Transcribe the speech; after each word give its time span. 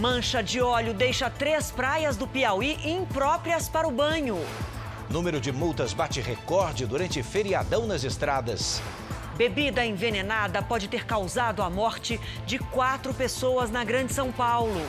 Mancha 0.00 0.42
de 0.42 0.62
óleo 0.62 0.94
deixa 0.94 1.28
três 1.28 1.70
praias 1.70 2.16
do 2.16 2.26
Piauí 2.26 2.78
impróprias 2.90 3.68
para 3.68 3.86
o 3.86 3.90
banho. 3.90 4.38
Número 5.10 5.38
de 5.38 5.52
multas 5.52 5.92
bate 5.92 6.22
recorde 6.22 6.86
durante 6.86 7.22
feriadão 7.22 7.86
nas 7.86 8.02
estradas. 8.02 8.80
Bebida 9.36 9.84
envenenada 9.84 10.62
pode 10.62 10.88
ter 10.88 11.04
causado 11.04 11.62
a 11.62 11.68
morte 11.68 12.18
de 12.46 12.58
quatro 12.58 13.12
pessoas 13.12 13.70
na 13.70 13.84
Grande 13.84 14.14
São 14.14 14.32
Paulo. 14.32 14.80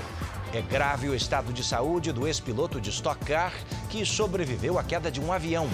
É 0.53 0.61
grave 0.61 1.09
o 1.09 1.13
estado 1.13 1.51
de 1.51 1.61
saúde 1.61 2.13
do 2.13 2.25
ex-piloto 2.25 2.79
de 2.79 2.89
Stock 2.89 3.19
Car 3.25 3.51
que 3.89 4.05
sobreviveu 4.05 4.79
à 4.79 4.83
queda 4.83 5.11
de 5.11 5.19
um 5.19 5.33
avião. 5.33 5.69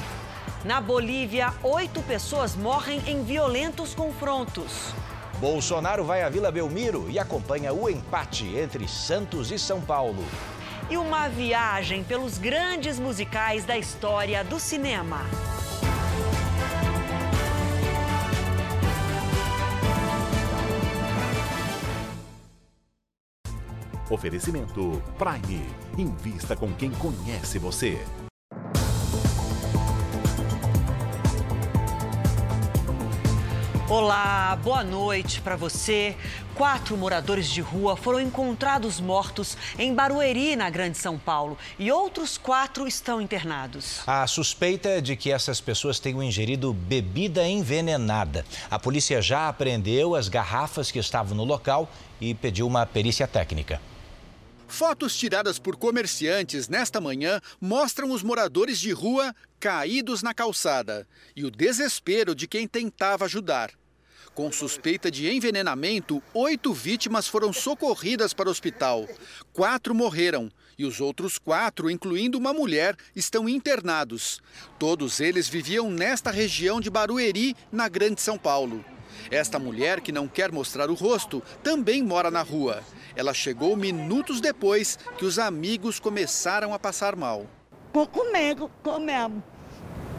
Na 0.66 0.82
Bolívia, 0.82 1.54
oito 1.62 2.02
pessoas 2.02 2.56
morrem 2.56 3.04
em 3.06 3.24
violentos 3.24 3.94
confrontos. 3.94 4.96
Bolsonaro 5.40 6.04
vai 6.04 6.24
à 6.24 6.30
Vila 6.30 6.52
Belmiro 6.52 7.08
e 7.12 7.20
acompanha 7.20 7.72
o 7.72 7.88
empate 7.88 8.56
entre 8.58 8.88
Santos 8.88 9.52
e 9.52 9.60
São 9.60 9.80
Paulo. 9.80 10.26
E 10.90 10.98
uma 10.98 11.28
viagem 11.28 12.04
pelos 12.04 12.40
grandes 12.40 12.98
musicais 12.98 13.64
da 13.64 13.78
história 13.78 14.44
do 14.44 14.60
cinema. 14.60 15.22
Oferecimento 24.10 25.04
Prime. 25.20 25.64
Invista 25.98 26.56
com 26.56 26.74
quem 26.74 26.90
conhece 26.90 27.60
você. 27.60 28.00
Olá, 33.90 34.60
boa 34.62 34.84
noite 34.84 35.40
para 35.40 35.56
você. 35.56 36.14
Quatro 36.56 36.98
moradores 36.98 37.50
de 37.50 37.62
rua 37.62 37.96
foram 37.96 38.20
encontrados 38.20 39.00
mortos 39.00 39.56
em 39.80 39.96
Barueri, 39.96 40.58
na 40.58 40.70
Grande 40.70 40.98
São 40.98 41.18
Paulo, 41.18 41.58
e 41.80 41.90
outros 41.90 42.38
quatro 42.38 42.86
estão 42.86 43.22
internados. 43.22 44.02
A 44.06 44.28
suspeita 44.28 44.90
é 44.90 45.00
de 45.00 45.16
que 45.16 45.32
essas 45.32 45.62
pessoas 45.62 46.00
tenham 46.02 46.22
ingerido 46.22 46.74
bebida 46.74 47.48
envenenada. 47.48 48.44
A 48.70 48.78
polícia 48.78 49.22
já 49.22 49.48
apreendeu 49.48 50.16
as 50.16 50.28
garrafas 50.28 50.92
que 50.92 51.00
estavam 51.00 51.38
no 51.38 51.46
local 51.46 51.90
e 52.20 52.34
pediu 52.34 52.68
uma 52.68 52.86
perícia 52.86 53.26
técnica. 53.26 53.80
Fotos 54.68 55.16
tiradas 55.16 55.58
por 55.58 55.78
comerciantes 55.78 56.68
nesta 56.68 57.00
manhã 57.00 57.42
mostram 57.60 58.12
os 58.12 58.22
moradores 58.22 58.80
de 58.80 58.92
rua 58.92 59.34
caídos 59.60 60.22
na 60.22 60.34
calçada 60.34 61.08
e 61.36 61.46
o 61.46 61.50
desespero 61.50 62.36
de 62.36 62.48
quem 62.48 62.68
tentava 62.68 63.26
ajudar. 63.26 63.72
Com 64.36 64.52
suspeita 64.52 65.10
de 65.10 65.28
envenenamento, 65.32 66.22
oito 66.32 66.72
vítimas 66.72 67.28
foram 67.28 67.52
socorridas 67.52 68.34
para 68.34 68.50
o 68.50 68.52
hospital. 68.52 69.08
Quatro 69.52 69.96
morreram 69.96 70.52
e 70.78 70.86
os 70.86 71.02
outros 71.02 71.40
quatro, 71.40 71.90
incluindo 71.90 72.38
uma 72.38 72.54
mulher, 72.54 72.96
estão 73.16 73.50
internados. 73.50 74.40
Todos 74.78 75.20
eles 75.20 75.48
viviam 75.48 75.90
nesta 75.90 76.30
região 76.30 76.80
de 76.80 76.90
Barueri, 76.90 77.56
na 77.72 77.90
Grande 77.90 78.22
São 78.22 78.38
Paulo. 78.38 78.86
Esta 79.30 79.60
mulher, 79.60 80.02
que 80.02 80.12
não 80.12 80.28
quer 80.28 80.52
mostrar 80.52 80.90
o 80.90 80.94
rosto, 80.94 81.42
também 81.64 82.04
mora 82.04 82.32
na 82.32 82.42
rua. 82.42 82.82
Ela 83.16 83.34
chegou 83.34 83.76
minutos 83.76 84.40
depois 84.40 84.98
que 85.18 85.26
os 85.26 85.40
amigos 85.40 86.00
começaram 86.00 86.74
a 86.74 86.80
passar 86.80 87.16
mal. 87.16 87.46
Tô 87.92 88.06
com 88.08 88.32
medo, 88.32 88.70
tô 88.84 89.00
mesmo. 89.00 89.44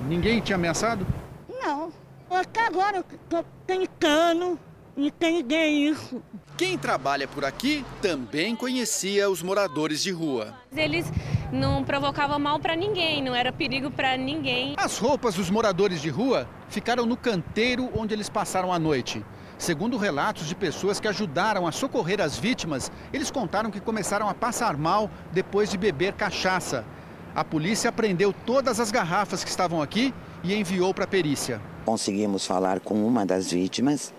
Ninguém 0.07 0.41
tinha 0.41 0.57
ameaçado? 0.57 1.07
Não. 1.49 1.93
Até 2.31 2.67
agora 2.67 3.05
eu 3.31 3.45
tem 3.67 3.87
cano 3.99 4.59
e 4.97 5.11
tem 5.11 5.39
ninguém 5.39 5.89
isso. 5.89 6.23
Quem 6.57 6.77
trabalha 6.77 7.27
por 7.29 7.45
aqui 7.45 7.85
também 8.03 8.57
conhecia 8.57 9.31
os 9.31 9.43
moradores 9.43 10.03
de 10.03 10.11
rua. 10.11 10.55
Eles 10.77 11.07
não 11.53 11.83
provocavam 11.83 12.39
mal 12.39 12.59
para 12.59 12.77
ninguém, 12.77 13.23
não 13.23 13.35
era 13.35 13.53
perigo 13.53 13.91
para 13.91 14.17
ninguém. 14.17 14.75
As 14.77 14.99
roupas 14.99 15.35
dos 15.35 15.51
moradores 15.51 16.03
de 16.03 16.11
rua 16.11 16.49
ficaram 16.69 17.07
no 17.07 17.17
canteiro 17.17 17.91
onde 17.97 18.15
eles 18.15 18.29
passaram 18.29 18.73
a 18.73 18.79
noite. 18.79 19.25
Segundo 19.57 19.97
relatos 19.97 20.47
de 20.47 20.55
pessoas 20.55 21.01
que 21.01 21.09
ajudaram 21.09 21.67
a 21.67 21.73
socorrer 21.73 22.21
as 22.21 22.39
vítimas, 22.39 22.93
eles 23.13 23.31
contaram 23.31 23.71
que 23.71 23.81
começaram 23.81 24.29
a 24.29 24.35
passar 24.35 24.77
mal 24.77 25.11
depois 25.33 25.71
de 25.71 25.77
beber 25.77 26.13
cachaça. 26.13 26.85
A 27.35 27.45
polícia 27.45 27.91
apreendeu 27.91 28.33
todas 28.33 28.79
as 28.79 28.91
garrafas 28.91 29.43
que 29.43 29.51
estavam 29.51 29.83
aqui 29.83 30.15
e 30.45 30.55
enviou 30.55 30.95
para 30.95 31.05
a 31.05 31.09
perícia. 31.09 31.61
Conseguimos 31.85 32.47
falar 32.47 32.81
com 32.81 33.05
uma 33.07 33.27
das 33.27 33.51
vítimas 33.51 34.15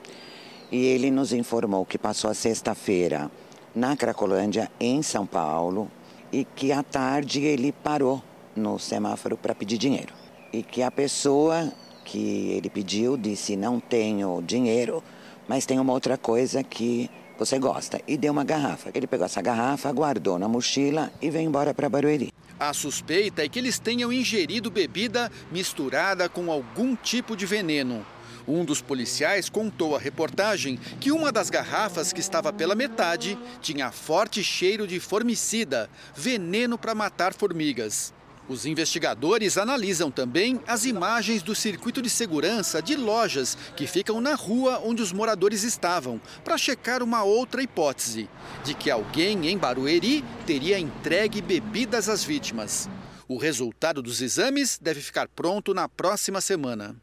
e 0.72 0.86
ele 0.86 1.10
nos 1.10 1.32
informou 1.32 1.86
que 1.86 1.98
passou 1.98 2.30
a 2.30 2.34
sexta-feira 2.34 3.32
na 3.74 3.96
Cracolândia, 3.96 4.70
em 4.80 5.02
São 5.02 5.26
Paulo, 5.26 5.90
e 6.32 6.44
que 6.44 6.72
à 6.72 6.84
tarde 6.84 7.42
ele 7.42 7.72
parou 7.72 8.24
no 8.56 8.78
semáforo 8.80 9.38
para 9.38 9.56
pedir 9.56 9.78
dinheiro. 9.78 10.14
E 10.52 10.64
que 10.64 10.82
a 10.82 10.92
pessoa 10.92 11.72
que 12.06 12.52
ele 12.52 12.70
pediu 12.70 13.18
disse: 13.18 13.56
Não 13.56 13.80
tenho 13.80 14.42
dinheiro, 14.42 15.04
mas 15.48 15.66
tem 15.66 15.80
uma 15.80 15.94
outra 15.94 16.18
coisa 16.18 16.64
que 16.64 17.10
você 17.38 17.58
gosta. 17.58 18.02
E 18.08 18.18
deu 18.18 18.32
uma 18.32 18.44
garrafa. 18.44 18.92
Ele 18.94 19.08
pegou 19.08 19.26
essa 19.26 19.42
garrafa, 19.42 19.92
guardou 19.92 20.38
na 20.38 20.48
mochila 20.48 21.12
e 21.22 21.30
veio 21.30 21.48
embora 21.48 21.74
para 21.74 21.90
Barueri. 21.90 22.34
A 22.60 22.74
suspeita 22.74 23.44
é 23.44 23.48
que 23.48 23.58
eles 23.58 23.80
tenham 23.80 24.12
ingerido 24.12 24.70
bebida 24.70 25.32
misturada 25.50 26.28
com 26.28 26.52
algum 26.52 26.96
tipo 26.96 27.36
de 27.36 27.46
veneno. 27.46 28.06
Um 28.50 28.66
dos 28.66 28.82
policiais 28.82 29.48
contou 29.48 29.96
à 29.96 30.00
reportagem 30.00 30.80
que 31.00 31.12
uma 31.12 31.32
das 31.32 31.52
garrafas 31.52 32.12
que 32.12 32.20
estava 32.20 32.52
pela 32.52 32.74
metade 32.74 33.38
tinha 33.62 33.92
forte 33.92 34.44
cheiro 34.44 34.88
de 34.88 35.00
formicida, 35.00 35.88
veneno 36.16 36.76
para 36.76 36.96
matar 36.96 37.32
formigas. 37.32 38.12
Os 38.48 38.66
investigadores 38.66 39.56
analisam 39.56 40.10
também 40.10 40.60
as 40.66 40.84
imagens 40.84 41.44
do 41.44 41.54
circuito 41.54 42.02
de 42.02 42.10
segurança 42.10 42.82
de 42.82 42.96
lojas 42.96 43.56
que 43.76 43.86
ficam 43.86 44.20
na 44.20 44.34
rua 44.34 44.82
onde 44.84 45.04
os 45.04 45.14
moradores 45.14 45.62
estavam, 45.62 46.20
para 46.44 46.58
checar 46.58 47.04
uma 47.04 47.22
outra 47.22 47.62
hipótese: 47.62 48.28
de 48.64 48.74
que 48.74 48.90
alguém 48.90 49.48
em 49.48 49.60
Barueri 49.60 50.26
teria 50.48 50.80
entregue 50.80 51.40
bebidas 51.40 52.10
às 52.10 52.24
vítimas. 52.24 52.90
O 53.28 53.38
resultado 53.38 54.02
dos 54.02 54.24
exames 54.24 54.80
deve 54.82 55.02
ficar 55.02 55.28
pronto 55.28 55.72
na 55.72 55.88
próxima 55.88 56.42
semana. 56.42 57.00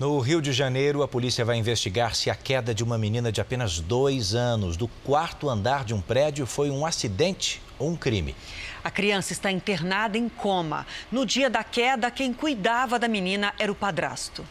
No 0.00 0.18
Rio 0.18 0.40
de 0.40 0.50
Janeiro, 0.50 1.02
a 1.02 1.08
polícia 1.08 1.44
vai 1.44 1.58
investigar 1.58 2.14
se 2.14 2.30
a 2.30 2.34
queda 2.34 2.74
de 2.74 2.82
uma 2.82 2.96
menina 2.96 3.30
de 3.30 3.38
apenas 3.38 3.80
dois 3.80 4.34
anos 4.34 4.74
do 4.74 4.88
quarto 4.88 5.46
andar 5.46 5.84
de 5.84 5.92
um 5.92 6.00
prédio 6.00 6.46
foi 6.46 6.70
um 6.70 6.86
acidente 6.86 7.60
ou 7.78 7.90
um 7.90 7.96
crime. 7.98 8.34
A 8.82 8.90
criança 8.90 9.34
está 9.34 9.52
internada 9.52 10.16
em 10.16 10.26
coma. 10.26 10.86
No 11.12 11.26
dia 11.26 11.50
da 11.50 11.62
queda, 11.62 12.10
quem 12.10 12.32
cuidava 12.32 12.98
da 12.98 13.06
menina 13.06 13.52
era 13.58 13.70
o 13.70 13.74
padrasto. 13.74 14.42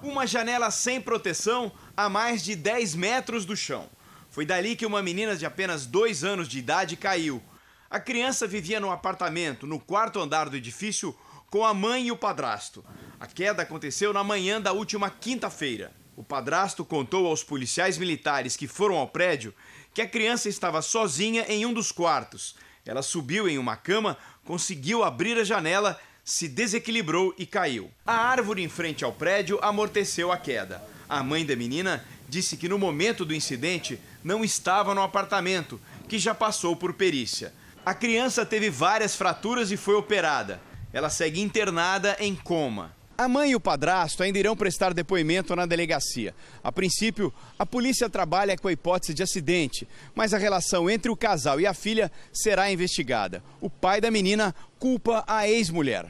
Uma 0.00 0.28
janela 0.28 0.70
sem 0.70 1.00
proteção 1.00 1.72
a 1.96 2.08
mais 2.08 2.44
de 2.44 2.54
10 2.54 2.94
metros 2.94 3.44
do 3.44 3.56
chão. 3.56 3.88
Foi 4.30 4.46
dali 4.46 4.76
que 4.76 4.86
uma 4.86 5.02
menina 5.02 5.34
de 5.34 5.44
apenas 5.44 5.86
dois 5.86 6.22
anos 6.22 6.46
de 6.46 6.60
idade 6.60 6.96
caiu. 6.96 7.42
A 7.90 7.98
criança 7.98 8.46
vivia 8.46 8.78
num 8.78 8.92
apartamento 8.92 9.66
no 9.66 9.80
quarto 9.80 10.20
andar 10.20 10.48
do 10.48 10.56
edifício 10.56 11.12
com 11.50 11.64
a 11.64 11.74
mãe 11.74 12.06
e 12.06 12.12
o 12.12 12.16
padrasto. 12.16 12.84
A 13.18 13.26
queda 13.26 13.62
aconteceu 13.62 14.12
na 14.12 14.24
manhã 14.24 14.60
da 14.60 14.72
última 14.72 15.10
quinta-feira. 15.10 15.92
O 16.16 16.22
padrasto 16.22 16.84
contou 16.84 17.26
aos 17.26 17.42
policiais 17.42 17.98
militares 17.98 18.56
que 18.56 18.68
foram 18.68 18.96
ao 18.96 19.08
prédio 19.08 19.54
que 19.92 20.02
a 20.02 20.08
criança 20.08 20.48
estava 20.48 20.82
sozinha 20.82 21.44
em 21.48 21.64
um 21.64 21.72
dos 21.72 21.92
quartos 21.92 22.56
ela 22.86 23.02
subiu 23.02 23.48
em 23.48 23.58
uma 23.58 23.76
cama, 23.76 24.16
conseguiu 24.44 25.02
abrir 25.02 25.38
a 25.38 25.44
janela, 25.44 25.98
se 26.22 26.48
desequilibrou 26.48 27.34
e 27.38 27.46
caiu. 27.46 27.90
A 28.04 28.14
árvore 28.14 28.62
em 28.62 28.68
frente 28.68 29.04
ao 29.04 29.12
prédio 29.12 29.58
amorteceu 29.62 30.30
a 30.30 30.36
queda. 30.36 30.82
A 31.08 31.22
mãe 31.22 31.44
da 31.46 31.56
menina 31.56 32.04
disse 32.28 32.56
que 32.56 32.68
no 32.68 32.78
momento 32.78 33.24
do 33.24 33.34
incidente 33.34 33.98
não 34.22 34.44
estava 34.44 34.94
no 34.94 35.02
apartamento, 35.02 35.80
que 36.08 36.18
já 36.18 36.34
passou 36.34 36.76
por 36.76 36.94
perícia. 36.94 37.52
A 37.84 37.94
criança 37.94 38.44
teve 38.44 38.70
várias 38.70 39.14
fraturas 39.14 39.70
e 39.70 39.76
foi 39.76 39.94
operada. 39.94 40.60
Ela 40.92 41.10
segue 41.10 41.40
internada 41.40 42.16
em 42.20 42.34
coma. 42.34 42.94
A 43.16 43.28
mãe 43.28 43.52
e 43.52 43.54
o 43.54 43.60
padrasto 43.60 44.24
ainda 44.24 44.40
irão 44.40 44.56
prestar 44.56 44.92
depoimento 44.92 45.54
na 45.54 45.66
delegacia. 45.66 46.34
A 46.64 46.72
princípio, 46.72 47.32
a 47.56 47.64
polícia 47.64 48.10
trabalha 48.10 48.58
com 48.58 48.66
a 48.66 48.72
hipótese 48.72 49.14
de 49.14 49.22
acidente, 49.22 49.86
mas 50.16 50.34
a 50.34 50.38
relação 50.38 50.90
entre 50.90 51.12
o 51.12 51.16
casal 51.16 51.60
e 51.60 51.66
a 51.66 51.72
filha 51.72 52.10
será 52.32 52.72
investigada. 52.72 53.40
O 53.60 53.70
pai 53.70 54.00
da 54.00 54.10
menina 54.10 54.52
culpa 54.80 55.22
a 55.28 55.48
ex-mulher. 55.48 56.06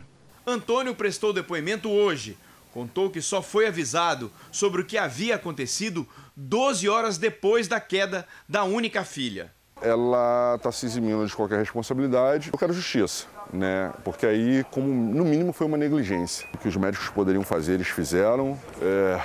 Antônio 0.47 0.95
prestou 0.95 1.31
depoimento 1.31 1.91
hoje. 1.91 2.39
Contou 2.73 3.11
que 3.11 3.21
só 3.21 3.43
foi 3.43 3.67
avisado 3.67 4.33
sobre 4.51 4.81
o 4.81 4.85
que 4.87 4.97
havia 4.97 5.35
acontecido 5.35 6.09
12 6.35 6.89
horas 6.89 7.19
depois 7.19 7.69
da 7.69 7.81
queda 7.81 8.27
da 8.49 8.65
única 8.65 9.05
filha. 9.05 9.53
Ela 9.83 10.55
está 10.57 10.73
se 10.73 10.87
eximindo 10.87 11.27
de 11.27 11.37
qualquer 11.37 11.59
responsabilidade. 11.59 12.49
Eu 12.51 12.59
quero 12.59 12.73
justiça 12.73 13.34
né? 13.55 13.93
Porque 14.03 14.27
aí, 14.27 14.65
como 14.71 14.87
no 14.89 15.25
mínimo, 15.25 15.53
foi 15.53 15.67
uma 15.67 15.77
negligência. 15.77 16.47
O 16.53 16.59
que 16.59 16.69
os 16.69 16.77
médicos 16.77 17.09
poderiam 17.09 17.43
fazer, 17.43 17.75
eles 17.75 17.89
fizeram. 17.89 18.59
É... 18.83 19.21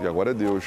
E 0.00 0.06
agora 0.06 0.30
é 0.30 0.34
Deus. 0.34 0.64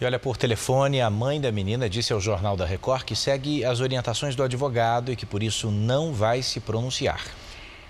E 0.00 0.04
olha, 0.04 0.18
por 0.18 0.36
telefone, 0.36 1.00
a 1.00 1.10
mãe 1.10 1.40
da 1.40 1.50
menina 1.50 1.88
disse 1.88 2.12
ao 2.12 2.20
Jornal 2.20 2.56
da 2.56 2.64
Record 2.64 3.02
que 3.02 3.16
segue 3.16 3.64
as 3.64 3.80
orientações 3.80 4.36
do 4.36 4.44
advogado 4.44 5.10
e 5.10 5.16
que 5.16 5.26
por 5.26 5.42
isso 5.42 5.72
não 5.72 6.12
vai 6.12 6.40
se 6.40 6.60
pronunciar. 6.60 7.20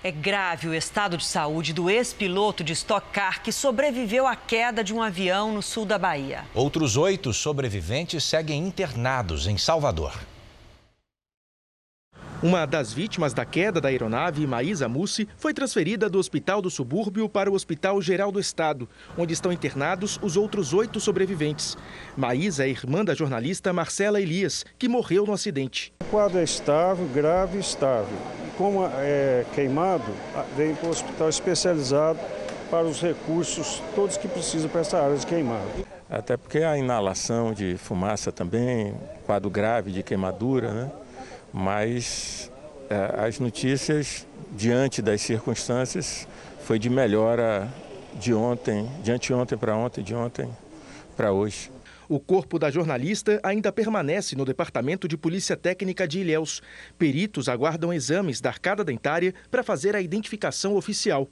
É 0.03 0.11
grave 0.11 0.67
o 0.67 0.73
estado 0.73 1.17
de 1.17 1.25
saúde 1.25 1.73
do 1.73 1.89
ex-piloto 1.89 2.63
de 2.63 2.73
Stock 2.73 3.05
Car 3.11 3.43
que 3.43 3.51
sobreviveu 3.51 4.25
à 4.25 4.35
queda 4.35 4.83
de 4.83 4.93
um 4.93 5.03
avião 5.03 5.53
no 5.53 5.61
sul 5.61 5.85
da 5.85 5.99
Bahia. 5.99 6.45
Outros 6.55 6.97
oito 6.97 7.31
sobreviventes 7.31 8.23
seguem 8.23 8.65
internados 8.65 9.45
em 9.45 9.57
Salvador. 9.57 10.13
Uma 12.41 12.65
das 12.65 12.93
vítimas 12.93 13.33
da 13.33 13.43
queda 13.43 13.81
da 13.81 13.89
aeronave, 13.89 14.47
Maísa 14.47 14.87
Mussi, 14.87 15.27
foi 15.35 15.53
transferida 15.53 16.09
do 16.09 16.17
Hospital 16.17 16.61
do 16.61 16.69
Subúrbio 16.69 17.27
para 17.27 17.51
o 17.51 17.53
Hospital 17.53 18.01
Geral 18.01 18.31
do 18.31 18.39
Estado, 18.39 18.87
onde 19.17 19.33
estão 19.33 19.51
internados 19.51 20.17
os 20.23 20.37
outros 20.37 20.73
oito 20.73 21.01
sobreviventes. 21.01 21.77
Maísa 22.15 22.63
é 22.63 22.69
irmã 22.69 23.03
da 23.03 23.13
jornalista 23.13 23.73
Marcela 23.73 24.21
Elias, 24.21 24.65
que 24.77 24.87
morreu 24.87 25.25
no 25.25 25.33
acidente. 25.33 25.93
O 25.99 26.05
quadro 26.05 26.37
é 26.37 26.43
estável, 26.45 27.05
grave 27.13 27.57
e 27.57 27.59
estável. 27.59 28.17
Como 28.57 28.85
é 28.85 29.45
queimado, 29.53 30.09
vem 30.55 30.73
para 30.75 30.87
o 30.87 30.91
hospital 30.91 31.27
especializado 31.27 32.19
para 32.71 32.85
os 32.85 33.01
recursos 33.01 33.83
todos 33.93 34.15
que 34.15 34.29
precisam 34.29 34.69
para 34.69 34.79
essa 34.79 34.97
área 34.97 35.17
de 35.17 35.27
queimado. 35.27 35.85
Até 36.09 36.37
porque 36.37 36.59
a 36.59 36.77
inalação 36.77 37.51
de 37.51 37.75
fumaça 37.75 38.31
também, 38.31 38.95
quadro 39.25 39.49
grave 39.49 39.91
de 39.91 40.03
queimadura, 40.03 40.71
né? 40.71 40.91
Mas 41.53 42.51
é, 42.89 43.25
as 43.25 43.39
notícias, 43.39 44.27
diante 44.51 45.01
das 45.01 45.21
circunstâncias, 45.21 46.27
foi 46.63 46.79
de 46.79 46.89
melhora 46.89 47.67
de 48.19 48.33
ontem, 48.33 48.89
de 49.03 49.11
anteontem 49.11 49.57
para 49.57 49.75
ontem, 49.75 50.03
de 50.03 50.13
ontem 50.13 50.49
para 51.15 51.31
hoje. 51.31 51.71
O 52.07 52.19
corpo 52.19 52.57
da 52.57 52.71
jornalista 52.71 53.39
ainda 53.43 53.71
permanece 53.71 54.35
no 54.35 54.43
Departamento 54.43 55.07
de 55.07 55.15
Polícia 55.15 55.55
Técnica 55.55 56.07
de 56.07 56.19
Ilhéus. 56.21 56.59
Peritos 56.97 57.47
aguardam 57.47 57.93
exames 57.93 58.41
da 58.41 58.49
arcada 58.49 58.83
dentária 58.83 59.31
para 59.51 59.61
fazer 59.61 59.95
a 59.95 60.01
identificação 60.01 60.75
oficial. 60.75 61.29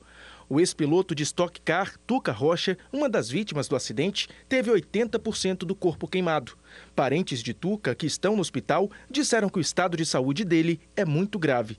O 0.50 0.62
ex-piloto 0.62 1.14
de 1.14 1.24
Stock 1.24 1.60
Car, 1.60 1.98
Tuca 2.08 2.32
Rocha, 2.32 2.78
uma 2.92 3.10
das 3.10 3.30
vítimas 3.30 3.68
do 3.68 3.76
acidente, 3.76 4.30
teve 4.48 4.72
80% 4.72 5.60
do 5.60 5.76
corpo 5.76 6.08
queimado. 6.08 6.54
Parentes 6.96 7.44
de 7.44 7.54
Tuca, 7.54 7.94
que 7.94 8.06
estão 8.06 8.34
no 8.34 8.42
hospital, 8.42 8.90
disseram 9.12 9.50
que 9.50 9.58
o 9.58 9.62
estado 9.62 9.98
de 9.98 10.06
saúde 10.06 10.46
dele 10.46 10.80
é 10.96 11.04
muito 11.04 11.38
grave. 11.38 11.78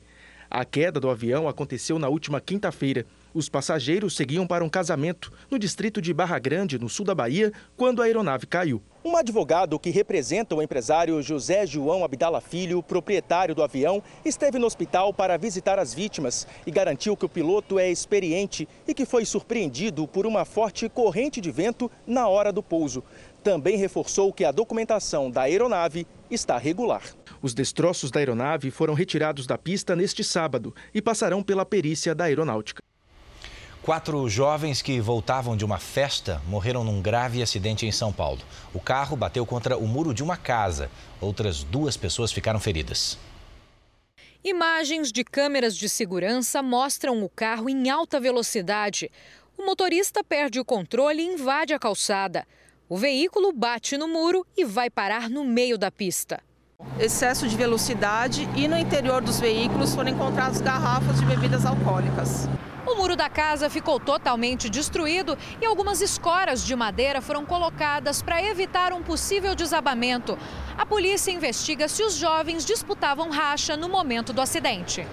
A 0.50 0.66
queda 0.66 1.00
do 1.00 1.08
avião 1.08 1.48
aconteceu 1.48 1.98
na 1.98 2.08
última 2.08 2.42
quinta-feira. 2.42 3.06
Os 3.32 3.48
passageiros 3.48 4.14
seguiam 4.14 4.46
para 4.46 4.64
um 4.64 4.68
casamento 4.68 5.32
no 5.50 5.58
distrito 5.58 6.02
de 6.02 6.12
Barra 6.12 6.38
Grande, 6.38 6.78
no 6.78 6.90
sul 6.90 7.06
da 7.06 7.14
Bahia, 7.14 7.52
quando 7.74 8.02
a 8.02 8.04
aeronave 8.04 8.46
caiu. 8.46 8.82
Um 9.04 9.16
advogado 9.16 9.78
que 9.78 9.90
representa 9.90 10.56
o 10.56 10.60
empresário 10.60 11.22
José 11.22 11.64
João 11.64 12.02
Abdala 12.02 12.40
Filho, 12.40 12.82
proprietário 12.82 13.54
do 13.54 13.62
avião, 13.62 14.02
esteve 14.24 14.58
no 14.58 14.66
hospital 14.66 15.14
para 15.14 15.38
visitar 15.38 15.78
as 15.78 15.94
vítimas 15.94 16.48
e 16.66 16.70
garantiu 16.72 17.16
que 17.16 17.24
o 17.24 17.28
piloto 17.28 17.78
é 17.78 17.88
experiente 17.88 18.68
e 18.88 18.92
que 18.92 19.06
foi 19.06 19.24
surpreendido 19.24 20.08
por 20.08 20.26
uma 20.26 20.44
forte 20.44 20.88
corrente 20.88 21.40
de 21.40 21.50
vento 21.52 21.88
na 22.04 22.26
hora 22.26 22.52
do 22.52 22.60
pouso. 22.60 23.04
Também 23.40 23.76
reforçou 23.76 24.32
que 24.32 24.44
a 24.44 24.50
documentação 24.50 25.30
da 25.30 25.42
aeronave 25.42 26.04
está 26.28 26.58
regular. 26.58 27.02
Os 27.40 27.54
destroços 27.54 28.10
da 28.10 28.18
aeronave 28.18 28.68
foram 28.72 28.94
retirados 28.94 29.46
da 29.46 29.56
pista 29.56 29.94
neste 29.94 30.24
sábado 30.24 30.74
e 30.92 31.00
passarão 31.00 31.40
pela 31.40 31.64
perícia 31.64 32.16
da 32.16 32.24
aeronáutica. 32.24 32.82
Quatro 33.82 34.28
jovens 34.28 34.82
que 34.82 35.00
voltavam 35.00 35.56
de 35.56 35.64
uma 35.64 35.78
festa 35.78 36.42
morreram 36.46 36.84
num 36.84 37.00
grave 37.00 37.42
acidente 37.42 37.86
em 37.86 37.92
São 37.92 38.12
Paulo. 38.12 38.40
O 38.74 38.80
carro 38.80 39.16
bateu 39.16 39.46
contra 39.46 39.78
o 39.78 39.86
muro 39.86 40.12
de 40.12 40.22
uma 40.22 40.36
casa. 40.36 40.90
Outras 41.20 41.62
duas 41.62 41.96
pessoas 41.96 42.30
ficaram 42.30 42.60
feridas. 42.60 43.18
Imagens 44.44 45.10
de 45.10 45.24
câmeras 45.24 45.76
de 45.76 45.88
segurança 45.88 46.62
mostram 46.62 47.22
o 47.22 47.28
carro 47.28 47.68
em 47.68 47.88
alta 47.88 48.20
velocidade. 48.20 49.10
O 49.56 49.64
motorista 49.64 50.22
perde 50.22 50.60
o 50.60 50.64
controle 50.64 51.22
e 51.22 51.34
invade 51.34 51.72
a 51.72 51.78
calçada. 51.78 52.46
O 52.88 52.96
veículo 52.96 53.52
bate 53.52 53.96
no 53.96 54.06
muro 54.06 54.46
e 54.56 54.64
vai 54.64 54.88
parar 54.90 55.28
no 55.28 55.44
meio 55.44 55.76
da 55.76 55.90
pista. 55.90 56.40
Excesso 56.98 57.48
de 57.48 57.56
velocidade 57.56 58.48
e 58.54 58.68
no 58.68 58.78
interior 58.78 59.20
dos 59.20 59.40
veículos 59.40 59.94
foram 59.94 60.10
encontradas 60.10 60.60
garrafas 60.60 61.18
de 61.18 61.26
bebidas 61.26 61.66
alcoólicas. 61.66 62.48
O 62.88 62.94
muro 62.94 63.14
da 63.14 63.28
casa 63.28 63.68
ficou 63.68 64.00
totalmente 64.00 64.70
destruído 64.70 65.36
e 65.60 65.66
algumas 65.66 66.00
escoras 66.00 66.64
de 66.64 66.74
madeira 66.74 67.20
foram 67.20 67.44
colocadas 67.44 68.22
para 68.22 68.42
evitar 68.42 68.94
um 68.94 69.02
possível 69.02 69.54
desabamento. 69.54 70.38
A 70.76 70.86
polícia 70.86 71.30
investiga 71.30 71.86
se 71.86 72.02
os 72.02 72.14
jovens 72.14 72.64
disputavam 72.64 73.28
racha 73.28 73.76
no 73.76 73.90
momento 73.90 74.32
do 74.32 74.40
acidente. 74.40 75.06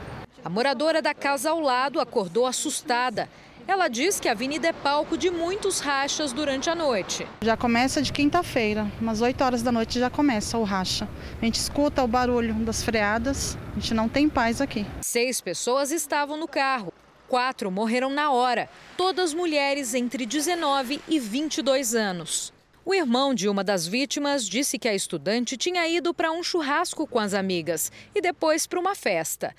A 0.44 0.50
moradora 0.50 1.02
da 1.02 1.14
casa 1.14 1.50
ao 1.50 1.60
lado 1.60 2.00
acordou 2.00 2.48
assustada. 2.48 3.28
Ela 3.68 3.90
diz 3.90 4.22
que 4.22 4.30
a 4.30 4.32
avenida 4.32 4.70
é 4.70 4.74
palco 4.74 5.18
de 5.18 5.30
muitos 5.30 5.82
rachas 5.82 6.32
durante 6.32 6.70
a 6.70 6.76
noite. 6.76 7.28
Já 7.42 7.58
começa 7.58 8.02
de 8.02 8.14
quinta-feira, 8.14 8.90
umas 9.02 9.20
8 9.20 9.44
horas 9.44 9.62
da 9.62 9.72
noite 9.72 10.00
já 10.00 10.10
começa 10.10 10.58
o 10.58 10.64
racha. 10.64 11.10
A 11.42 11.46
gente 11.46 11.56
escuta 11.56 12.02
o 12.04 12.08
barulho 12.08 12.54
das 12.54 12.82
freadas, 12.84 13.58
a 13.76 13.80
gente 13.80 13.94
não 13.94 14.08
tem 14.08 14.30
paz 14.30 14.62
aqui. 14.62 14.86
Seis 15.02 15.42
pessoas 15.42 15.92
estavam 15.92 16.38
no 16.38 16.48
carro. 16.48 16.94
Quatro 17.28 17.72
morreram 17.72 18.10
na 18.10 18.32
hora, 18.32 18.70
todas 18.96 19.34
mulheres 19.34 19.94
entre 19.94 20.26
19 20.26 21.02
e 21.08 21.20
22 21.20 21.96
anos. 21.96 22.54
O 22.86 22.94
irmão 22.94 23.34
de 23.34 23.50
uma 23.50 23.64
das 23.64 23.88
vítimas 23.88 24.48
disse 24.48 24.78
que 24.78 24.88
a 24.88 24.94
estudante 24.94 25.58
tinha 25.58 25.88
ido 25.88 26.14
para 26.14 26.32
um 26.32 26.44
churrasco 26.44 27.08
com 27.08 27.18
as 27.18 27.34
amigas 27.34 27.92
e 28.14 28.22
depois 28.22 28.68
para 28.68 28.80
uma 28.80 28.94
festa. 28.94 29.56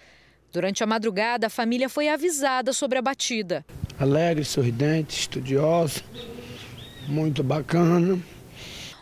Durante 0.52 0.84
a 0.84 0.86
madrugada, 0.86 1.48
a 1.48 1.50
família 1.50 1.88
foi 1.88 2.08
avisada 2.08 2.72
sobre 2.72 2.98
a 2.98 3.02
batida. 3.02 3.66
Alegre, 3.98 4.44
sorridente, 4.44 5.18
estudiosa, 5.18 6.02
muito 7.08 7.42
bacana. 7.42 8.22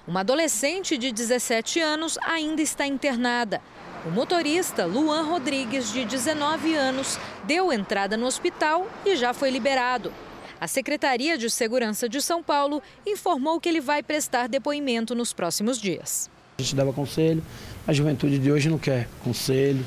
Uma 0.07 0.21
adolescente 0.21 0.97
de 0.97 1.13
17 1.13 1.81
anos 1.81 2.19
ainda 2.23 2.63
está 2.63 2.87
internada. 2.87 3.61
O 4.07 4.11
motorista, 4.11 4.85
Luan 4.85 5.23
Rodrigues, 5.23 5.91
de 5.91 6.05
19 6.05 6.75
anos, 6.75 7.19
deu 7.45 7.73
entrada 7.73 8.19
no 8.19 8.27
hospital 8.27 8.87
e 9.03 9.17
já 9.17 9.33
foi 9.33 9.51
liberado. 9.51 10.13
A 10.61 10.69
Secretaria 10.69 11.39
de 11.39 11.49
Segurança 11.49 12.07
de 12.07 12.21
São 12.21 12.43
Paulo 12.43 12.83
informou 13.07 13.59
que 13.59 13.67
ele 13.67 13.81
vai 13.81 14.03
prestar 14.03 14.47
depoimento 14.47 15.15
nos 15.15 15.33
próximos 15.33 15.81
dias. 15.81 16.29
A 16.59 16.63
gente 16.63 16.77
dava 16.77 16.93
conselho, 16.93 17.43
a 17.87 17.95
juventude 17.95 18.39
de 18.39 18.53
hoje 18.53 18.69
não 18.69 18.79
quer 18.79 19.09
conselho, 19.23 19.85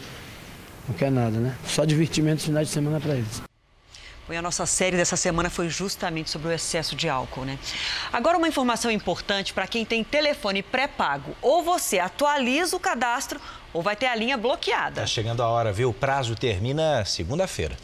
não 0.87 0.95
quer 0.95 1.11
nada, 1.11 1.37
né? 1.37 1.55
Só 1.67 1.85
divertimento 1.85 2.41
finais 2.41 2.69
de 2.69 2.73
semana 2.73 2.99
para 2.99 3.13
eles. 3.13 3.43
E 4.29 4.35
a 4.35 4.41
nossa 4.41 4.65
série 4.65 4.97
dessa 4.97 5.15
semana 5.15 5.49
foi 5.49 5.69
justamente 5.69 6.29
sobre 6.29 6.49
o 6.49 6.51
excesso 6.51 6.97
de 6.97 7.07
álcool, 7.07 7.45
né? 7.45 7.57
Agora, 8.11 8.37
uma 8.37 8.47
informação 8.47 8.91
importante 8.91 9.53
para 9.53 9.67
quem 9.67 9.85
tem 9.85 10.03
telefone 10.03 10.61
pré-pago. 10.61 11.33
Ou 11.41 11.63
você 11.63 11.97
atualiza 11.97 12.75
o 12.75 12.79
cadastro 12.79 13.39
ou 13.77 13.83
vai 13.83 13.95
ter 13.95 14.07
a 14.07 14.15
linha 14.15 14.35
bloqueada. 14.35 15.01
Tá 15.01 15.05
chegando 15.05 15.43
a 15.43 15.47
hora, 15.47 15.71
viu? 15.71 15.91
O 15.91 15.93
prazo 15.93 16.33
termina 16.33 17.05
segunda-feira. 17.05 17.77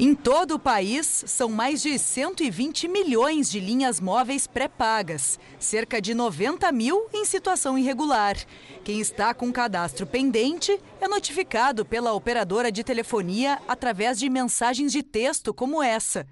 Em 0.00 0.16
todo 0.16 0.56
o 0.56 0.58
país, 0.58 1.22
são 1.28 1.48
mais 1.48 1.80
de 1.80 1.96
120 1.96 2.88
milhões 2.88 3.48
de 3.48 3.60
linhas 3.60 4.00
móveis 4.00 4.48
pré-pagas, 4.48 5.38
cerca 5.60 6.00
de 6.00 6.12
90 6.12 6.72
mil 6.72 7.06
em 7.14 7.24
situação 7.24 7.78
irregular. 7.78 8.36
Quem 8.82 8.98
está 8.98 9.32
com 9.32 9.52
cadastro 9.52 10.08
pendente 10.08 10.76
é 11.00 11.06
notificado 11.06 11.84
pela 11.84 12.12
operadora 12.12 12.72
de 12.72 12.82
telefonia 12.82 13.60
através 13.68 14.18
de 14.18 14.28
mensagens 14.28 14.90
de 14.90 15.04
texto 15.04 15.54
como 15.54 15.80
essa. 15.80 16.26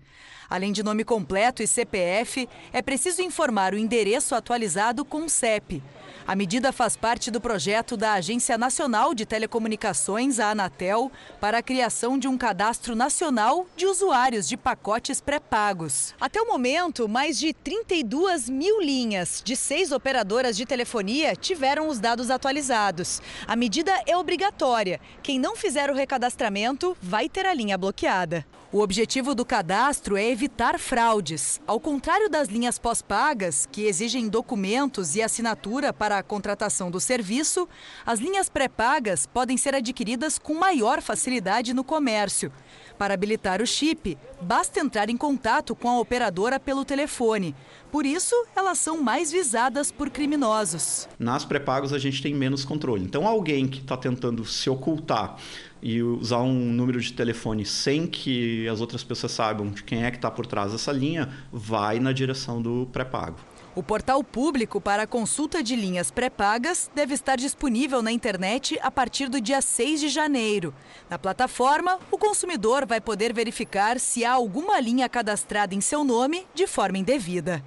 Além 0.51 0.73
de 0.73 0.83
nome 0.83 1.05
completo 1.05 1.63
e 1.63 1.67
CPF, 1.67 2.49
é 2.73 2.83
preciso 2.83 3.23
informar 3.23 3.73
o 3.73 3.79
endereço 3.79 4.35
atualizado 4.35 5.05
com 5.05 5.27
o 5.27 5.29
CEP. 5.29 5.81
A 6.29 6.37
medida 6.37 6.73
faz 6.73 6.95
parte 6.95 7.31
do 7.31 7.41
projeto 7.41 7.97
da 7.97 8.13
Agência 8.13 8.59
Nacional 8.59 9.15
de 9.15 9.25
Telecomunicações, 9.25 10.39
a 10.39 10.51
Anatel, 10.51 11.11
para 11.41 11.57
a 11.57 11.63
criação 11.63 12.19
de 12.19 12.29
um 12.29 12.37
cadastro 12.37 12.95
nacional 12.95 13.67
de 13.75 13.87
usuários 13.87 14.47
de 14.47 14.55
pacotes 14.55 15.23
pré-pagos. 15.23 16.15
Até 16.21 16.39
o 16.43 16.47
momento, 16.47 17.09
mais 17.09 17.39
de 17.39 17.55
32 17.55 18.47
mil 18.51 18.79
linhas 18.83 19.41
de 19.43 19.57
seis 19.57 19.91
operadoras 19.91 20.55
de 20.55 20.67
telefonia 20.67 21.35
tiveram 21.35 21.89
os 21.89 21.99
dados 21.99 22.31
atualizados. 22.31 23.23
A 23.47 23.57
medida 23.57 23.99
é 24.07 24.15
obrigatória. 24.15 25.01
Quem 25.23 25.39
não 25.39 25.57
fizer 25.57 25.89
o 25.89 25.95
recadastramento 25.95 26.95
vai 27.01 27.31
ter 27.31 27.47
a 27.47 27.55
linha 27.55 27.79
bloqueada. 27.79 28.45
O 28.71 28.81
objetivo 28.81 29.35
do 29.35 29.47
cadastro 29.47 30.15
é 30.15 30.31
evitar 30.31 30.79
fraudes. 30.79 31.59
Ao 31.67 31.81
contrário 31.81 32.29
das 32.29 32.49
linhas 32.49 32.79
pós-pagas, 32.79 33.67
que 33.73 33.87
exigem 33.87 34.29
documentos 34.29 35.17
e 35.17 35.23
assinatura 35.23 35.91
para 35.91 36.19
a 36.19 36.23
contratação 36.23 36.91
do 36.91 37.01
serviço, 37.01 37.67
as 38.05 38.21
linhas 38.21 38.51
pré-pagas 38.51 39.25
podem 39.25 39.57
ser 39.57 39.75
adquiridas 39.75 40.39
com 40.39 40.53
maior 40.53 41.01
facilidade 41.01 41.73
no 41.73 41.83
comércio. 41.83 42.53
Para 42.99 43.15
habilitar 43.15 43.63
o 43.63 43.67
chip, 43.67 44.19
basta 44.43 44.81
entrar 44.81 45.09
em 45.09 45.17
contato 45.17 45.75
com 45.75 45.89
a 45.89 45.99
operadora 45.99 46.61
pelo 46.61 46.85
telefone. 46.85 47.55
Por 47.91 48.05
isso, 48.05 48.35
elas 48.55 48.77
são 48.77 49.01
mais 49.01 49.33
visadas 49.33 49.91
por 49.91 50.11
criminosos. 50.11 51.09
Nas 51.19 51.43
pré-pagos 51.43 51.95
a 51.95 51.99
gente 51.99 52.21
tem 52.21 52.35
menos 52.35 52.67
controle. 52.67 53.03
Então, 53.03 53.27
alguém 53.27 53.67
que 53.67 53.79
está 53.79 53.97
tentando 53.97 54.45
se 54.45 54.69
ocultar 54.69 55.37
e 55.83 56.03
usar 56.03 56.41
um 56.41 56.73
número 56.73 57.01
de 57.01 57.13
telefone 57.13 57.65
sem 57.65 58.07
que 58.07 58.69
as 58.69 58.81
outras 58.81 59.05
pessoas 59.05 59.33
saibam 59.33 59.71
de 59.71 59.83
quem 59.83 60.05
é 60.05 60.11
que 60.11 60.17
está 60.17 60.31
por 60.31 60.47
trás 60.47 60.73
dessa 60.73 60.93
linha, 60.93 61.29
vai 61.53 61.99
na 61.99 62.13
direção 62.13 62.61
do 62.61 62.89
pré-pago. 62.93 63.37
O 63.75 63.83
portal 63.83 64.25
público 64.25 64.81
para 64.81 65.07
consulta 65.07 65.63
de 65.63 65.77
linhas 65.77 66.11
pré-pagas 66.11 66.91
deve 66.95 67.15
estar 67.15 67.37
disponível 67.37 68.03
na 68.03 68.11
internet 68.11 68.77
a 68.83 68.91
partir 68.91 69.29
do 69.29 69.41
dia 69.41 69.63
6 69.63 70.01
de 70.01 70.09
janeiro. 70.09 70.75
Na 71.09 71.17
plataforma, 71.17 71.99
o 72.11 72.19
consumidor 72.19 72.85
vai 72.85 73.01
poder 73.01 73.33
verificar 73.33 74.01
se 74.01 74.25
há 74.25 74.33
alguma 74.33 74.81
linha 74.81 75.09
cadastrada 75.09 75.77
em 75.77 75.81
seu 75.81 76.03
nome 76.03 76.45
de 76.55 76.67
forma 76.67 76.99
indevida. 76.99 77.63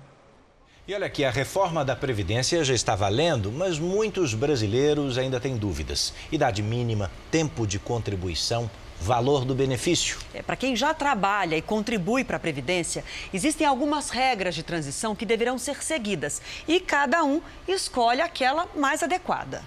E 0.92 0.94
olha 0.94 1.08
aqui, 1.08 1.24
a 1.24 1.32
reforma 1.32 1.86
da 1.86 1.96
Previdência 1.96 2.62
já 2.66 2.74
está 2.74 2.98
valendo, 2.98 3.50
mas 3.50 3.80
muitos 3.80 4.34
brasileiros 4.34 5.18
ainda 5.18 5.40
têm 5.40 5.56
dúvidas. 5.56 6.14
Idade 6.30 6.62
mínima, 6.62 7.10
tempo 7.32 7.66
de 7.66 7.80
contribuição, 7.80 8.70
valor 9.00 9.46
do 9.46 9.56
benefício. 9.56 10.18
É, 10.34 10.42
para 10.42 10.58
quem 10.58 10.76
já 10.76 10.94
trabalha 10.94 11.56
e 11.56 11.62
contribui 11.62 12.26
para 12.26 12.36
a 12.36 12.40
Previdência, 12.42 13.06
existem 13.34 13.66
algumas 13.66 14.10
regras 14.10 14.54
de 14.54 14.64
transição 14.64 15.16
que 15.16 15.26
deverão 15.26 15.58
ser 15.58 15.82
seguidas 15.82 16.42
e 16.68 16.82
cada 16.82 17.24
um 17.24 17.42
escolhe 17.66 18.20
aquela 18.20 18.68
mais 18.76 19.02
adequada. 19.02 19.64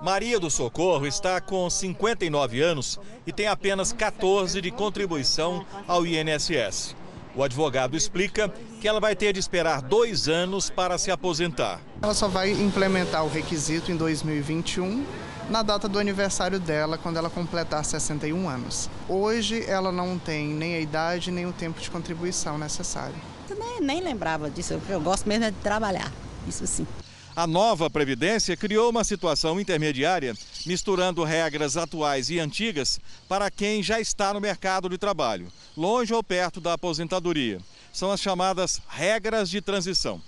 Maria 0.00 0.40
do 0.40 0.50
Socorro 0.50 1.06
está 1.06 1.38
com 1.42 1.68
59 1.68 2.62
anos 2.62 2.98
e 3.26 3.32
tem 3.32 3.46
apenas 3.46 3.92
14 3.92 4.62
de 4.62 4.70
contribuição 4.70 5.66
ao 5.86 6.06
INSS. 6.06 6.96
O 7.34 7.44
advogado 7.44 7.96
explica 7.96 8.52
que 8.80 8.88
ela 8.88 8.98
vai 8.98 9.14
ter 9.14 9.32
de 9.32 9.38
esperar 9.38 9.80
dois 9.82 10.28
anos 10.28 10.68
para 10.68 10.98
se 10.98 11.10
aposentar. 11.10 11.80
Ela 12.02 12.14
só 12.14 12.26
vai 12.26 12.50
implementar 12.50 13.24
o 13.24 13.28
requisito 13.28 13.92
em 13.92 13.96
2021 13.96 15.04
na 15.48 15.62
data 15.62 15.88
do 15.88 15.98
aniversário 15.98 16.58
dela, 16.58 16.96
quando 16.96 17.16
ela 17.16 17.28
completar 17.28 17.84
61 17.84 18.48
anos. 18.48 18.88
Hoje 19.08 19.64
ela 19.68 19.90
não 19.92 20.18
tem 20.18 20.48
nem 20.48 20.74
a 20.74 20.80
idade 20.80 21.30
nem 21.30 21.46
o 21.46 21.52
tempo 21.52 21.80
de 21.80 21.90
contribuição 21.90 22.56
necessário. 22.58 23.14
Eu 23.48 23.56
nem, 23.56 23.80
nem 23.80 24.00
lembrava 24.00 24.48
disso, 24.48 24.80
eu 24.88 25.00
gosto 25.00 25.28
mesmo 25.28 25.44
é 25.44 25.50
de 25.50 25.56
trabalhar, 25.58 26.10
isso 26.46 26.66
sim. 26.66 26.86
A 27.40 27.46
nova 27.46 27.88
Previdência 27.88 28.54
criou 28.54 28.90
uma 28.90 29.02
situação 29.02 29.58
intermediária, 29.58 30.36
misturando 30.66 31.24
regras 31.24 31.74
atuais 31.74 32.28
e 32.28 32.38
antigas 32.38 33.00
para 33.26 33.50
quem 33.50 33.82
já 33.82 33.98
está 33.98 34.34
no 34.34 34.42
mercado 34.42 34.90
de 34.90 34.98
trabalho, 34.98 35.50
longe 35.74 36.12
ou 36.12 36.22
perto 36.22 36.60
da 36.60 36.74
aposentadoria. 36.74 37.58
São 37.94 38.12
as 38.12 38.20
chamadas 38.20 38.82
regras 38.86 39.48
de 39.48 39.62
transição. 39.62 40.20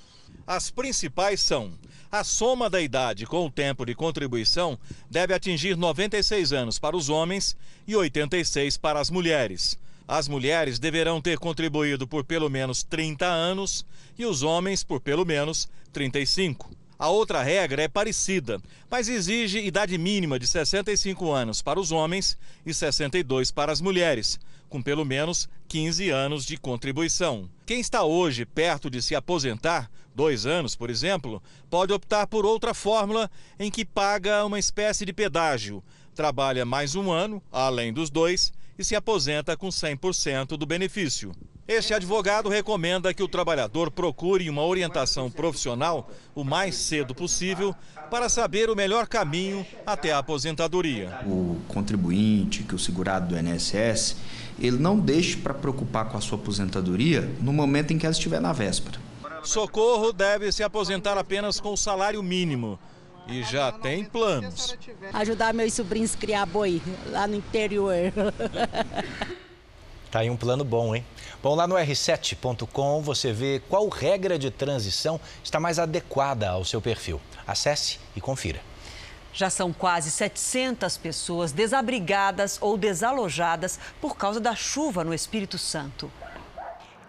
As 0.46 0.70
principais 0.70 1.42
são 1.42 1.74
a 2.10 2.24
soma 2.24 2.70
da 2.70 2.80
idade 2.80 3.26
com 3.26 3.44
o 3.44 3.50
tempo 3.50 3.84
de 3.84 3.94
contribuição 3.94 4.78
deve 5.10 5.34
atingir 5.34 5.76
96 5.76 6.50
anos 6.54 6.78
para 6.78 6.96
os 6.96 7.10
homens 7.10 7.54
e 7.86 7.94
86 7.94 8.78
para 8.78 8.98
as 8.98 9.10
mulheres. 9.10 9.78
As 10.08 10.28
mulheres 10.28 10.78
deverão 10.78 11.20
ter 11.20 11.38
contribuído 11.38 12.08
por 12.08 12.24
pelo 12.24 12.48
menos 12.48 12.82
30 12.82 13.26
anos 13.26 13.84
e 14.18 14.24
os 14.24 14.42
homens 14.42 14.82
por 14.82 14.98
pelo 14.98 15.26
menos 15.26 15.68
35. 15.92 16.80
A 17.02 17.08
outra 17.08 17.42
regra 17.42 17.82
é 17.82 17.88
parecida, 17.88 18.62
mas 18.88 19.08
exige 19.08 19.58
idade 19.58 19.98
mínima 19.98 20.38
de 20.38 20.46
65 20.46 21.32
anos 21.32 21.60
para 21.60 21.80
os 21.80 21.90
homens 21.90 22.38
e 22.64 22.72
62 22.72 23.50
para 23.50 23.72
as 23.72 23.80
mulheres, 23.80 24.38
com 24.68 24.80
pelo 24.80 25.04
menos 25.04 25.48
15 25.66 26.10
anos 26.10 26.46
de 26.46 26.56
contribuição. 26.56 27.50
Quem 27.66 27.80
está 27.80 28.04
hoje 28.04 28.46
perto 28.46 28.88
de 28.88 29.02
se 29.02 29.16
aposentar, 29.16 29.90
dois 30.14 30.46
anos, 30.46 30.76
por 30.76 30.90
exemplo, 30.90 31.42
pode 31.68 31.92
optar 31.92 32.28
por 32.28 32.46
outra 32.46 32.72
fórmula 32.72 33.28
em 33.58 33.68
que 33.68 33.84
paga 33.84 34.44
uma 34.44 34.60
espécie 34.60 35.04
de 35.04 35.12
pedágio, 35.12 35.82
trabalha 36.14 36.64
mais 36.64 36.94
um 36.94 37.10
ano, 37.10 37.42
além 37.50 37.92
dos 37.92 38.10
dois, 38.10 38.52
e 38.78 38.84
se 38.84 38.94
aposenta 38.94 39.56
com 39.56 39.70
100% 39.70 40.56
do 40.56 40.64
benefício. 40.64 41.32
Este 41.74 41.94
advogado 41.94 42.50
recomenda 42.50 43.14
que 43.14 43.22
o 43.22 43.28
trabalhador 43.28 43.90
procure 43.90 44.50
uma 44.50 44.62
orientação 44.62 45.30
profissional 45.30 46.10
o 46.34 46.44
mais 46.44 46.74
cedo 46.74 47.14
possível 47.14 47.74
para 48.10 48.28
saber 48.28 48.68
o 48.68 48.76
melhor 48.76 49.06
caminho 49.06 49.64
até 49.86 50.12
a 50.12 50.18
aposentadoria. 50.18 51.20
O 51.26 51.56
contribuinte, 51.68 52.62
que 52.62 52.74
o 52.74 52.78
segurado 52.78 53.28
do 53.28 53.38
INSS, 53.38 54.16
ele 54.60 54.76
não 54.76 54.98
deixe 54.98 55.38
para 55.38 55.54
preocupar 55.54 56.10
com 56.10 56.18
a 56.18 56.20
sua 56.20 56.36
aposentadoria 56.36 57.22
no 57.40 57.54
momento 57.54 57.94
em 57.94 57.98
que 57.98 58.04
ela 58.04 58.12
estiver 58.12 58.38
na 58.38 58.52
véspera. 58.52 59.00
Socorro 59.42 60.12
deve 60.12 60.52
se 60.52 60.62
aposentar 60.62 61.16
apenas 61.16 61.58
com 61.58 61.72
o 61.72 61.76
salário 61.76 62.22
mínimo 62.22 62.78
e 63.26 63.42
já 63.44 63.72
tem 63.72 64.04
planos. 64.04 64.76
Ajudar 65.14 65.54
meus 65.54 65.72
sobrinhos 65.72 66.14
a 66.14 66.18
criar 66.18 66.44
boi 66.44 66.82
lá 67.06 67.26
no 67.26 67.36
interior. 67.36 68.12
Tá 70.12 70.18
aí 70.18 70.28
um 70.28 70.36
plano 70.36 70.62
bom, 70.62 70.94
hein? 70.94 71.02
Bom, 71.42 71.54
lá 71.54 71.66
no 71.66 71.74
r7.com 71.74 73.00
você 73.00 73.32
vê 73.32 73.62
qual 73.66 73.88
regra 73.88 74.38
de 74.38 74.50
transição 74.50 75.18
está 75.42 75.58
mais 75.58 75.78
adequada 75.78 76.50
ao 76.50 76.66
seu 76.66 76.82
perfil. 76.82 77.18
Acesse 77.46 77.98
e 78.14 78.20
confira. 78.20 78.60
Já 79.32 79.48
são 79.48 79.72
quase 79.72 80.10
700 80.10 80.98
pessoas 80.98 81.50
desabrigadas 81.50 82.58
ou 82.60 82.76
desalojadas 82.76 83.80
por 84.02 84.14
causa 84.14 84.38
da 84.38 84.54
chuva 84.54 85.02
no 85.02 85.14
Espírito 85.14 85.56
Santo. 85.56 86.12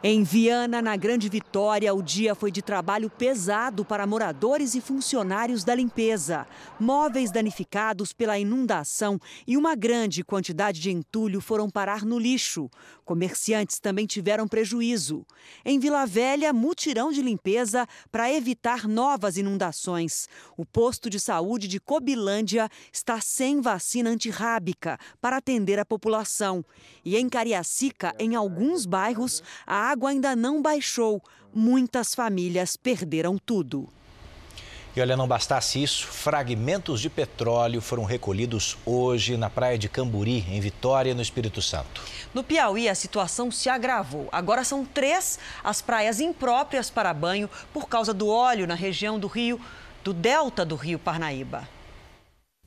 Em 0.05 0.21
Viana, 0.21 0.81
na 0.81 0.97
Grande 0.97 1.29
Vitória, 1.29 1.93
o 1.93 2.01
dia 2.01 2.35
foi 2.35 2.51
de 2.51 2.61
trabalho 2.61 3.09
pesado 3.09 3.85
para 3.85 4.05
moradores 4.05 4.75
e 4.75 4.81
funcionários 4.81 5.63
da 5.63 5.73
limpeza. 5.73 6.45
Móveis 6.77 7.31
danificados 7.31 8.11
pela 8.11 8.37
inundação 8.37 9.17
e 9.47 9.55
uma 9.55 9.75
grande 9.75 10.21
quantidade 10.21 10.81
de 10.81 10.91
entulho 10.91 11.39
foram 11.39 11.69
parar 11.69 12.03
no 12.03 12.19
lixo. 12.19 12.69
Comerciantes 13.05 13.79
também 13.79 14.05
tiveram 14.05 14.45
prejuízo. 14.45 15.25
Em 15.63 15.79
Vila 15.79 16.05
Velha, 16.05 16.51
mutirão 16.51 17.09
de 17.09 17.21
limpeza 17.21 17.87
para 18.11 18.29
evitar 18.29 18.89
novas 18.89 19.37
inundações. 19.37 20.27
O 20.57 20.65
posto 20.65 21.09
de 21.09 21.17
saúde 21.17 21.65
de 21.65 21.79
Cobilândia 21.79 22.69
está 22.91 23.21
sem 23.21 23.61
vacina 23.61 24.09
antirrábica 24.09 24.97
para 25.21 25.37
atender 25.37 25.79
a 25.79 25.85
população. 25.85 26.65
E 27.05 27.15
em 27.15 27.29
Cariacica, 27.29 28.13
em 28.19 28.35
alguns 28.35 28.85
bairros, 28.85 29.41
a 29.65 29.92
água 29.93 30.09
ainda 30.09 30.35
não 30.35 30.61
baixou. 30.61 31.21
Muitas 31.53 32.15
famílias 32.15 32.75
perderam 32.75 33.37
tudo. 33.37 33.87
E 34.95 35.01
olha, 35.01 35.17
não 35.17 35.27
bastasse 35.27 35.81
isso, 35.81 36.05
fragmentos 36.05 37.01
de 37.01 37.09
petróleo 37.09 37.81
foram 37.81 38.03
recolhidos 38.03 38.77
hoje 38.85 39.37
na 39.37 39.49
praia 39.49 39.77
de 39.77 39.89
Camburi, 39.89 40.45
em 40.49 40.59
Vitória, 40.59 41.15
no 41.15 41.21
Espírito 41.21 41.63
Santo. 41.63 42.01
No 42.31 42.43
Piauí, 42.43 42.87
a 42.87 42.93
situação 42.93 43.49
se 43.49 43.69
agravou. 43.69 44.29
Agora 44.31 44.63
são 44.63 44.85
três 44.85 45.39
as 45.63 45.81
praias 45.81 46.19
impróprias 46.19 46.91
para 46.91 47.13
banho 47.13 47.49
por 47.71 47.87
causa 47.87 48.13
do 48.13 48.27
óleo 48.27 48.67
na 48.67 48.75
região 48.75 49.17
do 49.17 49.27
rio, 49.27 49.59
do 50.03 50.13
delta 50.13 50.63
do 50.63 50.75
rio 50.75 50.99
Parnaíba. 50.99 51.67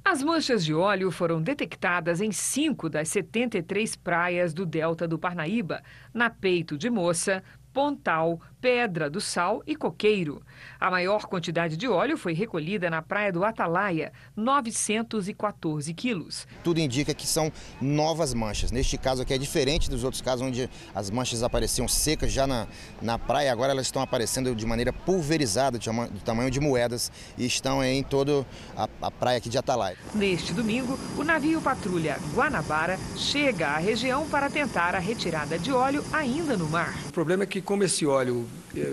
As 0.09 0.23
manchas 0.23 0.65
de 0.65 0.73
óleo 0.73 1.11
foram 1.11 1.43
detectadas 1.43 2.21
em 2.21 2.31
cinco 2.31 2.89
das 2.89 3.09
73 3.09 3.97
praias 3.97 4.55
do 4.55 4.65
delta 4.65 5.09
do 5.09 5.19
Parnaíba, 5.19 5.83
na 6.15 6.31
Peito 6.31 6.79
de 6.79 6.89
Moça, 6.89 7.43
Pontal, 7.77 8.41
Pedra 8.59 9.11
do 9.11 9.21
Sal 9.21 9.63
e 9.67 9.77
Coqueiro. 9.77 10.43
A 10.81 10.91
maior 10.91 11.27
quantidade 11.27 11.77
de 11.77 11.87
óleo 11.87 12.17
foi 12.17 12.33
recolhida 12.33 12.89
na 12.89 13.03
praia 13.03 13.31
do 13.31 13.45
Atalaia, 13.45 14.15
914 14.35 15.93
quilos. 15.93 16.49
Tudo 16.65 16.81
indica 16.81 17.13
que 17.13 17.27
são 17.27 17.53
novas 17.79 18.33
manchas. 18.33 18.71
Neste 18.71 18.97
caso 18.97 19.21
aqui 19.21 19.35
é 19.35 19.39
diferente 19.39 19.91
dos 19.91 20.05
outros 20.05 20.23
casos 20.23 20.47
onde 20.47 20.71
as 20.95 21.11
manchas 21.11 21.43
apareciam 21.43 21.87
secas 21.87 22.33
já 22.33 22.47
na, 22.47 22.67
na 23.03 23.19
praia, 23.19 23.53
agora 23.53 23.73
elas 23.73 23.89
estão 23.89 24.01
aparecendo 24.01 24.55
de 24.55 24.65
maneira 24.65 24.91
pulverizada, 24.91 25.79
de, 25.79 25.91
do 25.91 26.21
tamanho 26.25 26.51
de 26.51 26.61
moedas, 26.61 27.13
e 27.37 27.45
estão 27.45 27.85
em 27.85 28.03
toda 28.03 28.47
a, 28.75 28.89
a 29.03 29.11
praia 29.11 29.37
aqui 29.37 29.51
de 29.51 29.59
Atalaia. 29.59 29.99
Neste 30.15 30.55
domingo, 30.55 30.99
o 31.19 31.23
navio 31.23 31.61
patrulha 31.61 32.17
Guanabara 32.35 32.99
chega 33.17 33.69
à 33.69 33.77
região 33.77 34.27
para 34.31 34.49
tentar 34.49 34.95
a 34.95 34.99
retirada 34.99 35.59
de 35.59 35.71
óleo 35.71 36.03
ainda 36.11 36.57
no 36.57 36.71
mar. 36.71 36.95
O 37.09 37.13
problema 37.13 37.45
é 37.45 37.47
que 37.47 37.66
como 37.67 37.83
esse 37.85 38.07
óleo 38.07 38.47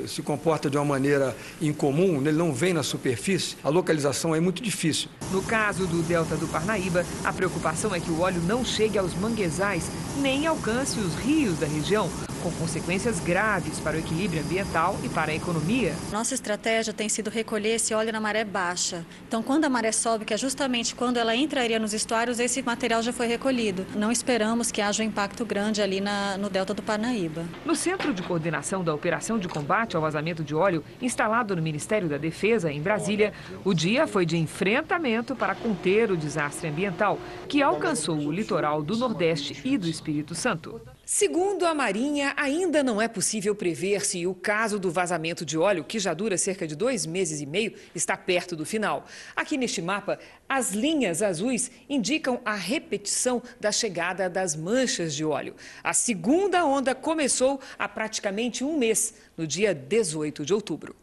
se 0.08 0.22
comporta 0.22 0.70
de 0.70 0.78
uma 0.78 0.86
maneira 0.86 1.36
incomum, 1.62 2.22
ele 2.22 2.32
não 2.32 2.54
vem 2.54 2.74
na 2.74 2.84
superfície, 2.84 3.56
a 3.64 3.70
localização 3.70 4.36
é 4.36 4.40
muito 4.40 4.62
difícil. 4.62 5.10
No 5.32 5.42
caso 5.42 5.88
do 5.88 6.02
Delta 6.04 6.36
do 6.36 6.48
Parnaíba, 6.48 7.06
a 7.24 7.34
preocupação 7.34 7.94
é 7.94 8.00
que 8.00 8.12
o 8.12 8.22
óleo 8.22 8.42
não 8.42 8.64
chegue 8.64 8.98
aos 8.98 9.14
manguezais 9.16 9.90
nem 10.18 10.46
alcance 10.46 11.00
os 11.00 11.16
rios 11.16 11.58
da 11.60 11.66
região, 11.66 12.10
com 12.44 12.52
consequências 12.52 13.20
graves 13.20 13.80
para 13.80 13.96
o 13.96 14.00
equilíbrio 14.00 14.42
ambiental 14.42 14.98
e 15.04 15.10
para 15.10 15.32
a 15.32 15.36
economia. 15.36 15.96
Nossa 16.12 16.34
estratégia 16.34 16.94
tem 16.94 17.10
sido 17.10 17.30
recolher 17.30 17.76
esse 17.76 17.94
óleo 17.94 18.12
na 18.12 18.20
maré 18.20 18.44
baixa. 18.44 19.06
Então, 19.28 19.42
quando 19.42 19.66
a 19.66 19.70
maré 19.70 19.92
sobe, 19.92 20.26
que 20.26 20.34
é 20.34 20.38
justamente 20.38 20.94
quando 20.94 21.18
ela 21.18 21.36
entraria 21.36 21.80
nos 21.80 21.94
estuários, 21.94 22.40
esse 22.40 22.62
material 22.62 23.02
já 23.02 23.14
foi 23.14 23.28
recolhido. 23.28 23.86
Não 23.96 24.12
esperamos 24.12 24.72
que 24.72 24.82
haja 24.82 25.02
um 25.02 25.06
impacto 25.06 25.46
grande 25.46 25.82
ali 25.82 26.02
na, 26.02 26.38
no 26.38 26.50
delta 26.50 26.74
do 26.74 26.84
Parnaíba. 26.84 27.46
No 27.66 27.76
Centro 27.76 28.14
de 28.14 28.22
Coordenação 28.22 28.84
da 28.84 28.94
Operação 28.94 29.40
de 29.40 29.48
Combate 29.48 29.73
ao 29.96 30.02
Vazamento 30.02 30.44
de 30.44 30.54
Óleo, 30.54 30.84
instalado 31.02 31.56
no 31.56 31.62
Ministério 31.62 32.08
da 32.08 32.18
Defesa, 32.18 32.72
em 32.72 32.82
Brasília, 32.82 33.34
o 33.66 33.74
dia 33.74 34.06
foi 34.06 34.26
de 34.26 34.38
enfrentamento 34.38 35.36
para 35.36 35.56
conter 35.56 36.12
o 36.12 36.18
desastre 36.18 36.70
ambiental 36.70 37.18
que 37.48 37.62
alcançou 37.62 38.18
o 38.18 38.32
litoral 38.32 38.84
do 38.84 38.96
Nordeste 38.96 39.60
e 39.68 39.78
do 39.78 39.88
Espírito 39.88 40.36
Santo. 40.36 40.80
Segundo 41.06 41.66
a 41.66 41.74
Marinha, 41.74 42.34
ainda 42.38 42.82
não 42.82 43.02
é 43.02 43.10
possível 43.10 43.54
prever 43.54 44.06
se 44.06 44.26
o 44.26 44.34
caso 44.34 44.80
do 44.80 44.90
vazamento 44.90 45.46
de 45.46 45.58
óleo, 45.58 45.84
que 45.84 46.00
já 46.00 46.14
dura 46.14 46.38
cerca 46.38 46.66
de 46.66 46.78
dois 46.78 47.06
meses 47.06 47.42
e 47.42 47.46
meio, 47.46 47.74
está 47.94 48.16
perto 48.16 48.56
do 48.56 48.66
final. 48.66 49.06
Aqui 49.36 49.58
neste 49.58 49.82
mapa, 49.82 50.18
as 50.48 50.72
linhas 50.72 51.22
azuis 51.22 51.70
indicam 51.90 52.40
a 52.46 52.56
repetição 52.56 53.44
da 53.60 53.70
chegada 53.70 54.30
das 54.30 54.56
manchas 54.56 55.14
de 55.14 55.26
óleo. 55.26 55.56
A 55.84 55.94
segunda 55.94 56.66
onda 56.66 56.96
começou 56.96 57.60
há 57.78 57.90
praticamente 57.90 58.64
um 58.64 58.78
mês, 58.78 59.14
no 59.36 59.46
dia 59.46 59.76
18 59.76 60.46
de 60.46 60.54
outubro. 60.54 61.03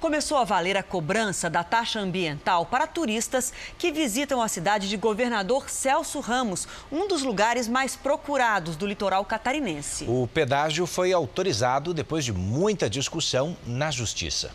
Começou 0.00 0.38
a 0.38 0.44
valer 0.44 0.76
a 0.76 0.82
cobrança 0.82 1.50
da 1.50 1.64
taxa 1.64 1.98
ambiental 1.98 2.64
para 2.64 2.86
turistas 2.86 3.52
que 3.76 3.90
visitam 3.90 4.40
a 4.40 4.46
cidade 4.46 4.88
de 4.88 4.96
Governador 4.96 5.68
Celso 5.68 6.20
Ramos, 6.20 6.68
um 6.90 7.08
dos 7.08 7.22
lugares 7.22 7.66
mais 7.66 7.96
procurados 7.96 8.76
do 8.76 8.86
litoral 8.86 9.24
catarinense. 9.24 10.04
O 10.06 10.28
pedágio 10.32 10.86
foi 10.86 11.12
autorizado 11.12 11.92
depois 11.92 12.24
de 12.24 12.32
muita 12.32 12.88
discussão 12.88 13.56
na 13.66 13.90
Justiça. 13.90 14.52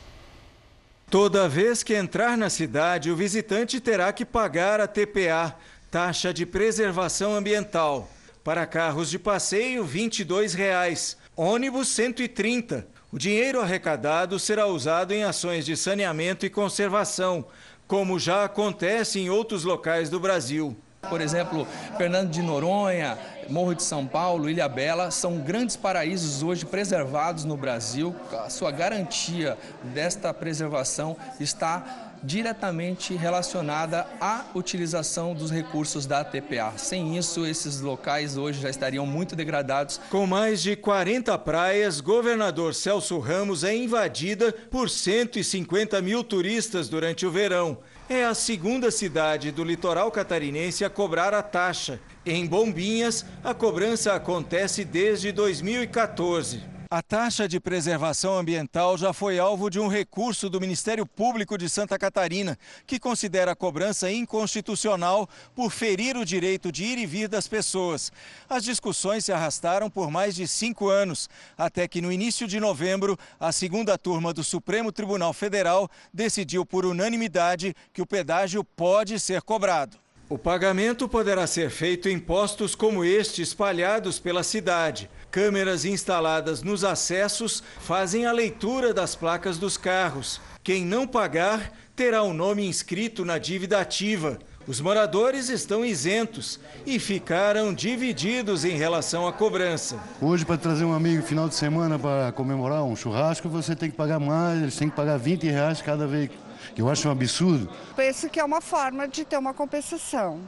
Toda 1.09 1.49
vez 1.49 1.83
que 1.83 1.93
entrar 1.93 2.37
na 2.37 2.49
cidade, 2.49 3.11
o 3.11 3.15
visitante 3.15 3.81
terá 3.81 4.13
que 4.13 4.23
pagar 4.23 4.79
a 4.79 4.87
TPA, 4.87 5.55
taxa 5.91 6.33
de 6.33 6.45
preservação 6.45 7.35
ambiental. 7.35 8.09
Para 8.45 8.65
carros 8.65 9.09
de 9.09 9.19
passeio, 9.19 9.83
22 9.83 10.53
reais. 10.53 11.17
ônibus 11.35 11.89
R$ 11.89 12.05
130 12.05 12.92
o 13.13 13.17
dinheiro 13.19 13.61
arrecadado 13.61 14.39
será 14.39 14.65
usado 14.65 15.13
em 15.13 15.23
ações 15.23 15.67
de 15.67 15.77
saneamento 15.77 16.47
e 16.47 16.49
conservação, 16.49 17.45
como 17.87 18.17
já 18.17 18.43
acontece 18.43 19.19
em 19.19 19.29
outros 19.29 19.63
locais 19.63 20.09
do 20.09 20.19
Brasil. 20.19 20.75
Por 21.07 21.21
exemplo, 21.21 21.67
Fernando 21.95 22.31
de 22.31 22.41
Noronha, 22.41 23.15
Morro 23.47 23.75
de 23.75 23.83
São 23.83 24.07
Paulo, 24.07 24.49
Ilha 24.49 24.67
Bela, 24.67 25.11
são 25.11 25.37
grandes 25.37 25.75
paraísos 25.75 26.41
hoje 26.41 26.65
preservados 26.65 27.45
no 27.45 27.55
Brasil. 27.55 28.15
A 28.31 28.49
sua 28.49 28.71
garantia 28.71 29.59
desta 29.83 30.33
preservação 30.33 31.15
está 31.39 32.02
diretamente 32.23 33.13
relacionada 33.15 34.07
à 34.19 34.45
utilização 34.55 35.33
dos 35.33 35.51
recursos 35.51 36.05
da 36.05 36.23
TPA. 36.23 36.73
Sem 36.77 37.17
isso, 37.17 37.45
esses 37.45 37.81
locais 37.81 38.37
hoje 38.37 38.61
já 38.61 38.69
estariam 38.69 39.05
muito 39.05 39.35
degradados. 39.35 39.99
Com 40.09 40.25
mais 40.25 40.61
de 40.61 40.75
40 40.75 41.37
praias, 41.39 41.99
governador 41.99 42.73
Celso 42.73 43.19
Ramos 43.19 43.63
é 43.63 43.75
invadida 43.75 44.53
por 44.71 44.89
150 44.89 46.01
mil 46.01 46.23
turistas 46.23 46.87
durante 46.87 47.25
o 47.25 47.31
verão. 47.31 47.77
É 48.09 48.25
a 48.25 48.33
segunda 48.33 48.91
cidade 48.91 49.51
do 49.51 49.63
litoral 49.63 50.11
catarinense 50.11 50.83
a 50.83 50.89
cobrar 50.89 51.33
a 51.33 51.41
taxa. 51.41 51.99
Em 52.25 52.45
Bombinhas, 52.45 53.25
a 53.43 53.53
cobrança 53.53 54.13
acontece 54.13 54.85
desde 54.85 55.31
2014. 55.31 56.72
A 56.95 57.01
taxa 57.01 57.47
de 57.47 57.59
preservação 57.59 58.37
ambiental 58.37 58.95
já 58.99 59.11
foi 59.11 59.39
alvo 59.39 59.67
de 59.67 59.79
um 59.79 59.87
recurso 59.87 60.47
do 60.47 60.61
Ministério 60.61 61.07
Público 61.07 61.57
de 61.57 61.67
Santa 61.67 61.97
Catarina, 61.97 62.55
que 62.85 62.99
considera 62.99 63.53
a 63.53 63.55
cobrança 63.55 64.11
inconstitucional 64.11 65.27
por 65.55 65.71
ferir 65.71 66.15
o 66.15 66.23
direito 66.23 66.71
de 66.71 66.83
ir 66.83 66.99
e 66.99 67.07
vir 67.07 67.27
das 67.27 67.47
pessoas. 67.47 68.11
As 68.47 68.63
discussões 68.63 69.25
se 69.25 69.33
arrastaram 69.33 69.89
por 69.89 70.11
mais 70.11 70.35
de 70.35 70.47
cinco 70.47 70.87
anos, 70.87 71.27
até 71.57 71.87
que 71.87 71.99
no 71.99 72.11
início 72.11 72.47
de 72.47 72.59
novembro, 72.59 73.17
a 73.39 73.51
segunda 73.51 73.97
turma 73.97 74.31
do 74.31 74.43
Supremo 74.43 74.91
Tribunal 74.91 75.33
Federal 75.33 75.89
decidiu 76.13 76.63
por 76.63 76.85
unanimidade 76.85 77.75
que 77.91 78.03
o 78.03 78.05
pedágio 78.05 78.63
pode 78.63 79.19
ser 79.19 79.41
cobrado. 79.41 80.02
O 80.33 80.37
pagamento 80.39 81.07
poderá 81.07 81.45
ser 81.45 81.69
feito 81.69 82.09
em 82.09 82.17
postos 82.17 82.73
como 82.73 83.05
este 83.05 83.43
espalhados 83.43 84.17
pela 84.17 84.41
cidade. 84.41 85.07
Câmeras 85.29 85.85
instaladas 85.85 86.63
nos 86.63 86.83
acessos 86.83 87.61
fazem 87.79 88.25
a 88.25 88.31
leitura 88.31 88.95
das 88.95 89.15
placas 89.15 89.59
dos 89.59 89.77
carros. 89.77 90.41
Quem 90.63 90.83
não 90.83 91.05
pagar 91.05 91.71
terá 91.95 92.23
o 92.23 92.33
nome 92.33 92.65
inscrito 92.65 93.23
na 93.23 93.37
dívida 93.37 93.79
ativa. 93.79 94.39
Os 94.65 94.81
moradores 94.81 95.49
estão 95.49 95.85
isentos 95.85 96.59
e 96.83 96.97
ficaram 96.97 97.71
divididos 97.71 98.65
em 98.65 98.75
relação 98.75 99.27
à 99.27 99.33
cobrança. 99.33 99.99
Hoje, 100.19 100.43
para 100.43 100.57
trazer 100.57 100.83
um 100.83 100.93
amigo 100.93 101.21
final 101.21 101.47
de 101.47 101.53
semana 101.53 101.99
para 101.99 102.31
comemorar 102.31 102.83
um 102.83 102.95
churrasco, 102.95 103.47
você 103.47 103.75
tem 103.75 103.91
que 103.91 103.95
pagar 103.95 104.19
mais, 104.19 104.63
eles 104.63 104.75
têm 104.75 104.89
que 104.89 104.95
pagar 104.95 105.17
20 105.17 105.43
reais 105.43 105.79
cada 105.79 106.07
veículo. 106.07 106.39
Eu 106.77 106.89
acho 106.89 107.07
um 107.07 107.11
absurdo. 107.11 107.69
Penso 107.95 108.29
que 108.29 108.39
é 108.39 108.43
uma 108.43 108.61
forma 108.61 109.07
de 109.07 109.25
ter 109.25 109.37
uma 109.37 109.53
compensação. 109.53 110.41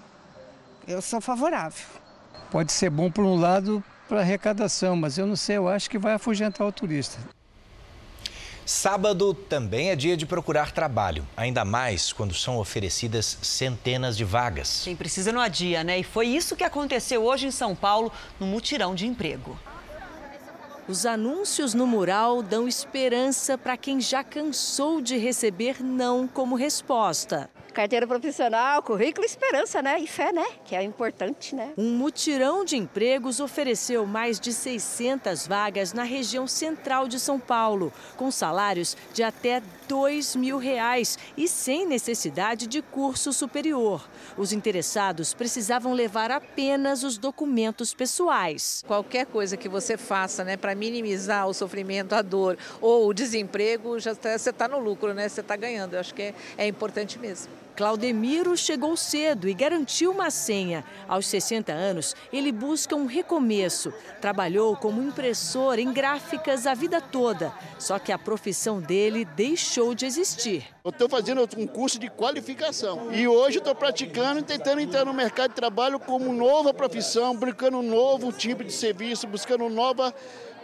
Eu 0.87 1.01
sou 1.01 1.19
favorável. 1.19 1.85
Pode 2.51 2.71
ser 2.71 2.89
bom 2.89 3.09
por 3.09 3.25
um 3.25 3.35
lado, 3.35 3.83
para 4.07 4.21
arrecadação, 4.21 4.95
mas 4.95 5.17
eu 5.17 5.25
não 5.25 5.35
sei, 5.35 5.57
eu 5.57 5.67
acho 5.67 5.89
que 5.89 5.97
vai 5.97 6.13
afugentar 6.13 6.65
o 6.65 6.71
turista. 6.71 7.17
Sábado 8.65 9.31
também 9.31 9.91
é 9.91 9.95
dia 9.95 10.17
de 10.17 10.25
procurar 10.25 10.71
trabalho, 10.71 11.27
ainda 11.37 11.63
mais 11.63 12.11
quando 12.11 12.33
são 12.33 12.57
oferecidas 12.57 13.37
centenas 13.43 14.17
de 14.17 14.23
vagas. 14.23 14.81
Quem 14.83 14.95
precisa 14.95 15.31
não 15.31 15.39
adia, 15.39 15.83
né? 15.83 15.99
E 15.99 16.03
foi 16.03 16.27
isso 16.27 16.55
que 16.55 16.63
aconteceu 16.63 17.23
hoje 17.23 17.45
em 17.45 17.51
São 17.51 17.75
Paulo, 17.75 18.11
no 18.39 18.47
mutirão 18.47 18.95
de 18.95 19.05
emprego. 19.05 19.55
Os 20.87 21.03
anúncios 21.03 21.73
no 21.73 21.87
mural 21.87 22.43
dão 22.43 22.67
esperança 22.67 23.57
para 23.57 23.75
quem 23.75 23.99
já 23.99 24.23
cansou 24.23 25.01
de 25.01 25.17
receber 25.17 25.83
não 25.83 26.27
como 26.27 26.55
resposta 26.55 27.49
carteira 27.75 28.07
profissional, 28.07 28.81
currículo, 28.81 29.25
esperança, 29.25 29.81
né? 29.81 29.99
E 29.99 30.07
fé, 30.07 30.31
né? 30.31 30.45
Que 30.63 30.77
é 30.77 30.81
importante, 30.81 31.53
né? 31.53 31.73
Um 31.77 31.91
mutirão 31.97 32.63
de 32.63 32.77
empregos 32.77 33.41
ofereceu 33.41 34.05
mais 34.05 34.39
de 34.39 34.53
600 34.53 35.45
vagas 35.45 35.91
na 35.91 36.03
região 36.03 36.47
central 36.47 37.05
de 37.05 37.19
São 37.19 37.37
Paulo, 37.37 37.91
com 38.15 38.31
salários 38.31 38.95
de 39.13 39.21
até 39.21 39.61
dois 39.87 40.35
mil 40.35 40.57
reais 40.57 41.17
e 41.37 41.47
sem 41.47 41.85
necessidade 41.85 42.67
de 42.67 42.81
curso 42.81 43.31
superior. 43.31 44.07
Os 44.37 44.51
interessados 44.51 45.33
precisavam 45.33 45.93
levar 45.93 46.31
apenas 46.31 47.03
os 47.03 47.17
documentos 47.17 47.93
pessoais. 47.93 48.83
Qualquer 48.85 49.25
coisa 49.25 49.57
que 49.57 49.69
você 49.69 49.97
faça, 49.97 50.43
né, 50.43 50.57
para 50.57 50.75
minimizar 50.75 51.47
o 51.47 51.53
sofrimento, 51.53 52.13
a 52.13 52.21
dor 52.21 52.57
ou 52.81 53.07
o 53.07 53.13
desemprego, 53.13 53.99
já 53.99 54.15
tá, 54.15 54.37
você 54.37 54.49
está 54.49 54.67
no 54.67 54.79
lucro, 54.79 55.13
né? 55.13 55.29
Você 55.29 55.41
está 55.41 55.55
ganhando. 55.55 55.93
Eu 55.93 55.99
acho 55.99 56.13
que 56.13 56.21
é, 56.21 56.33
é 56.57 56.67
importante 56.67 57.17
mesmo. 57.19 57.64
Claudemiro 57.75 58.55
chegou 58.55 58.95
cedo 58.95 59.49
e 59.49 59.53
garantiu 59.53 60.11
uma 60.11 60.31
senha. 60.31 60.85
Aos 61.09 61.27
60 61.27 61.73
anos, 61.73 62.15
ele 62.31 62.49
busca 62.49 62.95
um 62.95 63.05
recomeço. 63.05 63.93
Trabalhou 64.21 64.77
como 64.77 65.03
impressor 65.03 65.77
em 65.77 65.91
gráficas 65.91 66.65
a 66.65 66.73
vida 66.73 67.01
toda, 67.01 67.53
só 67.77 67.99
que 67.99 68.13
a 68.13 68.17
profissão 68.17 68.79
dele 68.79 69.25
deixou 69.25 69.93
de 69.93 70.05
existir. 70.05 70.65
Eu 70.85 70.91
estou 70.91 71.09
fazendo 71.09 71.41
um 71.57 71.67
curso 71.67 71.99
de 71.99 72.09
qualificação 72.09 73.13
e 73.13 73.27
hoje 73.27 73.57
estou 73.57 73.75
praticando 73.75 74.39
e 74.39 74.43
tentando 74.43 74.79
entrar 74.79 75.03
no 75.03 75.13
mercado 75.13 75.49
de 75.49 75.55
trabalho 75.55 75.99
como 75.99 76.31
nova 76.31 76.73
profissão, 76.73 77.35
buscando 77.35 77.79
um 77.79 77.83
novo 77.83 78.31
tipo 78.31 78.63
de 78.63 78.71
serviço, 78.71 79.27
buscando 79.27 79.67
nova 79.67 80.13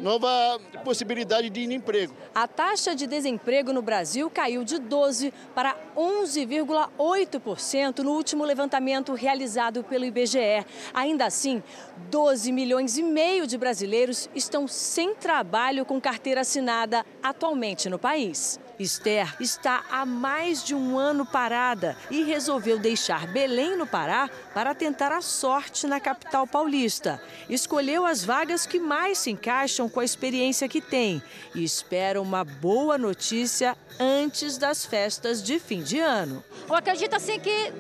nova 0.02 0.60
possibilidade 0.84 1.50
de 1.50 1.64
emprego. 1.64 2.14
A 2.34 2.48
taxa 2.48 2.96
de 2.96 3.08
desemprego 3.08 3.72
no 3.72 3.82
Brasil 3.82 4.30
caiu 4.30 4.64
de 4.64 4.80
12 4.80 5.34
para 5.54 5.76
11,8% 5.96 8.00
no 8.00 8.12
último 8.12 8.44
levantamento 8.44 9.14
realizado 9.14 9.84
pelo 9.84 10.06
IBGE. 10.06 10.66
Ainda 10.94 11.26
assim, 11.26 11.62
12 12.10 12.52
milhões 12.52 12.98
e 12.98 13.04
meio 13.04 13.46
de 13.46 13.58
brasileiros 13.58 14.30
estão 14.36 14.68
sem 14.68 15.14
trabalho 15.14 15.86
com 15.86 16.02
carteira 16.02 16.42
assinada 16.42 17.06
atualmente 17.22 17.90
no 17.90 18.00
país. 18.00 18.60
Esther 18.82 19.36
está 19.40 19.84
há 19.90 20.06
mais 20.06 20.64
de 20.64 20.74
um 20.74 20.98
ano 20.98 21.26
parada 21.26 21.96
e 22.10 22.24
resolveu 22.24 22.80
deixar 22.80 23.28
Belém, 23.28 23.78
no 23.78 23.86
Pará, 23.86 24.30
para 24.54 24.74
tentar 24.74 25.12
a 25.12 25.22
sorte 25.22 25.86
na 25.88 26.00
capital 26.00 26.48
paulista. 26.48 27.22
Escolheu 27.50 28.06
as 28.06 28.24
vagas 28.24 28.66
que 28.66 28.80
mais 28.80 29.20
se 29.20 29.32
encaixam 29.32 29.88
com 29.88 30.00
a 30.00 30.06
experiência 30.06 30.68
que 30.68 30.82
tem 30.82 31.22
e 31.54 31.64
espera 31.64 32.22
uma 32.22 32.44
boa 32.44 32.98
notícia 32.98 33.78
antes 34.00 34.58
das 34.58 34.86
festas 34.86 35.42
de 35.44 35.60
fim 35.60 35.82
de 35.82 36.00
ano. 36.00 36.44
Eu 36.68 36.76
acredito 36.76 37.14
assim 37.16 37.40
que 37.40 37.72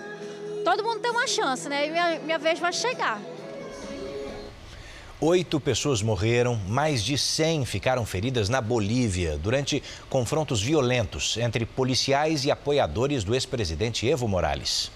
todo 0.63 0.83
mundo 0.83 0.99
tem 0.99 1.11
uma 1.11 1.27
chance, 1.27 1.67
né? 1.67 1.87
E 1.87 1.91
minha, 1.91 2.19
minha 2.19 2.37
vez 2.37 2.59
vai 2.59 2.71
chegar. 2.71 3.19
Oito 5.23 5.59
pessoas 5.59 6.01
morreram, 6.01 6.59
mais 6.67 7.03
de 7.03 7.15
100 7.15 7.63
ficaram 7.65 8.03
feridas 8.07 8.49
na 8.49 8.59
Bolívia 8.59 9.37
durante 9.37 9.83
confrontos 10.09 10.59
violentos 10.59 11.37
entre 11.37 11.63
policiais 11.63 12.43
e 12.43 12.49
apoiadores 12.49 13.23
do 13.23 13.35
ex-presidente 13.35 14.09
Evo 14.09 14.27
Morales. 14.27 14.91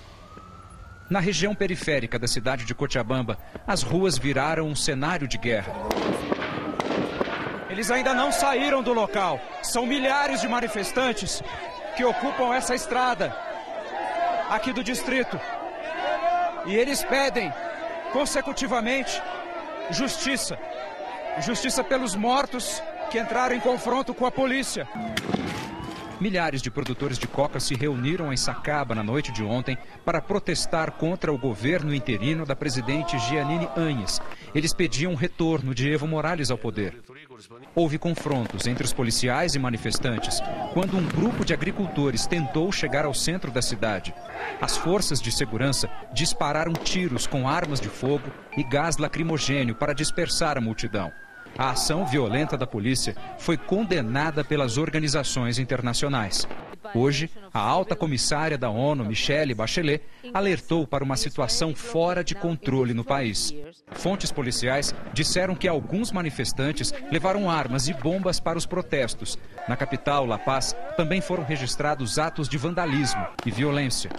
Na 1.08 1.20
região 1.20 1.54
periférica 1.54 2.18
da 2.18 2.28
cidade 2.28 2.66
de 2.66 2.74
Cochabamba, 2.74 3.38
as 3.68 3.84
ruas 3.84 4.18
viraram 4.18 4.66
um 4.68 4.76
cenário 4.76 5.28
de 5.28 5.38
guerra. 5.38 5.72
Eles 7.70 7.92
ainda 7.92 8.12
não 8.12 8.32
saíram 8.32 8.82
do 8.82 8.94
local. 8.94 9.40
São 9.62 9.86
milhares 9.86 10.42
de 10.42 10.48
manifestantes 10.48 11.44
que 11.96 12.04
ocupam 12.04 12.52
essa 12.52 12.74
estrada 12.74 13.32
aqui 14.50 14.74
do 14.74 14.84
distrito. 14.84 15.40
E 16.66 16.76
eles 16.76 17.04
pedem 17.04 17.54
consecutivamente 18.12 19.22
justiça. 19.92 20.58
Justiça 21.40 21.84
pelos 21.84 22.16
mortos 22.16 22.82
que 23.10 23.20
entraram 23.20 23.56
em 23.56 23.60
confronto 23.60 24.14
com 24.14 24.26
a 24.26 24.32
polícia. 24.32 24.88
Milhares 26.20 26.62
de 26.62 26.72
produtores 26.72 27.20
de 27.20 27.28
coca 27.28 27.60
se 27.60 27.76
reuniram 27.76 28.32
em 28.32 28.38
Sacaba 28.38 28.96
na 28.96 29.04
noite 29.04 29.34
de 29.34 29.44
ontem 29.44 29.78
para 30.06 30.22
protestar 30.22 30.92
contra 30.92 31.32
o 31.32 31.38
governo 31.38 31.94
interino 31.94 32.46
da 32.46 32.56
presidente 32.56 33.20
Giannini 33.20 33.68
Anhes. 33.76 34.22
Eles 34.54 34.74
pediam 34.74 35.12
o 35.12 35.16
retorno 35.16 35.76
de 35.76 35.92
Evo 35.92 36.08
Morales 36.08 36.50
ao 36.50 36.58
poder. 36.58 37.02
Houve 37.76 37.98
confrontos 37.98 38.66
entre 38.66 38.86
os 38.86 38.94
policiais 38.94 39.56
e 39.56 39.60
manifestantes 39.60 40.40
quando 40.74 40.96
um 40.96 41.06
grupo 41.06 41.44
de 41.44 41.54
agricultores 41.54 42.26
tentou 42.26 42.72
chegar 42.72 43.04
ao 43.04 43.14
centro 43.14 43.52
da 43.52 43.62
cidade. 43.62 44.14
As 44.62 44.78
forças 44.78 45.22
de 45.22 45.32
segurança 45.34 45.90
dispararam 46.14 46.72
tiros 46.72 47.28
com 47.28 47.48
armas 47.48 47.82
de 47.82 47.90
fogo 47.90 48.32
e 48.56 48.64
gás 48.64 48.96
lacrimogênio 48.98 49.76
para 49.76 49.94
dispersar 49.94 50.58
a 50.58 50.62
multidão. 50.62 51.12
A 51.58 51.70
ação 51.70 52.06
violenta 52.06 52.58
da 52.58 52.68
polícia 52.68 53.16
foi 53.38 53.56
condenada 53.56 54.44
pelas 54.44 54.78
organizações 54.78 55.58
internacionais. 55.58 56.46
Hoje, 56.94 57.32
a 57.54 57.60
alta 57.60 57.96
comissária 57.96 58.58
da 58.58 58.70
ONU, 58.70 59.06
Michelle 59.06 59.54
Bachelet, 59.54 60.04
alertou 60.34 60.86
para 60.86 61.04
uma 61.04 61.16
situação 61.16 61.74
fora 61.74 62.24
de 62.24 62.36
controle 62.36 62.94
no 62.94 63.04
país. 63.04 63.54
Fontes 63.94 64.32
policiais 64.32 64.94
disseram 65.14 65.56
que 65.56 65.68
alguns 65.68 66.12
manifestantes 66.12 66.94
levaram 67.10 67.50
armas 67.50 67.88
e 67.88 67.94
bombas 67.94 68.40
para 68.40 68.58
os 68.58 68.66
protestos. 68.66 69.40
Na 69.68 69.78
capital, 69.78 70.26
La 70.26 70.38
Paz, 70.38 70.76
também 70.98 71.22
foram 71.22 71.44
registrados 71.44 72.20
atos 72.20 72.50
de 72.50 72.58
vandalismo 72.58 73.26
e 73.46 73.52
violência. 73.52 74.12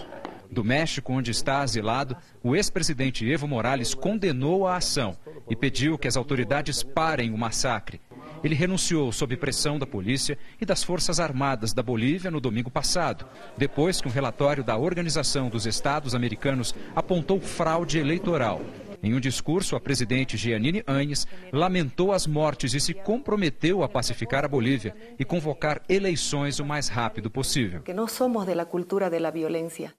Do 0.51 0.63
México, 0.63 1.13
onde 1.13 1.31
está 1.31 1.61
asilado, 1.61 2.15
o 2.43 2.55
ex-presidente 2.55 3.29
Evo 3.29 3.47
Morales 3.47 3.93
condenou 3.93 4.67
a 4.67 4.77
ação 4.77 5.17
e 5.49 5.55
pediu 5.55 5.97
que 5.97 6.07
as 6.07 6.17
autoridades 6.17 6.83
parem 6.83 7.31
o 7.31 7.37
massacre. 7.37 8.01
Ele 8.43 8.55
renunciou 8.55 9.11
sob 9.11 9.35
pressão 9.35 9.79
da 9.79 9.85
polícia 9.85 10.37
e 10.61 10.65
das 10.65 10.83
Forças 10.83 11.19
Armadas 11.19 11.73
da 11.73 11.81
Bolívia 11.81 12.29
no 12.29 12.39
domingo 12.39 12.69
passado, 12.69 13.25
depois 13.57 13.99
que 13.99 14.07
um 14.07 14.11
relatório 14.11 14.63
da 14.63 14.77
Organização 14.77 15.49
dos 15.49 15.65
Estados 15.65 16.13
Americanos 16.13 16.73
apontou 16.95 17.39
fraude 17.39 17.97
eleitoral. 17.97 18.61
Em 19.01 19.13
um 19.13 19.19
discurso, 19.19 19.75
a 19.75 19.79
presidente 19.79 20.37
Giannini 20.37 20.83
Anhes 20.87 21.27
lamentou 21.51 22.11
as 22.11 22.25
mortes 22.25 22.73
e 22.73 22.79
se 22.79 22.93
comprometeu 22.93 23.83
a 23.83 23.89
pacificar 23.89 24.43
a 24.43 24.47
Bolívia 24.47 24.95
e 25.19 25.25
convocar 25.25 25.81
eleições 25.87 26.59
o 26.59 26.65
mais 26.65 26.87
rápido 26.87 27.29
possível. 27.29 27.81
Que 27.81 27.93
não 27.93 28.07
somos 28.07 28.45
da 28.45 28.65
cultura 28.65 29.09
da 29.09 29.29
violência. 29.29 29.93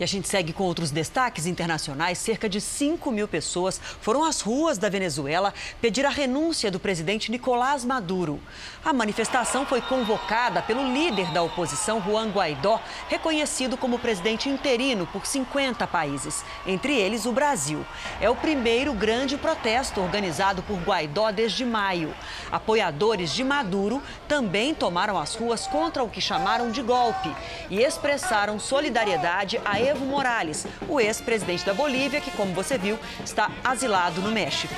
E 0.00 0.02
a 0.02 0.06
gente 0.06 0.26
segue 0.26 0.54
com 0.54 0.64
outros 0.64 0.90
destaques 0.90 1.44
internacionais. 1.46 2.16
Cerca 2.16 2.48
de 2.48 2.58
5 2.58 3.10
mil 3.10 3.28
pessoas 3.28 3.78
foram 4.00 4.24
às 4.24 4.40
ruas 4.40 4.78
da 4.78 4.88
Venezuela 4.88 5.52
pedir 5.78 6.06
a 6.06 6.08
renúncia 6.08 6.70
do 6.70 6.80
presidente 6.80 7.30
Nicolás 7.30 7.84
Maduro. 7.84 8.40
A 8.82 8.94
manifestação 8.94 9.66
foi 9.66 9.82
convocada 9.82 10.62
pelo 10.62 10.90
líder 10.90 11.30
da 11.32 11.42
oposição, 11.42 12.02
Juan 12.02 12.30
Guaidó, 12.30 12.80
reconhecido 13.10 13.76
como 13.76 13.98
presidente 13.98 14.48
interino 14.48 15.06
por 15.06 15.26
50 15.26 15.86
países, 15.86 16.42
entre 16.66 16.96
eles 16.96 17.26
o 17.26 17.32
Brasil. 17.32 17.84
É 18.22 18.30
o 18.30 18.34
primeiro 18.34 18.94
grande 18.94 19.36
protesto 19.36 20.00
organizado 20.00 20.62
por 20.62 20.78
Guaidó 20.78 21.30
desde 21.30 21.62
maio. 21.62 22.14
Apoiadores 22.50 23.34
de 23.34 23.44
Maduro 23.44 24.02
também 24.26 24.74
tomaram 24.74 25.18
as 25.18 25.34
ruas 25.34 25.66
contra 25.66 26.02
o 26.02 26.08
que 26.08 26.22
chamaram 26.22 26.70
de 26.70 26.80
golpe 26.80 27.30
e 27.68 27.82
expressaram 27.82 28.58
solidariedade 28.58 29.60
a 29.62 29.89
Evo 29.90 30.06
Morales, 30.06 30.66
o 30.88 31.00
ex-presidente 31.00 31.66
da 31.66 31.74
Bolívia, 31.74 32.20
que, 32.20 32.30
como 32.30 32.54
você 32.54 32.78
viu, 32.78 32.96
está 33.24 33.50
asilado 33.64 34.20
no 34.20 34.30
México. 34.30 34.72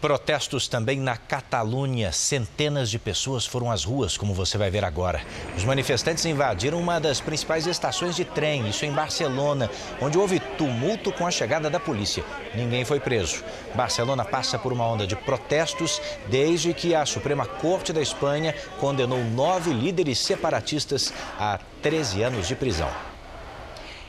Protestos 0.00 0.66
também 0.66 0.98
na 0.98 1.16
Catalunha. 1.16 2.10
Centenas 2.10 2.90
de 2.90 2.98
pessoas 2.98 3.46
foram 3.46 3.70
às 3.70 3.84
ruas, 3.84 4.16
como 4.16 4.34
você 4.34 4.58
vai 4.58 4.68
ver 4.68 4.84
agora. 4.84 5.24
Os 5.56 5.64
manifestantes 5.64 6.24
invadiram 6.26 6.80
uma 6.80 6.98
das 6.98 7.20
principais 7.20 7.66
estações 7.66 8.16
de 8.16 8.24
trem, 8.24 8.68
isso 8.68 8.84
em 8.84 8.90
Barcelona, 8.90 9.70
onde 10.00 10.18
houve 10.18 10.40
tumulto 10.40 11.12
com 11.12 11.24
a 11.24 11.30
chegada 11.30 11.70
da 11.70 11.78
polícia. 11.78 12.24
Ninguém 12.52 12.84
foi 12.84 12.98
preso. 12.98 13.44
Barcelona 13.76 14.24
passa 14.24 14.58
por 14.58 14.72
uma 14.72 14.86
onda 14.86 15.06
de 15.06 15.14
protestos 15.14 16.02
desde 16.28 16.74
que 16.74 16.96
a 16.96 17.06
Suprema 17.06 17.46
Corte 17.46 17.92
da 17.92 18.02
Espanha 18.02 18.56
condenou 18.80 19.22
nove 19.22 19.72
líderes 19.72 20.18
separatistas 20.18 21.12
a 21.38 21.60
13 21.80 22.22
anos 22.22 22.48
de 22.48 22.56
prisão. 22.56 22.90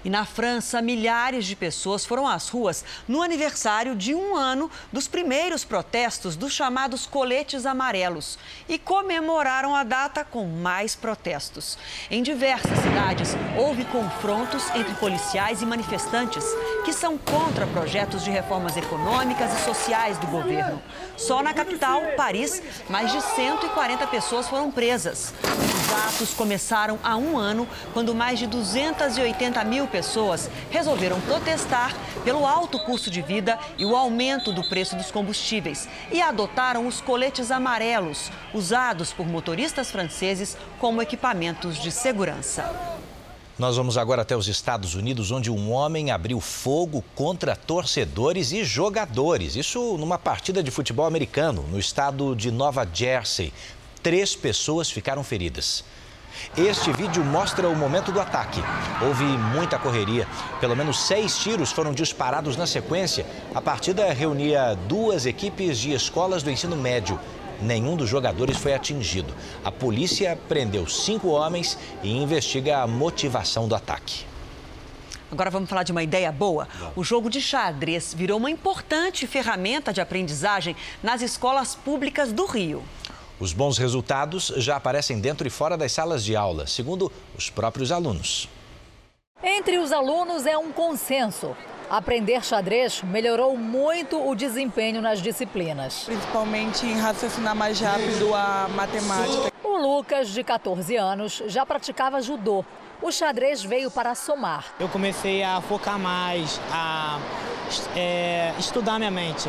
E 0.04 0.10
na 0.10 0.26
França, 0.26 0.82
milhares 0.82 1.46
de 1.46 1.56
pessoas 1.56 2.06
foram 2.06 2.28
às 2.28 2.50
ruas 2.50 2.84
no 3.08 3.22
aniversário 3.22 3.96
de 3.96 4.14
um 4.14 4.36
ano 4.36 4.70
dos 4.92 5.08
primeiros 5.08 5.64
protestos 5.64 6.36
dos 6.36 6.54
chamados 6.54 7.06
coletes 7.06 7.66
amarelos 7.66 8.38
e 8.70 8.78
comemoraram 8.78 9.76
a 9.76 9.84
data 9.84 10.24
com 10.24 10.46
mais 10.46 10.96
protestos. 10.96 11.78
Em 12.10 12.24
diversas 12.24 12.78
cidades, 12.80 13.36
houve 13.58 13.86
confrontos 13.86 14.70
entre 14.76 14.94
policiais 14.96 15.62
e 15.62 15.66
manifestantes 15.66 16.44
que 16.86 16.94
são 16.94 17.18
contra 17.18 17.68
projetos 17.68 18.24
de 18.24 18.32
reformas 18.32 18.78
econômicas 18.78 19.52
e 19.54 19.66
sociais 19.66 20.18
do 20.18 20.28
governo. 20.28 20.82
Só 21.18 21.42
na 21.42 21.54
capital, 21.54 22.02
Paris, 22.16 22.62
mais 22.90 23.12
de 23.12 23.22
140 23.22 24.08
pessoas 24.08 24.48
foram 24.48 24.72
presas. 24.72 25.34
Os 25.44 26.16
atos 26.16 26.34
começaram 26.34 27.00
há 27.04 27.16
um 27.16 27.38
ano, 27.38 27.68
quando 27.94 28.14
mais 28.14 28.40
de 28.40 28.48
280 28.48 29.64
mil 29.64 29.87
pessoas 29.88 30.50
resolveram 30.70 31.20
protestar 31.22 31.96
pelo 32.24 32.46
alto 32.46 32.80
custo 32.80 33.10
de 33.10 33.22
vida 33.22 33.58
e 33.78 33.86
o 33.86 33.96
aumento 33.96 34.52
do 34.52 34.68
preço 34.68 34.96
dos 34.96 35.12
combustíveis 35.12 35.88
e 36.12 36.22
adotaram 36.22 36.86
os 36.88 37.02
coletes 37.02 37.52
amarelos, 37.52 38.32
usados 38.54 39.14
por 39.14 39.26
motoristas 39.26 39.90
franceses 39.90 40.58
como 40.80 41.02
equipamentos 41.02 41.78
de 41.78 41.92
segurança. 41.92 42.98
Nós 43.58 43.76
vamos 43.76 43.98
agora 43.98 44.22
até 44.22 44.38
os 44.38 44.48
Estados 44.48 44.94
Unidos, 44.94 45.32
onde 45.32 45.50
um 45.50 45.72
homem 45.72 46.12
abriu 46.12 46.40
fogo 46.40 47.04
contra 47.16 47.56
torcedores 47.56 48.52
e 48.52 48.64
jogadores. 48.64 49.56
Isso 49.56 49.98
numa 49.98 50.20
partida 50.20 50.62
de 50.62 50.70
futebol 50.70 51.08
americano 51.08 51.64
no 51.64 51.80
estado 51.80 52.36
de 52.36 52.52
Nova 52.52 52.88
Jersey. 52.92 53.52
Três 54.04 54.36
pessoas 54.36 54.92
ficaram 54.92 55.24
feridas. 55.24 55.84
Este 56.58 56.92
vídeo 56.92 57.24
mostra 57.24 57.68
o 57.68 57.76
momento 57.76 58.12
do 58.12 58.20
ataque. 58.20 58.62
Houve 59.02 59.24
muita 59.24 59.78
correria. 59.78 60.28
Pelo 60.60 60.76
menos 60.76 61.00
seis 61.00 61.38
tiros 61.38 61.72
foram 61.72 61.94
disparados 61.94 62.58
na 62.58 62.68
sequência. 62.68 63.26
A 63.54 63.62
partida 63.62 64.12
reunia 64.14 64.76
duas 64.88 65.26
equipes 65.26 65.78
de 65.78 65.94
escolas 65.94 66.44
do 66.44 66.52
ensino 66.52 66.76
médio 66.76 67.20
nenhum 67.62 67.96
dos 67.96 68.10
jogadores 68.10 68.58
foi 68.58 68.74
atingido. 68.74 69.34
A 69.64 69.72
polícia 69.72 70.38
prendeu 70.48 70.88
cinco 70.88 71.30
homens 71.30 71.78
e 72.04 72.16
investiga 72.16 72.82
a 72.82 72.88
motivação 72.88 73.68
do 73.68 73.76
ataque. 73.76 74.26
Agora 75.30 75.50
vamos 75.50 75.70
falar 75.70 75.84
de 75.84 75.92
uma 75.92 76.04
ideia 76.04 76.32
boa. 76.32 76.68
O 76.96 77.04
jogo 77.04 77.30
de 77.30 77.42
xadrez 77.42 78.14
virou 78.14 78.38
uma 78.38 78.50
importante 78.50 79.28
ferramenta 79.28 79.92
de 79.92 80.00
aprendizagem 80.00 80.76
nas 81.04 81.22
escolas 81.22 81.76
públicas 81.76 82.32
do 82.32 82.46
Rio. 82.46 82.82
Os 83.40 83.54
bons 83.54 83.78
resultados 83.78 84.52
já 84.58 84.76
aparecem 84.76 85.20
dentro 85.20 85.46
e 85.46 85.50
fora 85.50 85.78
das 85.78 85.92
salas 85.92 86.24
de 86.24 86.36
aula, 86.36 86.66
segundo 86.66 87.12
os 87.38 87.50
próprios 87.50 87.92
alunos. 87.92 88.50
Entre 89.44 89.78
os 89.78 89.92
alunos 89.92 90.48
é 90.48 90.58
um 90.58 90.72
consenso. 90.72 91.56
Aprender 91.88 92.44
xadrez 92.44 93.02
melhorou 93.04 93.56
muito 93.56 94.28
o 94.28 94.36
desempenho 94.36 95.02
nas 95.02 95.22
disciplinas. 95.22 96.04
Principalmente 96.06 96.86
em 96.86 97.00
raciocinar 97.00 97.56
mais 97.56 97.80
rápido 97.80 98.34
a 98.34 98.68
matemática. 98.76 99.54
O 99.64 99.78
Lucas, 99.78 100.30
de 100.30 100.44
14 100.44 100.96
anos, 100.98 101.44
já 101.46 101.66
praticava 101.66 102.20
judô. 102.22 102.66
O 103.02 103.12
xadrez 103.12 103.64
veio 103.64 103.92
para 103.92 104.16
somar. 104.16 104.66
Eu 104.80 104.90
comecei 104.90 105.44
a 105.44 105.62
focar 105.62 106.00
mais, 106.00 106.60
a 106.72 107.20
é, 107.96 108.52
estudar 108.58 108.98
minha 108.98 109.12
mente. 109.12 109.48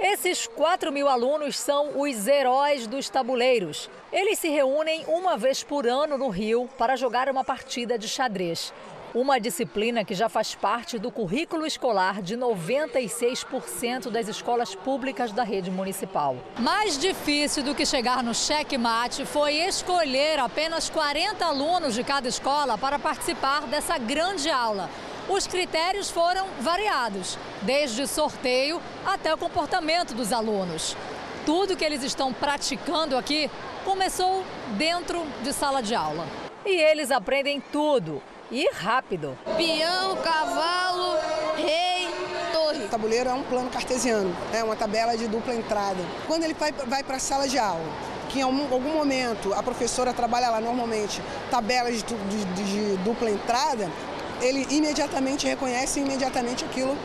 Esses 0.00 0.46
4 0.46 0.92
mil 0.92 1.08
alunos 1.08 1.58
são 1.58 2.00
os 2.00 2.28
heróis 2.28 2.86
dos 2.86 3.08
tabuleiros. 3.08 3.90
Eles 4.12 4.38
se 4.38 4.48
reúnem 4.48 5.04
uma 5.08 5.36
vez 5.36 5.64
por 5.64 5.88
ano 5.88 6.16
no 6.16 6.28
Rio 6.28 6.70
para 6.78 6.94
jogar 6.94 7.28
uma 7.28 7.42
partida 7.42 7.98
de 7.98 8.06
xadrez. 8.06 8.72
Uma 9.12 9.40
disciplina 9.40 10.04
que 10.04 10.14
já 10.14 10.28
faz 10.28 10.54
parte 10.54 11.00
do 11.00 11.10
currículo 11.10 11.66
escolar 11.66 12.22
de 12.22 12.36
96% 12.36 14.08
das 14.08 14.28
escolas 14.28 14.72
públicas 14.72 15.32
da 15.32 15.42
rede 15.42 15.68
municipal. 15.68 16.36
Mais 16.60 16.96
difícil 16.96 17.64
do 17.64 17.74
que 17.74 17.84
chegar 17.84 18.22
no 18.22 18.32
checkmate 18.32 19.26
foi 19.26 19.54
escolher 19.54 20.38
apenas 20.38 20.88
40 20.88 21.44
alunos 21.44 21.94
de 21.94 22.04
cada 22.04 22.28
escola 22.28 22.78
para 22.78 23.00
participar 23.00 23.62
dessa 23.62 23.98
grande 23.98 24.48
aula. 24.48 24.88
Os 25.28 25.46
critérios 25.46 26.10
foram 26.10 26.46
variados, 26.60 27.38
desde 27.60 28.06
sorteio 28.06 28.80
até 29.04 29.32
o 29.32 29.36
comportamento 29.36 30.14
dos 30.14 30.32
alunos. 30.32 30.96
Tudo 31.44 31.76
que 31.76 31.84
eles 31.84 32.02
estão 32.02 32.32
praticando 32.32 33.14
aqui 33.14 33.50
começou 33.84 34.42
dentro 34.78 35.22
de 35.42 35.52
sala 35.52 35.82
de 35.82 35.94
aula. 35.94 36.26
E 36.64 36.70
eles 36.70 37.10
aprendem 37.10 37.60
tudo 37.60 38.22
e 38.50 38.70
rápido. 38.72 39.36
Peão, 39.58 40.16
cavalo, 40.16 41.18
rei, 41.56 42.08
torre. 42.50 42.86
O 42.86 42.88
tabuleiro 42.88 43.28
é 43.28 43.34
um 43.34 43.42
plano 43.42 43.68
cartesiano, 43.68 44.34
é 44.54 44.64
uma 44.64 44.76
tabela 44.76 45.14
de 45.14 45.28
dupla 45.28 45.54
entrada. 45.54 46.02
Quando 46.26 46.44
ele 46.44 46.54
vai, 46.54 46.72
vai 46.72 47.02
para 47.02 47.16
a 47.16 47.20
sala 47.20 47.46
de 47.46 47.58
aula, 47.58 47.84
que 48.30 48.38
em 48.38 48.42
algum, 48.42 48.72
algum, 48.72 48.94
momento 48.94 49.52
a 49.52 49.62
professora 49.62 50.12
trabalha 50.14 50.48
lá 50.48 50.60
normalmente 50.60 51.20
tabelas 51.50 52.02
de, 52.02 52.14
de, 52.14 52.64
de 52.64 52.96
dupla 52.98 53.30
entrada, 53.30 53.90
ele 54.40 54.66
imediatamente 54.70 55.46
reconhece 55.46 56.00
e 56.00 56.02
imediatamente 56.02 56.64
aquilo 56.64 56.96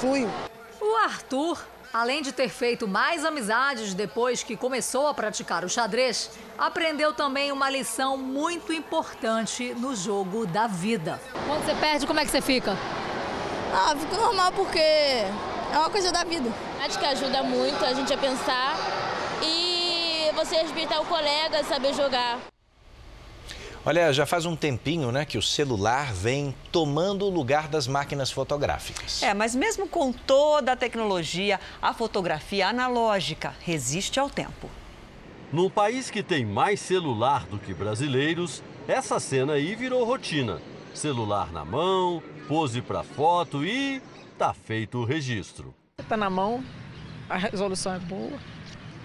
flui. 0.00 0.28
O 0.80 0.96
Arthur 0.96 1.58
Além 1.92 2.20
de 2.20 2.32
ter 2.32 2.50
feito 2.50 2.86
mais 2.86 3.24
amizades 3.24 3.94
depois 3.94 4.42
que 4.42 4.56
começou 4.56 5.06
a 5.06 5.14
praticar 5.14 5.64
o 5.64 5.70
xadrez, 5.70 6.30
aprendeu 6.58 7.14
também 7.14 7.50
uma 7.50 7.70
lição 7.70 8.18
muito 8.18 8.74
importante 8.74 9.72
no 9.74 9.96
jogo 9.96 10.46
da 10.46 10.66
vida. 10.66 11.18
Quando 11.46 11.64
você 11.64 11.74
perde, 11.74 12.06
como 12.06 12.20
é 12.20 12.26
que 12.26 12.30
você 12.30 12.42
fica? 12.42 12.76
Ah, 13.72 13.96
fico 13.98 14.16
normal 14.16 14.52
porque 14.52 14.78
é 14.78 15.78
uma 15.78 15.88
coisa 15.88 16.12
da 16.12 16.24
vida. 16.24 16.52
Acho 16.84 16.98
que 16.98 17.06
ajuda 17.06 17.42
muito 17.42 17.82
a 17.82 17.94
gente 17.94 18.12
a 18.12 18.18
pensar 18.18 18.76
e 19.42 20.30
você 20.34 20.56
respeitar 20.56 21.00
o 21.00 21.06
colega, 21.06 21.64
saber 21.64 21.94
jogar. 21.94 22.38
Olha, 23.86 24.12
já 24.12 24.26
faz 24.26 24.44
um 24.44 24.56
tempinho, 24.56 25.10
né, 25.12 25.24
que 25.24 25.38
o 25.38 25.42
celular 25.42 26.12
vem 26.12 26.54
tomando 26.70 27.24
o 27.24 27.30
lugar 27.30 27.68
das 27.68 27.86
máquinas 27.86 28.30
fotográficas. 28.30 29.22
É, 29.22 29.32
mas 29.32 29.54
mesmo 29.54 29.88
com 29.88 30.12
toda 30.12 30.72
a 30.72 30.76
tecnologia, 30.76 31.60
a 31.80 31.94
fotografia 31.94 32.68
analógica 32.68 33.54
resiste 33.60 34.20
ao 34.20 34.28
tempo. 34.28 34.68
Num 35.52 35.70
país 35.70 36.10
que 36.10 36.22
tem 36.22 36.44
mais 36.44 36.80
celular 36.80 37.46
do 37.46 37.58
que 37.58 37.72
brasileiros, 37.72 38.62
essa 38.86 39.18
cena 39.18 39.54
aí 39.54 39.74
virou 39.74 40.04
rotina. 40.04 40.60
Celular 40.92 41.50
na 41.52 41.64
mão, 41.64 42.22
pose 42.46 42.82
para 42.82 43.02
foto 43.02 43.64
e 43.64 44.02
tá 44.36 44.52
feito 44.52 44.98
o 44.98 45.04
registro. 45.04 45.74
Tá 46.08 46.16
na 46.16 46.28
mão, 46.28 46.62
a 47.28 47.38
resolução 47.38 47.94
é 47.94 47.98
boa, 47.98 48.38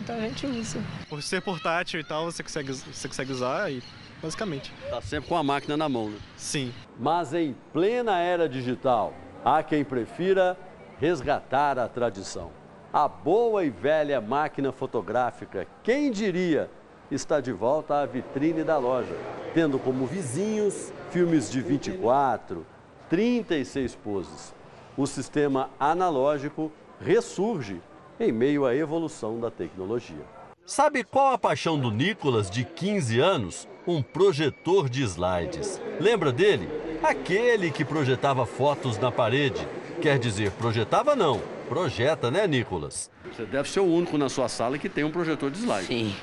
então 0.02 0.16
a 0.16 0.22
gente 0.22 0.46
usa. 0.46 0.82
Por 1.08 1.22
ser 1.22 1.42
portátil 1.42 2.00
e 2.00 2.04
tal, 2.04 2.26
você 2.26 2.44
consegue, 2.44 2.74
você 2.74 3.08
consegue 3.08 3.32
usar 3.32 3.72
e 3.72 3.82
basicamente. 4.24 4.74
Tá 4.90 5.02
sempre 5.02 5.28
com 5.28 5.36
a 5.36 5.44
máquina 5.44 5.76
na 5.76 5.90
mão, 5.90 6.10
né? 6.10 6.18
Sim. 6.38 6.74
Mas 6.98 7.34
em 7.34 7.54
plena 7.74 8.18
era 8.20 8.48
digital, 8.48 9.14
há 9.44 9.62
quem 9.62 9.84
prefira 9.84 10.58
resgatar 10.98 11.78
a 11.78 11.90
tradição. 11.90 12.50
A 12.94 13.08
boa 13.08 13.66
e 13.66 13.70
velha 13.70 14.22
máquina 14.22 14.72
fotográfica, 14.72 15.68
quem 15.84 16.10
diria, 16.10 16.70
está 17.12 17.42
de 17.42 17.52
volta 17.52 18.00
à 18.00 18.06
vitrine 18.06 18.64
da 18.64 18.78
loja, 18.78 19.16
tendo 19.54 19.78
como 19.78 20.06
vizinhos 20.06 20.94
filmes 21.12 21.52
de 21.52 21.60
24, 21.60 22.66
36 23.10 23.96
poses. 23.96 24.56
O 24.96 25.06
sistema 25.06 25.70
analógico 25.80 26.72
ressurge 27.02 27.82
em 28.20 28.32
meio 28.32 28.66
à 28.66 28.76
evolução 28.76 29.40
da 29.40 29.52
tecnologia. 29.52 30.24
Sabe 30.66 31.04
qual 31.04 31.34
a 31.34 31.38
paixão 31.38 31.78
do 31.78 31.92
Nicolas, 31.92 32.50
de 32.50 32.64
15 32.64 33.20
anos? 33.20 33.68
Um 33.86 34.02
projetor 34.02 34.88
de 34.88 35.04
slides. 35.04 35.82
Lembra 36.00 36.32
dele? 36.32 36.70
Aquele 37.04 37.70
que 37.70 37.84
projetava 37.84 38.46
fotos 38.46 38.98
na 38.98 39.12
parede. 39.12 39.68
Quer 40.02 40.18
dizer, 40.18 40.52
projetava 40.52 41.18
não. 41.18 41.42
Projeta, 41.68 42.32
né, 42.32 42.48
Nicolas? 42.48 43.12
Você 43.26 43.44
deve 43.44 43.70
ser 43.70 43.82
o 43.82 43.86
único 43.86 44.18
na 44.18 44.30
sua 44.30 44.48
sala 44.48 44.78
que 44.78 44.88
tem 44.88 45.04
um 45.04 45.12
projetor 45.12 45.52
de 45.52 45.58
slide. 45.60 45.86
Sim. 45.86 46.16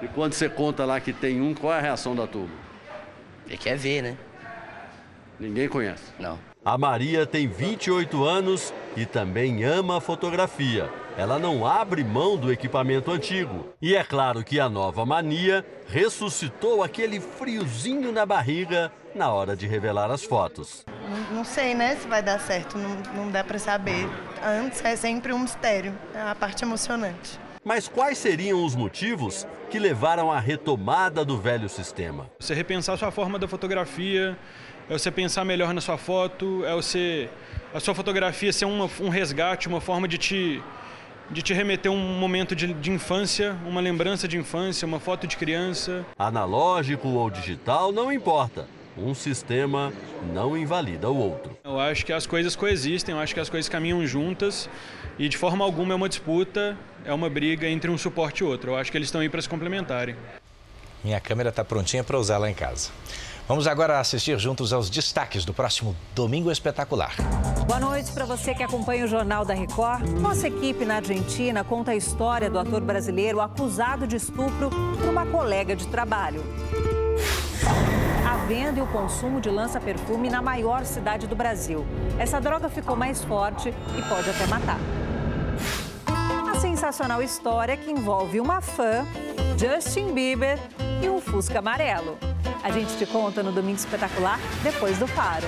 E 0.00 0.08
quando 0.08 0.32
você 0.32 0.48
conta 0.48 0.86
lá 0.86 0.98
que 0.98 1.12
tem 1.12 1.42
um, 1.42 1.52
qual 1.52 1.74
é 1.74 1.76
a 1.76 1.82
reação 1.82 2.16
da 2.16 2.26
turma? 2.26 2.54
Ele 3.46 3.58
quer 3.58 3.76
ver, 3.76 4.00
né? 4.02 4.16
Ninguém 5.38 5.68
conhece? 5.68 6.04
Não. 6.18 6.38
A 6.64 6.78
Maria 6.78 7.26
tem 7.26 7.46
28 7.46 8.24
anos 8.24 8.72
e 8.96 9.04
também 9.04 9.62
ama 9.62 9.98
a 9.98 10.00
fotografia. 10.00 10.90
Ela 11.16 11.38
não 11.38 11.66
abre 11.66 12.04
mão 12.04 12.36
do 12.36 12.52
equipamento 12.52 13.10
antigo. 13.10 13.66
E 13.82 13.94
é 13.94 14.04
claro 14.04 14.44
que 14.44 14.60
a 14.60 14.68
nova 14.68 15.04
mania 15.04 15.64
ressuscitou 15.86 16.82
aquele 16.82 17.20
friozinho 17.20 18.12
na 18.12 18.24
barriga 18.24 18.92
na 19.14 19.30
hora 19.30 19.56
de 19.56 19.66
revelar 19.66 20.10
as 20.10 20.24
fotos. 20.24 20.84
Não, 21.08 21.38
não 21.38 21.44
sei, 21.44 21.74
né, 21.74 21.96
se 21.96 22.06
vai 22.06 22.22
dar 22.22 22.38
certo, 22.38 22.78
não, 22.78 22.96
não 23.14 23.30
dá 23.30 23.42
para 23.42 23.58
saber. 23.58 24.08
Antes 24.42 24.84
é 24.84 24.94
sempre 24.94 25.32
um 25.32 25.40
mistério, 25.40 25.92
é 26.14 26.20
a 26.20 26.34
parte 26.34 26.64
emocionante. 26.64 27.38
Mas 27.64 27.88
quais 27.88 28.16
seriam 28.16 28.64
os 28.64 28.74
motivos 28.74 29.46
que 29.68 29.78
levaram 29.78 30.32
à 30.32 30.38
retomada 30.38 31.24
do 31.24 31.36
velho 31.38 31.68
sistema? 31.68 32.30
Você 32.38 32.54
repensar 32.54 32.94
a 32.94 32.96
sua 32.96 33.10
forma 33.10 33.38
da 33.38 33.46
fotografia, 33.46 34.38
é 34.88 34.92
você 34.92 35.10
pensar 35.10 35.44
melhor 35.44 35.74
na 35.74 35.80
sua 35.80 35.98
foto, 35.98 36.64
é 36.64 36.74
você 36.74 37.28
a 37.74 37.78
sua 37.78 37.94
fotografia 37.94 38.52
ser 38.52 38.64
uma, 38.64 38.88
um 39.00 39.08
resgate, 39.08 39.68
uma 39.68 39.80
forma 39.80 40.08
de 40.08 40.18
te 40.18 40.62
de 41.30 41.42
te 41.42 41.54
remeter 41.54 41.90
um 41.90 42.18
momento 42.18 42.56
de, 42.56 42.72
de 42.74 42.90
infância, 42.90 43.56
uma 43.64 43.80
lembrança 43.80 44.26
de 44.26 44.36
infância, 44.36 44.86
uma 44.86 44.98
foto 44.98 45.26
de 45.26 45.36
criança. 45.36 46.04
Analógico 46.18 47.08
ou 47.08 47.30
digital, 47.30 47.92
não 47.92 48.12
importa. 48.12 48.66
Um 48.98 49.14
sistema 49.14 49.92
não 50.34 50.56
invalida 50.56 51.08
o 51.08 51.16
outro. 51.16 51.56
Eu 51.64 51.78
acho 51.78 52.04
que 52.04 52.12
as 52.12 52.26
coisas 52.26 52.56
coexistem, 52.56 53.14
eu 53.14 53.20
acho 53.20 53.32
que 53.32 53.40
as 53.40 53.48
coisas 53.48 53.68
caminham 53.68 54.04
juntas 54.04 54.68
e 55.18 55.28
de 55.28 55.38
forma 55.38 55.64
alguma 55.64 55.92
é 55.92 55.96
uma 55.96 56.08
disputa, 56.08 56.76
é 57.04 57.12
uma 57.12 57.30
briga 57.30 57.68
entre 57.68 57.90
um 57.90 57.96
suporte 57.96 58.40
e 58.40 58.44
outro. 58.44 58.72
Eu 58.72 58.76
acho 58.76 58.90
que 58.90 58.98
eles 58.98 59.06
estão 59.06 59.20
aí 59.20 59.28
para 59.28 59.40
se 59.40 59.48
complementarem. 59.48 60.16
Minha 61.04 61.20
câmera 61.20 61.48
está 61.50 61.64
prontinha 61.64 62.02
para 62.02 62.18
usar 62.18 62.38
lá 62.38 62.50
em 62.50 62.54
casa. 62.54 62.90
Vamos 63.50 63.66
agora 63.66 63.98
assistir 63.98 64.38
juntos 64.38 64.72
aos 64.72 64.88
destaques 64.88 65.44
do 65.44 65.52
próximo 65.52 65.96
Domingo 66.14 66.52
Espetacular. 66.52 67.16
Boa 67.66 67.80
noite 67.80 68.12
para 68.12 68.24
você 68.24 68.54
que 68.54 68.62
acompanha 68.62 69.04
o 69.04 69.08
Jornal 69.08 69.44
da 69.44 69.52
Record. 69.52 70.08
Nossa 70.20 70.46
equipe 70.46 70.84
na 70.84 70.98
Argentina 70.98 71.64
conta 71.64 71.90
a 71.90 71.96
história 71.96 72.48
do 72.48 72.60
ator 72.60 72.80
brasileiro 72.80 73.40
acusado 73.40 74.06
de 74.06 74.14
estupro 74.14 74.70
por 74.70 75.08
uma 75.08 75.26
colega 75.26 75.74
de 75.74 75.84
trabalho. 75.88 76.44
A 78.24 78.36
venda 78.46 78.78
e 78.78 78.82
o 78.82 78.86
consumo 78.86 79.40
de 79.40 79.50
lança-perfume 79.50 80.30
na 80.30 80.40
maior 80.40 80.84
cidade 80.84 81.26
do 81.26 81.34
Brasil. 81.34 81.84
Essa 82.20 82.40
droga 82.40 82.68
ficou 82.68 82.94
mais 82.94 83.24
forte 83.24 83.74
e 83.98 84.02
pode 84.02 84.30
até 84.30 84.46
matar. 84.46 84.78
Sensacional 86.60 87.22
história 87.22 87.74
que 87.74 87.90
envolve 87.90 88.38
uma 88.38 88.60
fã, 88.60 89.06
Justin 89.58 90.12
Bieber 90.12 90.58
e 91.02 91.08
um 91.08 91.18
Fusca 91.18 91.58
amarelo. 91.58 92.18
A 92.62 92.70
gente 92.70 92.98
te 92.98 93.06
conta 93.06 93.42
no 93.42 93.50
Domingo 93.50 93.78
Espetacular, 93.78 94.38
depois 94.62 94.98
do 94.98 95.06
Faro. 95.06 95.46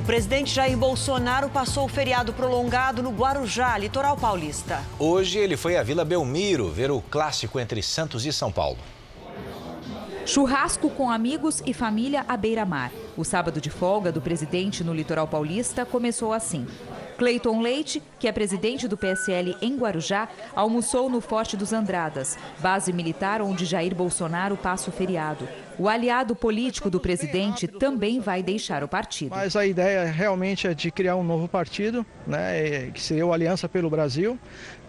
O 0.00 0.04
presidente 0.04 0.52
Jair 0.52 0.76
Bolsonaro 0.76 1.48
passou 1.48 1.84
o 1.84 1.88
feriado 1.88 2.32
prolongado 2.32 3.00
no 3.00 3.12
Guarujá, 3.12 3.78
litoral 3.78 4.16
paulista. 4.16 4.82
Hoje 4.98 5.38
ele 5.38 5.56
foi 5.56 5.76
à 5.76 5.84
Vila 5.84 6.04
Belmiro 6.04 6.68
ver 6.68 6.90
o 6.90 7.00
clássico 7.00 7.60
entre 7.60 7.80
Santos 7.80 8.26
e 8.26 8.32
São 8.32 8.50
Paulo. 8.50 8.78
Churrasco 10.26 10.90
com 10.90 11.08
amigos 11.08 11.62
e 11.64 11.72
família 11.72 12.24
à 12.26 12.36
beira-mar. 12.36 12.90
O 13.16 13.22
sábado 13.22 13.60
de 13.60 13.70
folga 13.70 14.10
do 14.10 14.20
presidente 14.20 14.82
no 14.82 14.92
litoral 14.92 15.28
paulista 15.28 15.86
começou 15.86 16.32
assim. 16.32 16.66
Cleiton 17.16 17.62
Leite, 17.62 18.02
que 18.18 18.26
é 18.26 18.32
presidente 18.32 18.88
do 18.88 18.96
PSL 18.96 19.56
em 19.62 19.76
Guarujá, 19.76 20.28
almoçou 20.54 21.08
no 21.08 21.20
Forte 21.20 21.56
dos 21.56 21.72
Andradas, 21.72 22.36
base 22.58 22.92
militar 22.92 23.40
onde 23.40 23.64
Jair 23.64 23.94
Bolsonaro 23.94 24.56
passa 24.56 24.90
o 24.90 24.92
feriado. 24.92 25.48
O 25.78 25.88
aliado 25.88 26.34
político 26.34 26.90
do 26.90 26.98
presidente 26.98 27.68
também 27.68 28.18
vai 28.18 28.42
deixar 28.42 28.82
o 28.82 28.88
partido. 28.88 29.30
Mas 29.30 29.54
a 29.54 29.64
ideia 29.64 30.04
realmente 30.06 30.66
é 30.66 30.74
de 30.74 30.90
criar 30.90 31.16
um 31.16 31.24
novo 31.24 31.46
partido, 31.46 32.04
né, 32.26 32.90
que 32.92 33.00
seria 33.00 33.24
o 33.24 33.32
Aliança 33.32 33.68
pelo 33.68 33.88
Brasil. 33.88 34.38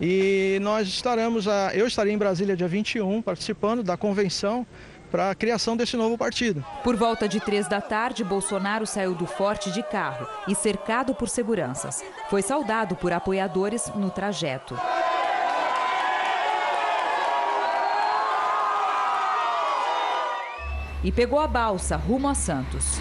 E 0.01 0.57
nós 0.61 0.87
estaremos, 0.87 1.47
a, 1.47 1.71
eu 1.73 1.85
estarei 1.87 2.13
em 2.13 2.17
Brasília 2.17 2.57
dia 2.57 2.67
21 2.67 3.21
participando 3.21 3.83
da 3.83 3.95
convenção 3.95 4.65
para 5.11 5.31
a 5.31 5.35
criação 5.35 5.77
desse 5.77 5.95
novo 5.97 6.17
partido. 6.17 6.65
Por 6.83 6.95
volta 6.95 7.27
de 7.27 7.39
três 7.39 7.67
da 7.67 7.81
tarde, 7.81 8.23
Bolsonaro 8.23 8.85
saiu 8.85 9.15
do 9.15 9.25
forte 9.25 9.71
de 9.71 9.83
carro 9.83 10.27
e 10.47 10.55
cercado 10.55 11.15
por 11.15 11.29
seguranças. 11.29 12.03
Foi 12.29 12.41
saudado 12.41 12.95
por 12.95 13.11
apoiadores 13.11 13.91
no 13.95 14.09
trajeto. 14.09 14.77
e 21.03 21.11
pegou 21.11 21.39
a 21.39 21.47
balsa 21.47 21.95
rumo 21.95 22.27
a 22.27 22.35
Santos. 22.35 22.99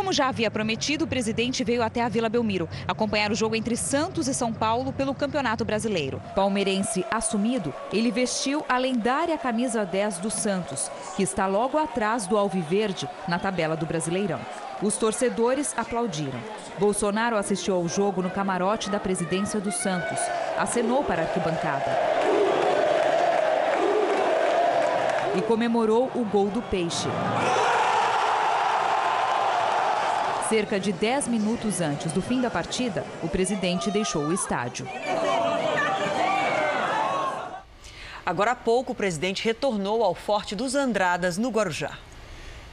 Como 0.00 0.14
já 0.14 0.28
havia 0.28 0.50
prometido, 0.50 1.04
o 1.04 1.06
presidente 1.06 1.62
veio 1.62 1.82
até 1.82 2.02
a 2.02 2.08
Vila 2.08 2.30
Belmiro 2.30 2.66
acompanhar 2.88 3.30
o 3.30 3.34
jogo 3.34 3.54
entre 3.54 3.76
Santos 3.76 4.28
e 4.28 4.34
São 4.34 4.50
Paulo 4.50 4.94
pelo 4.94 5.14
Campeonato 5.14 5.62
Brasileiro. 5.62 6.22
Palmeirense 6.34 7.04
assumido, 7.10 7.72
ele 7.92 8.10
vestiu 8.10 8.64
a 8.66 8.78
lendária 8.78 9.36
camisa 9.36 9.84
10 9.84 10.20
do 10.20 10.30
Santos, 10.30 10.90
que 11.14 11.22
está 11.22 11.46
logo 11.46 11.76
atrás 11.76 12.26
do 12.26 12.38
Alviverde 12.38 13.06
na 13.28 13.38
tabela 13.38 13.76
do 13.76 13.84
Brasileirão. 13.84 14.40
Os 14.80 14.96
torcedores 14.96 15.74
aplaudiram. 15.76 16.40
Bolsonaro 16.78 17.36
assistiu 17.36 17.74
ao 17.74 17.86
jogo 17.86 18.22
no 18.22 18.30
camarote 18.30 18.88
da 18.88 18.98
presidência 18.98 19.60
do 19.60 19.70
Santos. 19.70 20.18
Acenou 20.58 21.04
para 21.04 21.20
a 21.20 21.24
arquibancada 21.26 21.94
e 25.36 25.42
comemorou 25.42 26.10
o 26.14 26.24
gol 26.24 26.48
do 26.48 26.62
Peixe. 26.62 27.06
Cerca 30.50 30.80
de 30.80 30.90
10 30.90 31.28
minutos 31.28 31.80
antes 31.80 32.10
do 32.10 32.20
fim 32.20 32.40
da 32.40 32.50
partida, 32.50 33.06
o 33.22 33.28
presidente 33.28 33.88
deixou 33.88 34.24
o 34.24 34.32
estádio. 34.32 34.84
Agora 38.26 38.50
há 38.50 38.56
pouco, 38.56 38.90
o 38.90 38.94
presidente 38.96 39.44
retornou 39.44 40.02
ao 40.02 40.12
Forte 40.12 40.56
dos 40.56 40.74
Andradas, 40.74 41.38
no 41.38 41.50
Guarujá. 41.50 41.96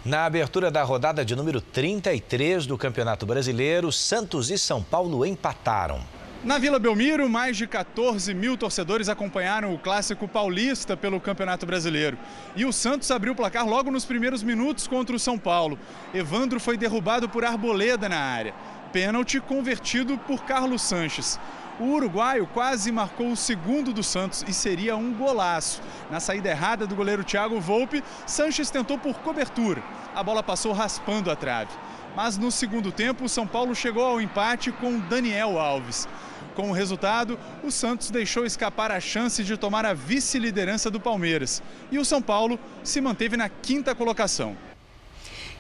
Na 0.04 0.26
abertura 0.26 0.72
da 0.72 0.82
rodada 0.82 1.24
de 1.24 1.36
número 1.36 1.62
33 1.62 2.66
do 2.66 2.80
Campeonato 2.80 3.28
Brasileiro, 3.28 3.92
Santos 3.92 4.50
e 4.50 4.58
São 4.58 4.82
Paulo 4.82 5.24
empataram. 5.24 6.02
Na 6.48 6.58
Vila 6.58 6.80
Belmiro, 6.80 7.28
mais 7.28 7.58
de 7.58 7.68
14 7.68 8.34
mil 8.34 8.56
torcedores 8.56 9.10
acompanharam 9.10 9.74
o 9.74 9.78
clássico 9.78 10.30
paulista 10.30 10.96
pelo 10.96 11.20
Campeonato 11.20 11.66
Brasileiro. 11.66 12.18
E 12.56 12.64
o 12.64 12.72
Santos 12.72 13.12
abriu 13.12 13.34
o 13.34 13.36
placar 13.36 13.68
logo 13.68 13.92
nos 13.92 14.06
primeiros 14.06 14.42
minutos 14.42 14.88
contra 14.88 15.14
o 15.14 15.20
São 15.20 15.38
Paulo. 15.38 15.78
Evandro 16.14 16.58
foi 16.58 16.78
derrubado 16.78 17.28
por 17.28 17.44
Arboleda 17.44 18.08
na 18.08 18.18
área. 18.18 18.54
Pênalti 18.94 19.42
convertido 19.42 20.18
por 20.20 20.46
Carlos 20.46 20.84
Sanches. 20.84 21.38
O 21.82 21.88
uruguaio 21.88 22.48
quase 22.48 22.94
marcou 22.94 23.30
o 23.30 23.36
segundo 23.36 23.92
do 23.92 24.02
Santos 24.02 24.46
e 24.48 24.54
seria 24.54 24.96
um 24.96 25.14
golaço. 25.14 25.82
Na 26.10 26.22
saída 26.22 26.48
errada 26.48 26.88
do 26.88 26.96
goleiro 26.96 27.26
Thiago 27.26 27.60
Volpe, 27.60 28.02
Sanches 28.26 28.72
tentou 28.72 28.98
por 28.98 29.16
cobertura. 29.16 29.84
A 30.16 30.24
bola 30.24 30.42
passou 30.42 30.72
raspando 30.72 31.30
a 31.30 31.36
trave. 31.36 31.74
Mas 32.16 32.38
no 32.38 32.52
segundo 32.52 32.92
tempo, 32.92 33.26
o 33.26 33.30
São 33.30 33.46
Paulo 33.46 33.76
chegou 33.76 34.04
ao 34.04 34.22
empate 34.22 34.72
com 34.72 35.00
Daniel 35.00 35.60
Alves. 35.60 36.08
Com 36.56 36.72
o 36.72 36.74
resultado, 36.74 37.38
o 37.64 37.70
Santos 37.70 38.10
deixou 38.10 38.44
escapar 38.44 38.92
a 38.92 39.00
chance 39.00 39.44
de 39.44 39.56
tomar 39.56 39.86
a 39.86 39.94
vice-liderança 39.94 40.90
do 40.90 41.00
Palmeiras. 41.00 41.62
E 41.92 42.00
o 42.00 42.06
São 42.06 42.22
Paulo 42.22 42.60
se 42.84 43.00
manteve 43.00 43.38
na 43.38 43.48
quinta 43.48 43.94
colocação. 43.94 44.58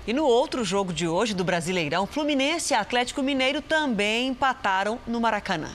E 0.08 0.14
no 0.14 0.24
outro 0.24 0.64
jogo 0.64 0.94
de 0.94 1.08
hoje 1.08 1.34
do 1.34 1.44
Brasileirão, 1.44 2.08
Fluminense 2.08 2.74
e 2.74 2.78
Atlético 2.78 3.22
Mineiro 3.22 3.62
também 3.62 4.30
empataram 4.30 4.98
no 5.06 5.22
Maracanã. 5.22 5.70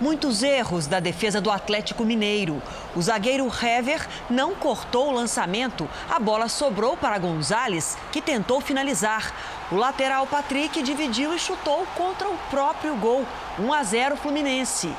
Muitos 0.00 0.42
erros 0.42 0.86
da 0.86 0.98
defesa 0.98 1.42
do 1.42 1.50
Atlético 1.50 2.06
Mineiro. 2.06 2.62
O 2.96 3.02
zagueiro 3.02 3.46
Hever 3.46 4.08
não 4.30 4.54
cortou 4.54 5.08
o 5.08 5.12
lançamento. 5.12 5.86
A 6.08 6.18
bola 6.18 6.48
sobrou 6.48 6.96
para 6.96 7.18
Gonzalez, 7.18 7.98
que 8.10 8.22
tentou 8.22 8.62
finalizar. 8.62 9.30
O 9.70 9.76
lateral 9.76 10.26
Patrick 10.26 10.82
dividiu 10.82 11.34
e 11.34 11.38
chutou 11.38 11.86
contra 11.94 12.26
o 12.30 12.38
próprio 12.48 12.96
gol. 12.96 13.26
1 13.58 13.72
a 13.74 13.82
0 13.82 14.16
Fluminense. 14.16 14.90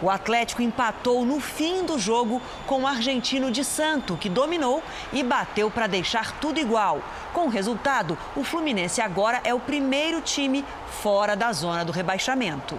O 0.00 0.08
Atlético 0.08 0.62
empatou 0.62 1.24
no 1.24 1.40
fim 1.40 1.84
do 1.84 1.98
jogo 1.98 2.40
com 2.64 2.82
o 2.82 2.86
argentino 2.86 3.50
de 3.50 3.64
Santo, 3.64 4.16
que 4.16 4.28
dominou 4.28 4.80
e 5.12 5.24
bateu 5.24 5.68
para 5.68 5.88
deixar 5.88 6.38
tudo 6.38 6.60
igual. 6.60 7.02
Com 7.32 7.46
o 7.46 7.50
resultado, 7.50 8.16
o 8.36 8.44
Fluminense 8.44 9.00
agora 9.00 9.40
é 9.42 9.52
o 9.52 9.58
primeiro 9.58 10.20
time 10.20 10.64
fora 11.02 11.34
da 11.34 11.52
zona 11.52 11.84
do 11.84 11.90
rebaixamento. 11.90 12.78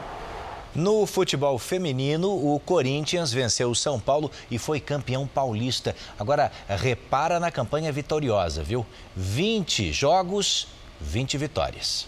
No 0.75 1.05
futebol 1.05 1.57
feminino, 1.57 2.29
o 2.29 2.59
Corinthians 2.59 3.33
venceu 3.33 3.71
o 3.71 3.75
São 3.75 3.99
Paulo 3.99 4.31
e 4.51 4.59
foi 4.59 4.79
campeão 4.79 5.25
paulista. 5.25 5.95
Agora, 6.17 6.51
repara 6.67 7.39
na 7.39 7.51
campanha 7.51 7.91
vitoriosa, 7.91 8.63
viu? 8.63 8.85
20 9.15 9.91
jogos, 9.91 10.67
20 11.01 11.37
vitórias. 11.37 12.07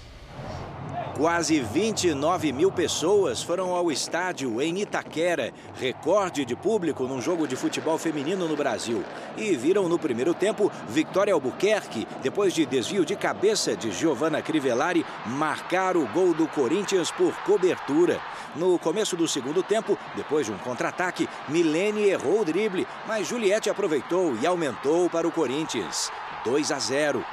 Quase 1.15 1.59
29 1.59 2.51
mil 2.51 2.71
pessoas 2.71 3.43
foram 3.43 3.75
ao 3.75 3.91
estádio 3.91 4.61
em 4.61 4.79
Itaquera, 4.79 5.53
recorde 5.75 6.45
de 6.45 6.55
público 6.55 7.03
num 7.03 7.21
jogo 7.21 7.47
de 7.47 7.55
futebol 7.55 7.97
feminino 7.97 8.47
no 8.47 8.55
Brasil. 8.55 9.03
E 9.37 9.55
viram 9.55 9.89
no 9.89 9.99
primeiro 9.99 10.33
tempo 10.33 10.71
Vitória 10.87 11.33
Albuquerque, 11.33 12.07
depois 12.23 12.53
de 12.53 12.65
desvio 12.65 13.05
de 13.05 13.15
cabeça 13.15 13.75
de 13.75 13.91
Giovanna 13.91 14.41
Crivellari, 14.41 15.05
marcar 15.25 15.97
o 15.97 16.07
gol 16.07 16.33
do 16.33 16.47
Corinthians 16.47 17.11
por 17.11 17.35
cobertura. 17.43 18.19
No 18.55 18.79
começo 18.79 19.15
do 19.15 19.27
segundo 19.27 19.61
tempo, 19.61 19.97
depois 20.15 20.45
de 20.45 20.53
um 20.53 20.57
contra-ataque, 20.57 21.29
Milene 21.47 22.09
errou 22.09 22.41
o 22.41 22.45
drible, 22.45 22.87
mas 23.05 23.27
Juliette 23.27 23.69
aproveitou 23.69 24.35
e 24.41 24.47
aumentou 24.47 25.09
para 25.09 25.27
o 25.27 25.31
Corinthians. 25.31 26.11
2 26.43 26.71
a 26.71 26.79
0. 26.79 27.23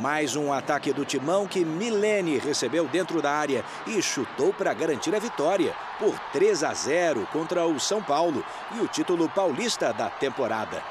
Mais 0.00 0.36
um 0.36 0.52
ataque 0.52 0.92
do 0.92 1.04
Timão 1.04 1.46
que 1.46 1.64
Milene 1.64 2.38
recebeu 2.38 2.86
dentro 2.86 3.22
da 3.22 3.32
área 3.32 3.64
e 3.86 4.02
chutou 4.02 4.52
para 4.52 4.74
garantir 4.74 5.14
a 5.14 5.18
vitória 5.18 5.74
por 5.98 6.18
3 6.32 6.64
a 6.64 6.74
0 6.74 7.26
contra 7.32 7.66
o 7.66 7.80
São 7.80 8.02
Paulo 8.02 8.44
e 8.74 8.80
o 8.80 8.88
título 8.88 9.28
paulista 9.28 9.92
da 9.92 10.10
temporada. 10.10 10.82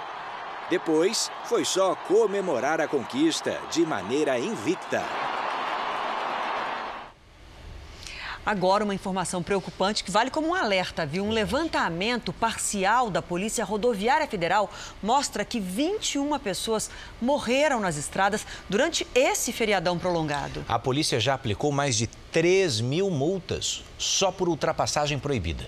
Depois, 0.70 1.32
foi 1.44 1.64
só 1.64 1.96
comemorar 1.96 2.82
a 2.82 2.88
conquista 2.88 3.60
de 3.70 3.86
maneira 3.86 4.40
invicta. 4.40 5.04
Agora, 8.46 8.84
uma 8.84 8.94
informação 8.94 9.42
preocupante 9.42 10.04
que 10.04 10.12
vale 10.12 10.30
como 10.30 10.50
um 10.50 10.54
alerta, 10.54 11.04
viu? 11.04 11.26
Um 11.26 11.32
levantamento 11.32 12.32
parcial 12.32 13.10
da 13.10 13.20
Polícia 13.20 13.66
Rodoviária 13.66 14.28
Federal 14.28 14.70
mostra 15.02 15.44
que 15.44 15.60
21 15.60 16.38
pessoas 16.38 16.92
morreram 17.20 17.80
nas 17.80 17.98
estradas 17.98 18.46
durante 18.70 19.08
esse 19.16 19.52
feriadão 19.52 19.98
prolongado. 19.98 20.64
A 20.68 20.78
polícia 20.78 21.20
já 21.20 21.34
aplicou 21.34 21.72
mais 21.72 21.98
de 21.98 22.06
3 22.06 22.82
mil 22.82 23.10
multas 23.10 23.84
só 23.98 24.32
por 24.32 24.48
ultrapassagem 24.48 25.18
proibida. 25.18 25.68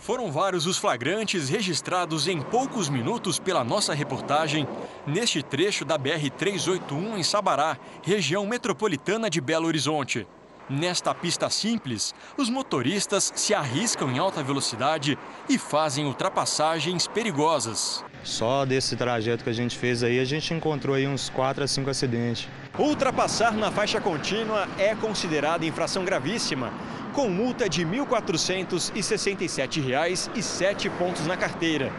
Foram 0.00 0.32
vários 0.32 0.66
os 0.66 0.78
flagrantes 0.78 1.50
registrados 1.50 2.26
em 2.26 2.40
poucos 2.40 2.88
minutos 2.88 3.38
pela 3.38 3.64
nossa 3.64 3.92
reportagem 3.92 4.66
neste 5.06 5.42
trecho 5.42 5.84
da 5.84 5.98
BR-381 5.98 7.18
em 7.18 7.22
Sabará, 7.22 7.76
região 8.02 8.46
metropolitana 8.46 9.28
de 9.28 9.40
Belo 9.40 9.66
Horizonte. 9.66 10.26
Nesta 10.68 11.14
pista 11.14 11.48
simples, 11.50 12.14
os 12.38 12.48
motoristas 12.48 13.30
se 13.36 13.52
arriscam 13.52 14.10
em 14.10 14.18
alta 14.18 14.42
velocidade 14.42 15.18
e 15.46 15.58
fazem 15.58 16.06
ultrapassagens 16.06 17.06
perigosas. 17.06 18.02
Só 18.22 18.64
desse 18.64 18.96
trajeto 18.96 19.44
que 19.44 19.50
a 19.50 19.54
gente 19.54 19.76
fez 19.76 20.02
aí, 20.02 20.18
a 20.18 20.24
gente 20.24 20.54
encontrou 20.54 20.96
aí 20.96 21.06
uns 21.06 21.28
4 21.28 21.64
a 21.64 21.68
5 21.68 21.90
acidentes. 21.90 22.48
Ultrapassar 22.78 23.52
na 23.52 23.70
faixa 23.70 24.00
contínua 24.00 24.66
é 24.78 24.94
considerada 24.94 25.66
infração 25.66 26.02
gravíssima, 26.02 26.72
com 27.12 27.28
multa 27.28 27.68
de 27.68 27.84
R$ 27.84 27.98
1.467 27.98 30.30
e 30.34 30.42
7 30.42 30.88
pontos 30.90 31.26
na 31.26 31.36
carteira. 31.36 31.92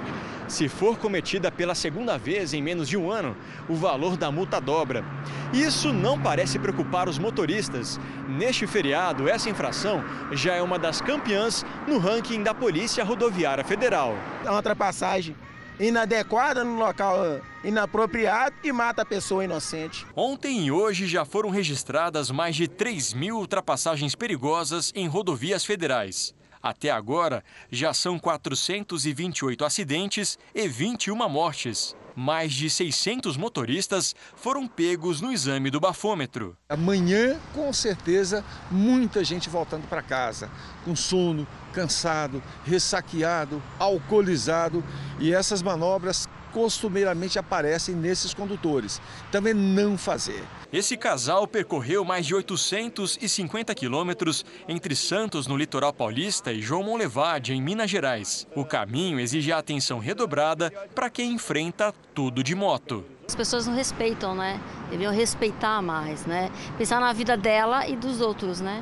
Se 0.48 0.70
for 0.70 0.98
cometida 0.98 1.52
pela 1.52 1.74
segunda 1.74 2.18
vez 2.18 2.54
em 2.54 2.62
menos 2.62 2.88
de 2.88 2.96
um 2.96 3.10
ano, 3.10 3.36
o 3.68 3.76
valor 3.76 4.16
da 4.16 4.32
multa 4.32 4.62
dobra. 4.62 5.04
Isso 5.52 5.92
não 5.92 6.20
parece 6.20 6.60
preocupar 6.60 7.10
os 7.10 7.18
motoristas. 7.18 8.00
Neste 8.28 8.68
feriado, 8.68 9.28
essa 9.28 9.50
infração 9.50 10.04
já 10.32 10.54
é 10.56 10.62
uma 10.62 10.78
das 10.78 11.02
campeãs 11.02 11.66
no 11.88 11.98
ranking 11.98 12.44
da 12.44 12.54
Polícia 12.54 13.04
Rodoviária 13.04 13.64
Federal. 13.64 14.16
É 14.44 14.50
uma 14.50 14.58
ultrapassagem 14.58 15.36
inadequada 15.80 16.64
no 16.64 16.78
local 16.78 17.42
inapropriado 17.64 18.56
e 18.64 18.72
mata 18.72 19.02
a 19.02 19.06
pessoa 19.06 19.44
inocente. 19.44 20.06
Ontem 20.16 20.68
e 20.68 20.72
hoje 20.72 21.08
já 21.08 21.26
foram 21.26 21.50
registradas 21.50 22.30
mais 22.32 22.56
de 22.56 22.68
3 22.68 23.14
mil 23.14 23.38
ultrapassagens 23.38 24.16
perigosas 24.16 24.92
em 24.96 25.08
rodovias 25.08 25.66
federais. 25.66 26.34
Até 26.66 26.90
agora, 26.90 27.44
já 27.72 27.94
são 27.94 28.18
428 28.18 29.64
acidentes 29.64 30.36
e 30.52 30.68
21 30.68 31.30
mortes. 31.30 31.96
Mais 32.16 32.52
de 32.52 32.72
600 32.72 33.38
motoristas 33.38 34.16
foram 34.36 34.68
pegos 34.68 35.22
no 35.22 35.32
exame 35.32 35.70
do 35.70 35.80
bafômetro. 35.80 36.58
Amanhã, 36.68 37.40
com 37.54 37.72
certeza, 37.72 38.44
muita 38.72 39.24
gente 39.24 39.48
voltando 39.48 39.88
para 39.88 40.02
casa, 40.02 40.50
com 40.84 40.96
sono, 40.96 41.46
cansado, 41.72 42.42
ressaqueado, 42.64 43.62
alcoolizado. 43.78 44.84
E 45.20 45.32
essas 45.32 45.62
manobras 45.62 46.28
costumeiramente 46.56 47.38
aparecem 47.38 47.94
nesses 47.94 48.34
condutores. 48.34 49.02
Também 49.30 49.54
não 49.54 49.98
fazer. 49.98 50.42
Esse 50.72 50.96
casal 50.96 51.46
percorreu 51.46 52.06
mais 52.06 52.26
de 52.26 52.34
850 52.34 53.76
quilômetros 53.76 54.46
entre 54.66 54.96
Santos, 54.96 55.48
no 55.48 55.58
litoral 55.58 55.92
paulista, 55.92 56.54
e 56.54 56.62
João 56.62 56.82
Monlevade, 56.82 57.54
em 57.54 57.62
Minas 57.62 57.92
Gerais. 57.92 58.48
O 58.56 58.64
caminho 58.64 59.20
exige 59.20 59.52
a 59.52 59.58
atenção 59.58 60.00
redobrada 60.00 60.72
para 60.96 61.10
quem 61.10 61.34
enfrenta 61.34 61.94
tudo 62.14 62.42
de 62.42 62.56
moto. 62.56 63.04
As 63.28 63.36
pessoas 63.36 63.68
não 63.68 63.76
respeitam, 63.76 64.34
né? 64.34 64.62
Deviam 64.90 65.12
respeitar 65.12 65.82
mais, 65.82 66.26
né? 66.26 66.50
Pensar 66.78 67.02
na 67.02 67.12
vida 67.12 67.36
dela 67.36 67.86
e 67.86 67.98
dos 67.98 68.22
outros, 68.22 68.62
né? 68.62 68.82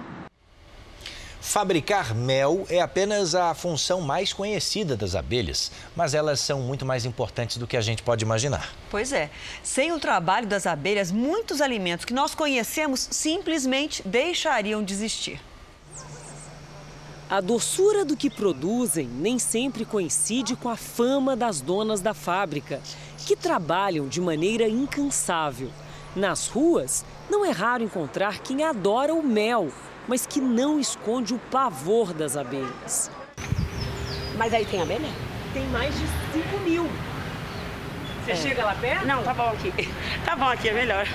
Fabricar 1.44 2.16
mel 2.16 2.66
é 2.70 2.80
apenas 2.80 3.36
a 3.36 3.54
função 3.54 4.00
mais 4.00 4.32
conhecida 4.32 4.96
das 4.96 5.14
abelhas, 5.14 5.74
mas 5.94 6.14
elas 6.14 6.40
são 6.40 6.62
muito 6.62 6.86
mais 6.86 7.04
importantes 7.04 7.58
do 7.58 7.68
que 7.68 7.76
a 7.76 7.82
gente 7.82 8.02
pode 8.02 8.24
imaginar. 8.24 8.74
Pois 8.90 9.12
é. 9.12 9.30
Sem 9.62 9.92
o 9.92 10.00
trabalho 10.00 10.48
das 10.48 10.66
abelhas, 10.66 11.12
muitos 11.12 11.60
alimentos 11.60 12.06
que 12.06 12.14
nós 12.14 12.34
conhecemos 12.34 13.10
simplesmente 13.12 14.02
deixariam 14.08 14.82
de 14.82 14.94
existir. 14.94 15.42
A 17.30 17.42
doçura 17.42 18.06
do 18.06 18.16
que 18.16 18.30
produzem 18.30 19.06
nem 19.06 19.38
sempre 19.38 19.84
coincide 19.84 20.56
com 20.56 20.70
a 20.70 20.78
fama 20.78 21.36
das 21.36 21.60
donas 21.60 22.00
da 22.00 22.14
fábrica, 22.14 22.80
que 23.28 23.36
trabalham 23.36 24.08
de 24.08 24.22
maneira 24.22 24.68
incansável. 24.68 25.70
Nas 26.16 26.48
ruas, 26.48 27.04
não 27.30 27.44
é 27.44 27.52
raro 27.52 27.84
encontrar 27.84 28.40
quem 28.40 28.64
adora 28.64 29.14
o 29.14 29.22
mel 29.22 29.70
mas 30.08 30.26
que 30.26 30.40
não 30.42 30.80
esconde 30.80 31.34
o 31.34 31.40
pavor 31.40 32.14
das 32.14 32.36
abelhas. 32.38 33.10
Mas 34.38 34.54
aí 34.54 34.66
tem 34.66 34.82
abelha? 34.82 35.10
Tem 35.54 35.66
mais 35.68 35.94
de 35.94 36.06
5 36.34 36.60
mil. 36.60 36.90
Você 38.24 38.32
é. 38.32 38.36
chega 38.36 38.66
lá 38.66 38.76
perto? 38.76 39.06
Não, 39.06 39.24
tá 39.24 39.34
bom 39.34 39.50
aqui. 39.50 39.72
Tá 40.26 40.36
bom 40.36 40.46
aqui, 40.46 40.70
é 40.70 40.74
melhor. 40.74 41.06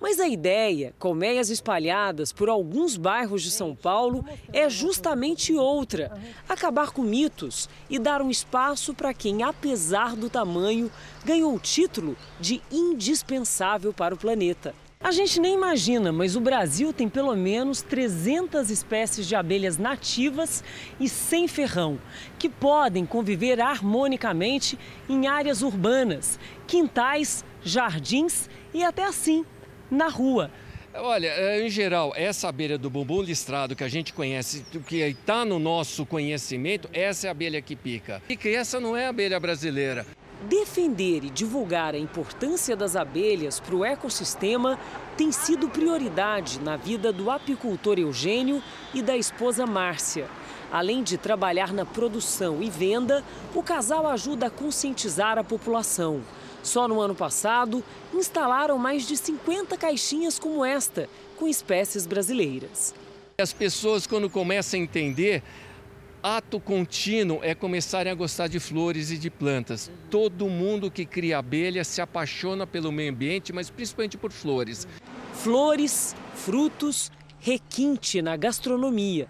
Mas 0.00 0.20
a 0.20 0.28
ideia, 0.28 0.92
colmeias 0.98 1.48
espalhadas 1.48 2.30
por 2.30 2.50
alguns 2.50 2.94
bairros 2.94 3.42
de 3.42 3.50
São 3.50 3.74
Paulo, 3.74 4.22
é 4.52 4.68
justamente 4.68 5.54
outra: 5.54 6.12
acabar 6.46 6.90
com 6.90 7.02
mitos 7.02 7.70
e 7.88 7.98
dar 7.98 8.20
um 8.20 8.30
espaço 8.30 8.92
para 8.92 9.14
quem, 9.14 9.42
apesar 9.42 10.14
do 10.14 10.28
tamanho, 10.28 10.90
ganhou 11.24 11.54
o 11.54 11.58
título 11.58 12.16
de 12.38 12.60
indispensável 12.70 13.94
para 13.94 14.14
o 14.14 14.18
planeta. 14.18 14.74
A 15.04 15.10
gente 15.10 15.38
nem 15.38 15.52
imagina, 15.52 16.10
mas 16.10 16.34
o 16.34 16.40
Brasil 16.40 16.90
tem 16.90 17.10
pelo 17.10 17.36
menos 17.36 17.82
300 17.82 18.70
espécies 18.70 19.26
de 19.26 19.36
abelhas 19.36 19.76
nativas 19.76 20.64
e 20.98 21.10
sem 21.10 21.46
ferrão, 21.46 21.98
que 22.38 22.48
podem 22.48 23.04
conviver 23.04 23.60
harmonicamente 23.60 24.78
em 25.06 25.26
áreas 25.26 25.60
urbanas, 25.60 26.38
quintais, 26.66 27.44
jardins 27.62 28.48
e 28.72 28.82
até 28.82 29.04
assim, 29.04 29.44
na 29.90 30.08
rua. 30.08 30.50
Olha, 30.94 31.28
é, 31.28 31.66
em 31.66 31.68
geral, 31.68 32.14
essa 32.16 32.48
abelha 32.48 32.78
do 32.78 32.88
bumbum 32.88 33.20
listrado 33.20 33.76
que 33.76 33.84
a 33.84 33.88
gente 33.88 34.10
conhece, 34.10 34.64
que 34.86 35.02
está 35.02 35.44
no 35.44 35.58
nosso 35.58 36.06
conhecimento, 36.06 36.88
essa 36.94 37.26
é 37.26 37.28
a 37.28 37.32
abelha 37.32 37.60
que 37.60 37.76
pica. 37.76 38.22
E 38.26 38.38
que 38.38 38.48
essa 38.48 38.80
não 38.80 38.96
é 38.96 39.04
a 39.04 39.10
abelha 39.10 39.38
brasileira. 39.38 40.06
Defender 40.48 41.24
e 41.24 41.30
divulgar 41.30 41.94
a 41.94 41.98
importância 41.98 42.76
das 42.76 42.96
abelhas 42.96 43.58
para 43.60 43.74
o 43.74 43.84
ecossistema 43.84 44.78
tem 45.16 45.32
sido 45.32 45.70
prioridade 45.70 46.60
na 46.60 46.76
vida 46.76 47.10
do 47.10 47.30
apicultor 47.30 47.98
Eugênio 47.98 48.62
e 48.92 49.00
da 49.00 49.16
esposa 49.16 49.66
Márcia. 49.66 50.28
Além 50.70 51.02
de 51.02 51.16
trabalhar 51.16 51.72
na 51.72 51.86
produção 51.86 52.62
e 52.62 52.68
venda, 52.68 53.24
o 53.54 53.62
casal 53.62 54.06
ajuda 54.06 54.48
a 54.48 54.50
conscientizar 54.50 55.38
a 55.38 55.44
população. 55.44 56.20
Só 56.62 56.86
no 56.86 57.00
ano 57.00 57.14
passado, 57.14 57.82
instalaram 58.12 58.76
mais 58.76 59.06
de 59.08 59.16
50 59.16 59.78
caixinhas 59.78 60.38
como 60.38 60.62
esta, 60.62 61.08
com 61.38 61.48
espécies 61.48 62.06
brasileiras. 62.06 62.94
As 63.38 63.52
pessoas, 63.52 64.06
quando 64.06 64.30
começam 64.30 64.78
a 64.78 64.82
entender, 64.82 65.42
ato 66.24 66.58
contínuo 66.58 67.40
é 67.42 67.54
começarem 67.54 68.10
a 68.10 68.14
gostar 68.14 68.48
de 68.48 68.58
flores 68.58 69.10
e 69.10 69.18
de 69.18 69.28
plantas. 69.28 69.90
Todo 70.10 70.48
mundo 70.48 70.90
que 70.90 71.04
cria 71.04 71.36
abelha 71.36 71.84
se 71.84 72.00
apaixona 72.00 72.66
pelo 72.66 72.90
meio 72.90 73.12
ambiente, 73.12 73.52
mas 73.52 73.68
principalmente 73.68 74.16
por 74.16 74.32
flores. 74.32 74.88
Flores, 75.34 76.16
frutos, 76.34 77.12
requinte 77.38 78.22
na 78.22 78.38
gastronomia. 78.38 79.28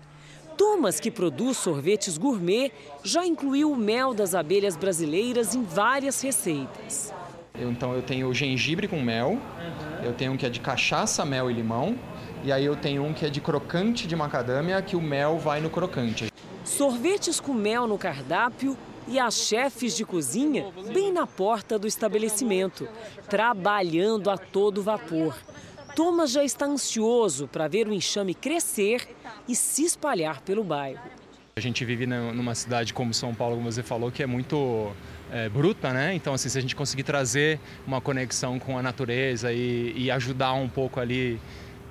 Thomas, 0.57 1.01
que 1.01 1.11
produz 1.11 1.57
sorvetes 1.57 2.17
gourmet, 2.17 2.71
já 3.03 3.27
incluiu 3.27 3.73
o 3.73 3.77
mel 3.77 4.15
das 4.15 4.33
abelhas 4.33 4.77
brasileiras 4.77 5.53
em 5.53 5.65
várias 5.65 6.21
receitas. 6.21 7.13
Eu, 7.59 7.73
então 7.73 7.93
eu 7.93 8.03
tenho 8.03 8.33
gengibre 8.33 8.87
com 8.87 9.03
mel, 9.03 9.41
eu 10.05 10.13
tenho 10.13 10.31
um 10.31 10.37
que 10.37 10.47
é 10.47 10.51
de 10.51 10.61
cachaça, 10.61 11.25
mel 11.25 11.51
e 11.51 11.55
limão, 11.55 11.99
e 12.45 12.53
aí 12.53 12.65
eu 12.65 12.77
tenho 12.77 13.03
um 13.03 13.13
que 13.13 13.27
é 13.27 13.31
de 13.31 13.41
crocante 13.41 14.07
de 14.07 14.15
macadâmia, 14.15 14.81
que 14.81 14.95
o 14.95 15.03
mel 15.03 15.41
vai 15.41 15.61
no 15.61 15.69
crocante 15.69 16.33
sorvetes 16.65 17.39
com 17.39 17.53
mel 17.53 17.87
no 17.87 17.99
cardápio 17.99 18.77
e 19.07 19.19
as 19.19 19.35
chefes 19.35 19.97
de 19.97 20.05
cozinha 20.05 20.67
bem 20.93 21.13
na 21.13 21.27
porta 21.27 21.79
do 21.79 21.87
estabelecimento, 21.87 22.89
trabalhando 23.29 24.31
a 24.31 24.39
todo 24.39 24.83
vapor. 24.83 25.37
Thomas 25.95 26.33
já 26.33 26.43
está 26.43 26.67
ansioso 26.67 27.47
para 27.47 27.69
ver 27.69 27.87
o 27.87 27.93
enxame 27.93 28.35
crescer 28.35 29.07
e 29.47 29.55
se 29.55 29.85
espalhar 29.85 30.41
pelo 30.41 30.65
bairro. 30.65 31.03
A 31.57 31.61
gente 31.61 31.85
vive 31.85 32.05
numa 32.05 32.55
cidade 32.55 32.93
como 32.93 33.15
São 33.15 33.33
Paulo, 33.33 33.55
como 33.57 33.71
você 33.71 33.83
falou, 33.83 34.11
que 34.11 34.23
é 34.23 34.27
muito 34.27 34.91
é, 35.31 35.49
bruta, 35.49 35.93
né? 35.93 36.13
Então, 36.13 36.35
assim, 36.35 36.49
se 36.49 36.59
a 36.59 36.61
gente 36.61 36.75
conseguir 36.75 37.05
trazer 37.05 37.61
uma 37.87 38.01
conexão 38.01 38.59
com 38.59 38.77
a 38.77 38.83
natureza 38.83 39.53
e, 39.53 39.95
e 39.97 40.11
ajudar 40.11 40.55
um 40.55 40.69
pouco 40.69 40.99
ali 40.99 41.39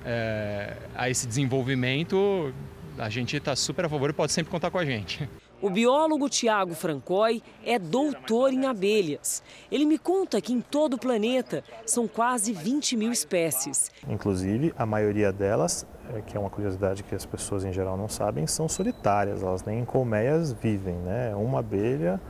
é, 0.04 0.76
a 0.94 1.08
esse 1.08 1.26
desenvolvimento, 1.26 2.52
a 2.98 3.08
gente 3.08 3.36
está 3.36 3.54
super 3.56 3.84
a 3.84 3.88
favor 3.88 4.10
e 4.10 4.12
pode 4.12 4.32
sempre 4.32 4.50
contar 4.50 4.70
com 4.70 4.78
a 4.78 4.84
gente. 4.84 5.28
O 5.60 5.70
biólogo 5.70 6.28
Tiago 6.28 6.74
Francói 6.74 7.42
é 7.64 7.78
doutor 7.78 8.52
em 8.52 8.66
abelhas. 8.66 9.42
Ele 9.70 9.84
me 9.84 9.96
conta 9.98 10.40
que 10.40 10.52
em 10.52 10.60
todo 10.60 10.94
o 10.94 10.98
planeta 10.98 11.64
são 11.86 12.06
quase 12.06 12.52
20 12.52 12.96
mil 12.96 13.10
espécies. 13.10 13.90
Inclusive, 14.06 14.74
a 14.76 14.84
maioria 14.84 15.32
delas, 15.32 15.86
é, 16.14 16.20
que 16.20 16.36
é 16.36 16.40
uma 16.40 16.50
curiosidade 16.50 17.02
que 17.02 17.14
as 17.14 17.24
pessoas 17.24 17.64
em 17.64 17.72
geral 17.72 17.96
não 17.96 18.08
sabem, 18.08 18.46
são 18.46 18.68
solitárias. 18.68 19.42
Elas 19.42 19.64
nem 19.64 19.80
em 19.80 19.84
colmeias 19.84 20.52
vivem, 20.52 20.96
né? 20.96 21.34
Uma 21.34 21.60
abelha 21.60 22.20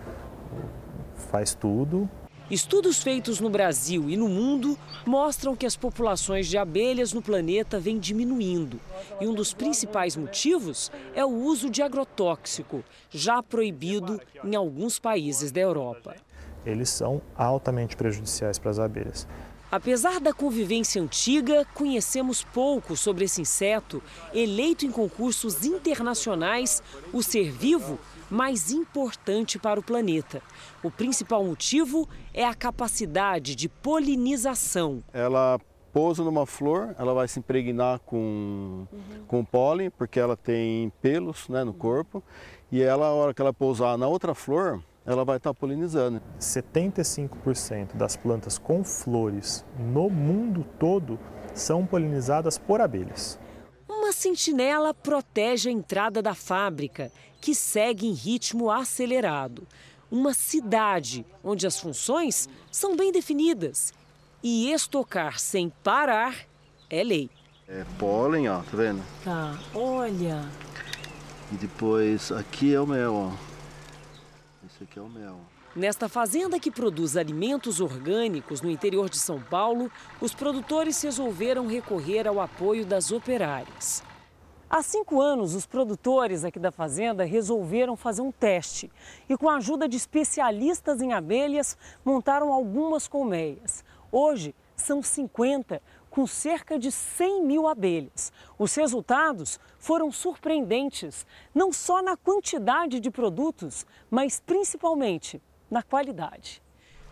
faz 1.30 1.54
tudo 1.54 2.08
Estudos 2.51 3.03
feitos 3.03 3.40
no 3.40 3.49
Brasil 3.49 4.11
e 4.11 4.18
no 4.18 4.28
mundo 4.28 4.78
mostram 5.07 5.57
que 5.57 5.64
as 5.64 5.76
populações 5.76 6.47
de 6.47 6.59
abelhas 6.59 7.14
no 7.14 7.22
planeta 7.22 7.80
vêm 7.80 7.99
diminuindo. 7.99 8.78
E 9.18 9.26
um 9.26 9.32
dos 9.32 9.55
principais 9.55 10.14
motivos 10.14 10.92
é 11.14 11.24
o 11.24 11.30
uso 11.30 11.70
de 11.70 11.80
agrotóxico, 11.80 12.84
já 13.09 13.42
proibido 13.42 14.20
em 14.45 14.55
alguns 14.55 14.99
países 14.99 15.51
da 15.51 15.61
Europa. 15.61 16.16
Eles 16.66 16.90
são 16.90 17.22
altamente 17.34 17.97
prejudiciais 17.97 18.59
para 18.59 18.70
as 18.70 18.78
abelhas. 18.78 19.26
Apesar 19.72 20.20
da 20.20 20.32
convivência 20.32 21.03
antiga, 21.03 21.66
conhecemos 21.74 22.45
pouco 22.45 22.95
sobre 22.95 23.24
esse 23.24 23.40
inseto, 23.40 24.03
eleito 24.32 24.84
em 24.86 24.90
concursos 24.90 25.64
internacionais 25.64 26.82
o 27.12 27.22
ser 27.22 27.51
vivo 27.51 27.99
mais 28.35 28.72
importante 28.72 29.59
para 29.59 29.78
o 29.78 29.82
planeta. 29.82 30.43
O 30.82 30.91
principal 30.91 31.45
motivo 31.45 32.09
é 32.35 32.45
a 32.45 32.53
capacidade 32.53 33.55
de 33.55 33.68
polinização. 33.68 35.03
Ela 35.12 35.61
pousa 35.93 36.24
numa 36.24 36.45
flor, 36.45 36.97
ela 36.99 37.14
vai 37.14 37.28
se 37.28 37.39
impregnar 37.39 38.01
com, 38.01 38.89
uhum. 38.91 39.24
com 39.28 39.45
pólen, 39.45 39.89
porque 39.91 40.18
ela 40.18 40.37
tem 40.37 40.93
pelos 41.01 41.49
né, 41.49 41.62
no 41.62 41.72
corpo, 41.72 42.20
e 42.72 42.82
ela, 42.82 43.07
a 43.07 43.12
hora 43.12 43.32
que 43.32 43.41
ela 43.41 43.55
pousar 43.55 43.97
na 43.97 44.09
outra 44.09 44.35
flor, 44.35 44.82
ela 45.07 45.24
vai 45.24 45.37
estar 45.37 45.55
polinizando. 45.55 46.20
75% 46.41 47.95
das 47.95 48.16
plantas 48.16 48.59
com 48.59 48.82
flores 48.82 49.64
no 49.78 50.11
mundo 50.11 50.66
todo 50.80 51.20
são 51.55 51.87
polinizadas 51.87 52.59
por 52.59 52.80
abelhas. 52.80 53.39
Sentinela 54.14 54.94
protege 54.94 55.68
a 55.68 55.72
entrada 55.72 56.22
da 56.22 56.34
fábrica, 56.34 57.12
que 57.40 57.54
segue 57.54 58.06
em 58.06 58.12
ritmo 58.12 58.70
acelerado. 58.70 59.66
Uma 60.10 60.32
cidade 60.32 61.26
onde 61.42 61.66
as 61.66 61.78
funções 61.78 62.48
são 62.70 62.96
bem 62.96 63.12
definidas. 63.12 63.92
E 64.42 64.70
estocar 64.72 65.38
sem 65.38 65.70
parar 65.82 66.46
é 66.88 67.02
lei. 67.02 67.28
É 67.68 67.84
pólen, 67.98 68.48
ó, 68.48 68.58
tá 68.58 68.76
vendo? 68.76 69.02
Tá, 69.24 69.58
olha. 69.74 70.48
E 71.52 71.56
depois 71.56 72.30
aqui 72.30 72.72
é 72.72 72.80
o 72.80 72.86
mel, 72.86 73.14
ó. 73.14 73.32
Esse 74.66 74.84
aqui 74.84 74.98
é 74.98 75.02
o 75.02 75.08
mel. 75.08 75.40
Nesta 75.77 76.09
fazenda 76.09 76.61
que 76.61 76.70
produz 76.70 77.16
alimentos 77.16 77.81
orgânicos 77.81 78.61
no 78.61 78.70
interior 78.70 79.11
de 79.11 79.18
São 79.18 79.43
Paulo, 79.43 79.91
os 80.20 80.33
produtores 80.33 81.03
resolveram 81.03 81.66
recorrer 81.66 82.29
ao 82.29 82.41
apoio 82.41 82.87
das 82.87 83.11
operárias. 83.11 84.01
Há 84.70 84.83
cinco 84.83 85.20
anos, 85.20 85.53
os 85.53 85.66
produtores 85.66 86.45
aqui 86.45 86.61
da 86.61 86.70
fazenda 86.70 87.25
resolveram 87.25 87.97
fazer 87.97 88.22
um 88.22 88.31
teste 88.31 88.89
e, 89.29 89.37
com 89.37 89.49
a 89.49 89.57
ajuda 89.57 89.89
de 89.89 89.97
especialistas 89.97 91.03
em 91.03 91.12
abelhas, 91.12 91.77
montaram 92.05 92.53
algumas 92.53 93.09
colmeias. 93.09 93.85
Hoje, 94.12 94.55
são 94.77 95.03
50, 95.03 95.83
com 96.09 96.25
cerca 96.25 96.79
de 96.79 96.93
100 96.93 97.45
mil 97.45 97.66
abelhas. 97.66 98.33
Os 98.57 98.72
resultados 98.77 99.59
foram 99.81 100.12
surpreendentes, 100.12 101.27
não 101.53 101.72
só 101.72 102.01
na 102.01 102.16
quantidade 102.16 103.01
de 103.01 103.11
produtos, 103.11 103.85
mas 104.09 104.39
principalmente 104.39 105.43
na 105.75 105.83
qualidade. 105.83 106.62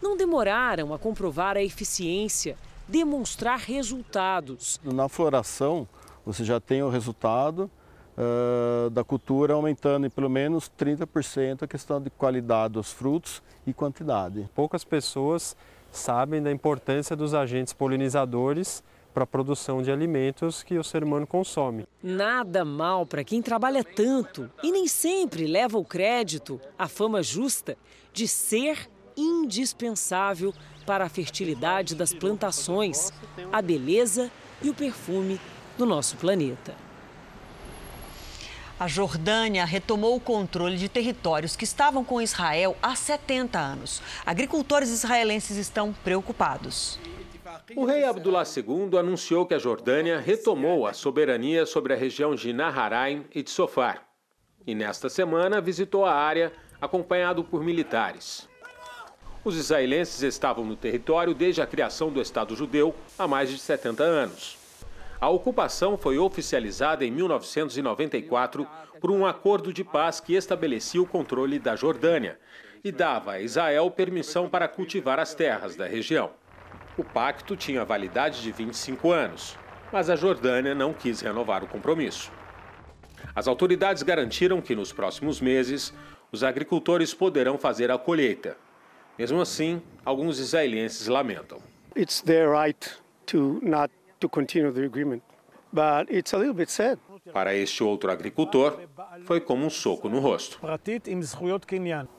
Não 0.00 0.16
demoraram 0.16 0.94
a 0.94 0.98
comprovar 0.98 1.56
a 1.56 1.62
eficiência, 1.62 2.56
demonstrar 2.86 3.58
resultados. 3.58 4.80
Na 4.84 5.08
floração, 5.08 5.86
você 6.24 6.44
já 6.44 6.60
tem 6.60 6.80
o 6.80 6.88
resultado 6.88 7.68
uh, 8.16 8.88
da 8.90 9.02
cultura 9.02 9.54
aumentando 9.54 10.06
em 10.06 10.10
pelo 10.10 10.30
menos 10.30 10.70
30% 10.78 11.64
a 11.64 11.66
questão 11.66 12.00
de 12.00 12.08
qualidade 12.08 12.74
dos 12.74 12.92
frutos 12.92 13.42
e 13.66 13.72
quantidade. 13.72 14.48
Poucas 14.54 14.84
pessoas 14.84 15.56
sabem 15.90 16.40
da 16.40 16.52
importância 16.52 17.16
dos 17.16 17.34
agentes 17.34 17.72
polinizadores 17.72 18.82
para 19.12 19.24
a 19.24 19.26
produção 19.26 19.82
de 19.82 19.90
alimentos 19.90 20.62
que 20.62 20.78
o 20.78 20.84
ser 20.84 21.04
humano 21.04 21.26
consome. 21.26 21.86
Nada 22.02 22.64
mal 22.64 23.06
para 23.06 23.24
quem 23.24 23.42
trabalha 23.42 23.84
tanto 23.84 24.50
e 24.62 24.70
nem 24.72 24.86
sempre 24.86 25.46
leva 25.46 25.78
o 25.78 25.84
crédito, 25.84 26.60
a 26.78 26.88
fama 26.88 27.22
justa 27.22 27.76
de 28.12 28.26
ser 28.26 28.90
indispensável 29.16 30.54
para 30.86 31.04
a 31.04 31.08
fertilidade 31.08 31.94
das 31.94 32.12
plantações, 32.12 33.12
a 33.52 33.62
beleza 33.62 34.30
e 34.62 34.70
o 34.70 34.74
perfume 34.74 35.40
do 35.76 35.86
nosso 35.86 36.16
planeta. 36.16 36.74
A 38.82 38.88
Jordânia 38.88 39.64
retomou 39.64 40.16
o 40.16 40.20
controle 40.20 40.76
de 40.76 40.88
territórios 40.88 41.54
que 41.54 41.62
estavam 41.62 42.02
com 42.04 42.20
Israel 42.20 42.76
há 42.82 42.96
70 42.96 43.56
anos. 43.56 44.02
Agricultores 44.26 44.88
israelenses 44.90 45.56
estão 45.56 45.92
preocupados. 46.02 46.98
O 47.74 47.84
rei 47.84 48.04
Abdullah 48.04 48.44
II 48.44 48.98
anunciou 48.98 49.46
que 49.46 49.54
a 49.54 49.58
Jordânia 49.58 50.18
retomou 50.18 50.86
a 50.86 50.92
soberania 50.92 51.64
sobre 51.64 51.94
a 51.94 51.96
região 51.96 52.34
de 52.34 52.52
Naharaim 52.52 53.24
e 53.34 53.42
de 53.42 53.50
Sofar. 53.50 54.06
E 54.66 54.74
nesta 54.74 55.08
semana 55.08 55.60
visitou 55.60 56.04
a 56.04 56.12
área 56.12 56.52
acompanhado 56.80 57.42
por 57.42 57.64
militares. 57.64 58.48
Os 59.44 59.56
israelenses 59.56 60.22
estavam 60.22 60.64
no 60.64 60.76
território 60.76 61.34
desde 61.34 61.62
a 61.62 61.66
criação 61.66 62.10
do 62.10 62.20
Estado 62.20 62.54
judeu 62.54 62.94
há 63.18 63.26
mais 63.26 63.48
de 63.48 63.58
70 63.58 64.02
anos. 64.02 64.58
A 65.20 65.28
ocupação 65.28 65.96
foi 65.96 66.18
oficializada 66.18 67.04
em 67.04 67.10
1994 67.10 68.66
por 69.00 69.10
um 69.10 69.24
acordo 69.24 69.72
de 69.72 69.82
paz 69.82 70.20
que 70.20 70.34
estabelecia 70.34 71.00
o 71.00 71.06
controle 71.06 71.58
da 71.58 71.74
Jordânia 71.74 72.38
e 72.84 72.92
dava 72.92 73.32
a 73.32 73.40
Israel 73.40 73.90
permissão 73.90 74.48
para 74.48 74.68
cultivar 74.68 75.18
as 75.18 75.34
terras 75.34 75.74
da 75.74 75.86
região. 75.86 76.41
O 76.96 77.02
pacto 77.02 77.56
tinha 77.56 77.84
validade 77.86 78.42
de 78.42 78.52
25 78.52 79.10
anos, 79.10 79.56
mas 79.90 80.10
a 80.10 80.16
Jordânia 80.16 80.74
não 80.74 80.92
quis 80.92 81.22
renovar 81.22 81.64
o 81.64 81.66
compromisso. 81.66 82.30
As 83.34 83.48
autoridades 83.48 84.02
garantiram 84.02 84.60
que 84.60 84.74
nos 84.74 84.92
próximos 84.92 85.40
meses 85.40 85.94
os 86.30 86.44
agricultores 86.44 87.14
poderão 87.14 87.56
fazer 87.56 87.90
a 87.90 87.96
colheita. 87.96 88.58
Mesmo 89.18 89.40
assim, 89.40 89.80
alguns 90.04 90.38
israelenses 90.38 91.06
lamentam. 91.06 91.58
It's 91.96 92.20
their 92.20 92.50
right 92.50 92.90
to 93.26 93.58
not 93.62 93.92
to 94.20 94.28
continue 94.28 94.72
the 94.72 94.84
agreement. 94.84 95.22
But 95.72 96.10
it's 96.10 96.34
a 96.34 96.38
little 96.38 96.54
bit 96.54 96.70
sad. 96.70 96.98
Para 97.32 97.54
este 97.54 97.82
outro 97.82 98.10
agricultor, 98.10 98.80
foi 99.24 99.40
como 99.40 99.64
um 99.64 99.70
soco 99.70 100.08
no 100.08 100.18
rosto. 100.18 100.58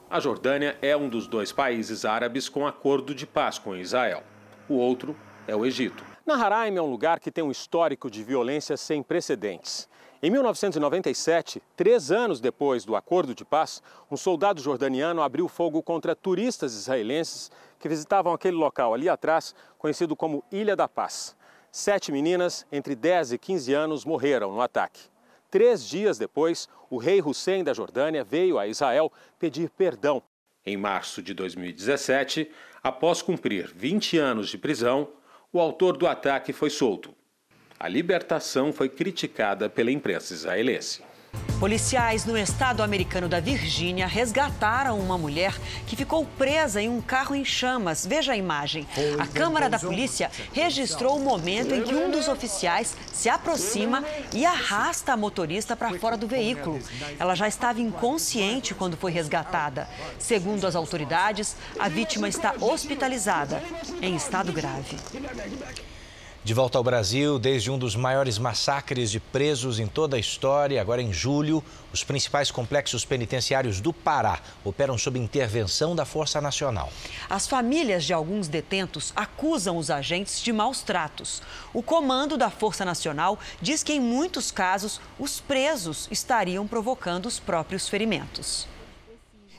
A 0.09 0.19
Jordânia 0.19 0.77
é 0.81 0.97
um 0.97 1.09
dos 1.09 1.27
dois 1.27 1.51
países 1.51 2.05
árabes 2.05 2.49
com 2.49 2.65
acordo 2.65 3.13
de 3.13 3.27
paz 3.27 3.59
com 3.59 3.75
Israel. 3.75 4.23
O 4.69 4.75
outro 4.75 5.15
é 5.47 5.55
o 5.55 5.65
Egito. 5.65 6.03
Naharaim 6.25 6.77
é 6.77 6.81
um 6.81 6.89
lugar 6.89 7.19
que 7.19 7.31
tem 7.31 7.43
um 7.43 7.51
histórico 7.51 8.09
de 8.09 8.23
violência 8.23 8.77
sem 8.77 9.03
precedentes. 9.03 9.89
Em 10.21 10.29
1997, 10.29 11.61
três 11.75 12.09
anos 12.09 12.39
depois 12.39 12.85
do 12.85 12.95
acordo 12.95 13.35
de 13.35 13.43
paz, 13.43 13.83
um 14.09 14.15
soldado 14.15 14.61
jordaniano 14.61 15.21
abriu 15.21 15.49
fogo 15.49 15.83
contra 15.83 16.15
turistas 16.15 16.73
israelenses 16.75 17.51
que 17.77 17.89
visitavam 17.89 18.31
aquele 18.31 18.55
local 18.55 18.93
ali 18.93 19.09
atrás, 19.09 19.53
conhecido 19.77 20.15
como 20.15 20.41
Ilha 20.49 20.77
da 20.77 20.87
Paz. 20.87 21.35
Sete 21.69 22.09
meninas 22.09 22.65
entre 22.71 22.95
10 22.95 23.33
e 23.33 23.37
15 23.37 23.73
anos 23.73 24.05
morreram 24.05 24.53
no 24.53 24.61
ataque. 24.61 25.01
Três 25.51 25.85
dias 25.85 26.17
depois, 26.17 26.69
o 26.89 26.97
rei 26.97 27.21
Hussein 27.21 27.61
da 27.61 27.73
Jordânia 27.73 28.23
veio 28.23 28.57
a 28.57 28.65
Israel 28.65 29.11
pedir 29.37 29.69
perdão. 29.71 30.23
Em 30.65 30.77
março 30.77 31.21
de 31.21 31.33
2017, 31.33 32.49
após 32.83 33.21
cumprir 33.21 33.71
20 33.73 34.17
anos 34.17 34.49
de 34.49 34.57
prisão, 34.57 35.07
o 35.51 35.59
autor 35.59 35.95
do 35.95 36.05
ataque 36.05 36.51
foi 36.51 36.69
solto. 36.69 37.15
A 37.79 37.87
libertação 37.87 38.73
foi 38.73 38.89
criticada 38.89 39.69
pela 39.69 39.91
imprensa 39.91 40.33
israelense. 40.33 41.01
Policiais 41.63 42.25
no 42.25 42.37
estado 42.37 42.83
americano 42.83 43.29
da 43.29 43.39
Virgínia 43.39 44.05
resgataram 44.05 44.99
uma 44.99 45.17
mulher 45.17 45.57
que 45.87 45.95
ficou 45.95 46.25
presa 46.25 46.81
em 46.81 46.89
um 46.89 46.99
carro 46.99 47.33
em 47.33 47.45
chamas. 47.45 48.05
Veja 48.05 48.33
a 48.33 48.35
imagem. 48.35 48.85
A 49.17 49.25
câmara 49.25 49.69
da 49.69 49.79
polícia 49.79 50.29
registrou 50.51 51.15
o 51.15 51.21
momento 51.21 51.73
em 51.73 51.81
que 51.81 51.95
um 51.95 52.11
dos 52.11 52.27
oficiais 52.27 52.93
se 53.13 53.29
aproxima 53.29 54.03
e 54.33 54.45
arrasta 54.45 55.13
a 55.13 55.15
motorista 55.15 55.73
para 55.73 55.97
fora 55.97 56.17
do 56.17 56.27
veículo. 56.27 56.81
Ela 57.17 57.33
já 57.33 57.47
estava 57.47 57.79
inconsciente 57.79 58.75
quando 58.75 58.97
foi 58.97 59.13
resgatada. 59.13 59.87
Segundo 60.19 60.67
as 60.67 60.75
autoridades, 60.75 61.55
a 61.79 61.87
vítima 61.87 62.27
está 62.27 62.55
hospitalizada 62.59 63.63
em 64.01 64.17
estado 64.17 64.51
grave. 64.51 64.97
De 66.43 66.53
volta 66.53 66.77
ao 66.77 66.83
Brasil, 66.83 67.39
desde 67.39 67.71
um 67.71 67.77
dos 67.77 67.95
maiores 67.95 68.37
massacres 68.37 69.09
de 69.09 69.17
presos 69.17 69.79
em 69.79 69.87
toda 69.87 70.17
a 70.17 70.19
história, 70.19 70.81
agora 70.81 71.01
em 71.01 71.13
julho, 71.13 71.63
os 71.93 72.03
principais 72.03 72.51
complexos 72.51 73.05
penitenciários 73.05 73.79
do 73.79 73.93
Pará 73.93 74.41
operam 74.61 74.97
sob 74.97 75.17
intervenção 75.17 75.95
da 75.95 76.03
Força 76.03 76.41
Nacional. 76.41 76.91
As 77.29 77.47
famílias 77.47 78.03
de 78.03 78.11
alguns 78.11 78.49
detentos 78.49 79.13
acusam 79.15 79.77
os 79.77 79.89
agentes 79.89 80.41
de 80.41 80.51
maus 80.51 80.81
tratos. 80.81 81.41
O 81.73 81.81
comando 81.81 82.37
da 82.37 82.49
Força 82.49 82.83
Nacional 82.83 83.39
diz 83.61 83.81
que, 83.81 83.93
em 83.93 84.01
muitos 84.01 84.51
casos, 84.51 84.99
os 85.17 85.39
presos 85.39 86.09
estariam 86.11 86.67
provocando 86.67 87.25
os 87.25 87.39
próprios 87.39 87.87
ferimentos. 87.87 88.67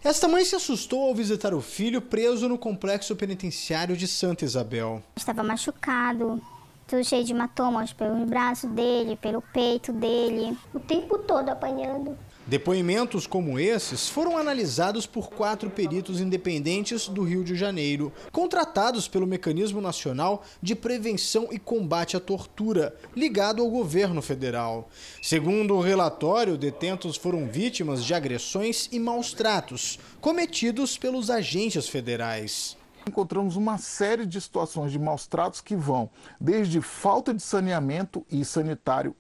Esta 0.05 0.29
mãe 0.29 0.45
se 0.45 0.55
assustou 0.55 1.05
ao 1.05 1.15
visitar 1.15 1.55
o 1.55 1.63
filho 1.63 2.03
preso 2.03 2.47
no 2.47 2.59
complexo 2.59 3.17
penitenciário 3.17 3.97
de 3.97 4.07
Santa 4.07 4.45
Isabel. 4.45 5.03
Estava 5.17 5.43
machucado, 5.43 6.43
tudo 6.87 7.05
cheio 7.05 7.25
de 7.25 7.33
hematomas 7.33 7.93
pelo 7.93 8.25
braço 8.27 8.69
dele, 8.69 9.17
pelo 9.17 9.41
peito 9.41 9.93
dele, 9.93 10.57
o 10.73 10.81
tempo 10.81 11.19
todo 11.19 11.49
apanhando. 11.49 12.17
Depoimentos 12.47 13.27
como 13.27 13.59
esses 13.59 14.07
foram 14.07 14.37
analisados 14.37 15.07
por 15.07 15.31
quatro 15.31 15.71
peritos 15.71 16.21
independentes 16.21 17.09
do 17.09 17.23
Rio 17.23 17.43
de 17.43 17.55
Janeiro, 17.55 18.13
contratados 18.31 19.09
pelo 19.09 19.27
Mecanismo 19.27 19.81
Nacional 19.81 20.43
de 20.61 20.75
Prevenção 20.75 21.49
e 21.51 21.59
Combate 21.59 22.19
à 22.19 22.21
Tortura, 22.21 22.95
ligado 23.17 23.63
ao 23.63 23.71
governo 23.71 24.21
federal. 24.21 24.91
Segundo 25.23 25.75
o 25.75 25.81
relatório, 25.81 26.59
detentos 26.59 27.17
foram 27.17 27.49
vítimas 27.49 28.05
de 28.05 28.13
agressões 28.13 28.91
e 28.93 29.01
maus 29.01 29.33
tratos 29.33 29.99
cometidos 30.21 30.99
pelos 30.99 31.31
agentes 31.31 31.89
federais. 31.89 32.77
Encontramos 33.07 33.57
uma 33.57 33.79
série 33.79 34.25
de 34.25 34.41
situações 34.41 34.91
de 34.91 34.99
maus 34.99 35.27
tratos 35.27 35.61
que 35.61 35.77
vão 35.77 36.11
desde 36.41 36.81
falta 36.81 37.35
de 37.35 37.43
saneamento 37.43 38.25
e 38.31 38.45
sanitário 38.45 39.15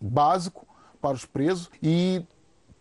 básico 0.00 0.66
para 1.00 1.14
os 1.14 1.24
presos 1.24 1.70
e 1.82 2.24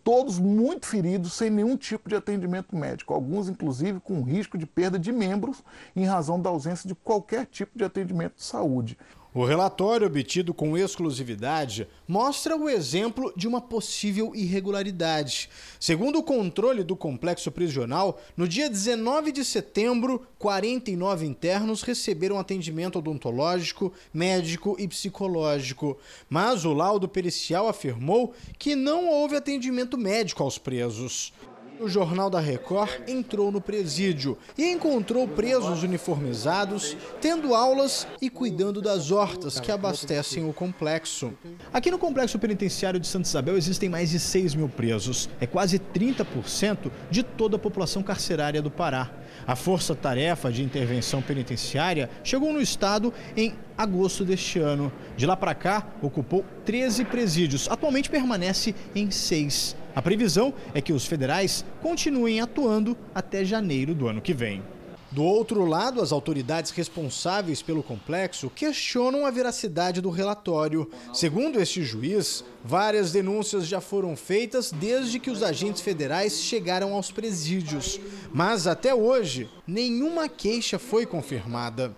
todos 0.03 0.37
muito 0.37 0.85
feridos 0.85 1.33
sem 1.33 1.49
nenhum 1.49 1.75
tipo 1.75 2.07
de 2.07 2.15
atendimento 2.15 2.75
médico, 2.75 3.11
alguns 3.11 3.49
inclusive 3.49 3.99
com 3.99 4.21
risco 4.21 4.55
de 4.55 4.67
perda 4.67 4.99
de 4.99 5.11
membros 5.11 5.63
em 5.95 6.05
razão 6.05 6.39
da 6.39 6.49
ausência 6.51 6.87
de 6.87 6.93
qualquer 6.93 7.47
tipo 7.47 7.75
de 7.75 7.83
atendimento 7.83 8.35
de 8.35 8.43
saúde. 8.43 8.99
O 9.37 9.43
relatório 9.43 10.07
obtido 10.07 10.53
com 10.53 10.77
exclusividade 10.77 11.85
mostra 12.07 12.55
o 12.55 12.69
exemplo 12.69 13.33
de 13.35 13.49
uma 13.49 13.59
possível 13.59 14.31
irregularidade. 14.33 15.49
Segundo 15.77 16.19
o 16.19 16.23
controle 16.23 16.85
do 16.85 16.95
complexo 16.95 17.51
prisional, 17.51 18.21
no 18.37 18.47
dia 18.47 18.69
19 18.69 19.33
de 19.33 19.43
setembro, 19.43 20.25
49 20.39 21.25
internos 21.25 21.81
receberam 21.81 22.39
atendimento 22.39 22.99
odontológico, 22.99 23.91
médico 24.13 24.77
e 24.79 24.87
psicológico. 24.87 25.97
Mas 26.29 26.63
o 26.63 26.71
laudo 26.71 27.09
pericial 27.09 27.67
afirmou 27.67 28.33
que 28.57 28.73
não 28.73 29.09
houve 29.09 29.35
atendimento 29.35 29.97
médico 29.97 30.43
aos 30.43 30.57
presos. 30.57 31.33
O 31.79 31.89
Jornal 31.89 32.29
da 32.29 32.39
Record 32.39 32.89
entrou 33.07 33.51
no 33.51 33.59
presídio 33.59 34.37
e 34.57 34.71
encontrou 34.71 35.27
presos 35.27 35.83
uniformizados, 35.83 36.95
tendo 37.19 37.53
aulas 37.53 38.07
e 38.21 38.29
cuidando 38.29 38.81
das 38.81 39.11
hortas 39.11 39.59
que 39.59 39.71
abastecem 39.71 40.47
o 40.47 40.53
complexo. 40.53 41.33
Aqui 41.73 41.91
no 41.91 41.99
Complexo 41.99 42.39
Penitenciário 42.39 42.99
de 42.99 43.07
Santa 43.07 43.27
Isabel 43.27 43.57
existem 43.57 43.89
mais 43.89 44.11
de 44.11 44.19
6 44.19 44.55
mil 44.55 44.69
presos. 44.69 45.29
É 45.39 45.45
quase 45.45 45.77
30% 45.77 46.91
de 47.11 47.23
toda 47.23 47.57
a 47.57 47.59
população 47.59 48.01
carcerária 48.01 48.61
do 48.61 48.71
Pará. 48.71 49.11
A 49.45 49.55
Força 49.55 49.93
Tarefa 49.93 50.51
de 50.51 50.63
Intervenção 50.63 51.21
Penitenciária 51.21 52.09
chegou 52.23 52.53
no 52.53 52.61
estado 52.61 53.13
em 53.35 53.53
agosto 53.77 54.23
deste 54.23 54.59
ano. 54.59 54.91
De 55.17 55.25
lá 55.25 55.35
para 55.35 55.53
cá, 55.53 55.87
ocupou 56.01 56.45
13 56.63 57.03
presídios. 57.05 57.69
Atualmente 57.69 58.09
permanece 58.09 58.73
em 58.95 59.11
seis. 59.11 59.75
A 59.95 60.01
previsão 60.01 60.53
é 60.73 60.81
que 60.81 60.91
os 60.91 61.05
federais 61.05 61.63
continuem 61.81 62.41
atuando 62.41 62.97
até 63.15 63.45
janeiro 63.45 63.95
do 63.95 64.09
ano 64.09 64.21
que 64.21 64.33
vem. 64.33 64.61
Do 65.09 65.23
outro 65.23 65.63
lado, 65.63 66.01
as 66.01 66.11
autoridades 66.11 66.71
responsáveis 66.71 67.61
pelo 67.61 67.81
complexo 67.81 68.49
questionam 68.49 69.25
a 69.25 69.31
veracidade 69.31 70.01
do 70.01 70.09
relatório. 70.09 70.91
Segundo 71.13 71.61
este 71.61 71.81
juiz, 71.81 72.43
várias 72.61 73.13
denúncias 73.13 73.65
já 73.65 73.79
foram 73.79 74.17
feitas 74.17 74.73
desde 74.73 75.17
que 75.17 75.31
os 75.31 75.41
agentes 75.41 75.81
federais 75.81 76.41
chegaram 76.41 76.93
aos 76.93 77.11
presídios. 77.11 77.97
Mas 78.33 78.67
até 78.67 78.93
hoje, 78.93 79.49
nenhuma 79.65 80.27
queixa 80.27 80.77
foi 80.77 81.05
confirmada. 81.05 81.95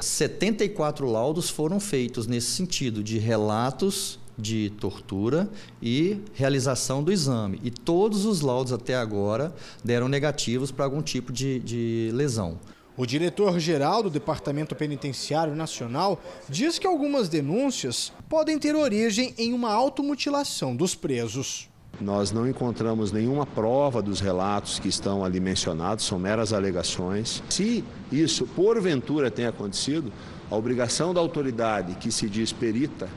74 0.00 1.06
laudos 1.08 1.48
foram 1.48 1.78
feitos 1.78 2.26
nesse 2.26 2.50
sentido, 2.50 3.04
de 3.04 3.18
relatos 3.18 4.18
de 4.38 4.70
tortura 4.78 5.48
e 5.82 6.20
realização 6.34 7.02
do 7.02 7.12
exame. 7.12 7.60
E 7.62 7.70
todos 7.70 8.24
os 8.24 8.40
laudos 8.40 8.72
até 8.72 8.94
agora 8.94 9.54
deram 9.84 10.08
negativos 10.08 10.70
para 10.70 10.84
algum 10.84 11.02
tipo 11.02 11.32
de, 11.32 11.58
de 11.60 12.10
lesão. 12.12 12.58
O 12.96 13.04
diretor-geral 13.04 14.02
do 14.02 14.08
Departamento 14.08 14.74
Penitenciário 14.74 15.54
Nacional 15.54 16.18
diz 16.48 16.78
que 16.78 16.86
algumas 16.86 17.28
denúncias 17.28 18.10
podem 18.26 18.58
ter 18.58 18.74
origem 18.74 19.34
em 19.36 19.52
uma 19.52 19.70
automutilação 19.70 20.74
dos 20.74 20.94
presos. 20.94 21.68
Nós 22.00 22.30
não 22.30 22.48
encontramos 22.48 23.12
nenhuma 23.12 23.46
prova 23.46 24.02
dos 24.02 24.20
relatos 24.20 24.78
que 24.78 24.88
estão 24.88 25.24
ali 25.24 25.40
mencionados, 25.40 26.04
são 26.04 26.18
meras 26.18 26.52
alegações. 26.52 27.42
Se 27.48 27.84
isso 28.10 28.46
porventura 28.46 29.30
tem 29.30 29.46
acontecido, 29.46 30.12
a 30.50 30.56
obrigação 30.56 31.12
da 31.12 31.20
autoridade 31.20 31.94
que 31.96 32.12
se 32.12 32.28
diz 32.28 32.52
perita 32.52 33.08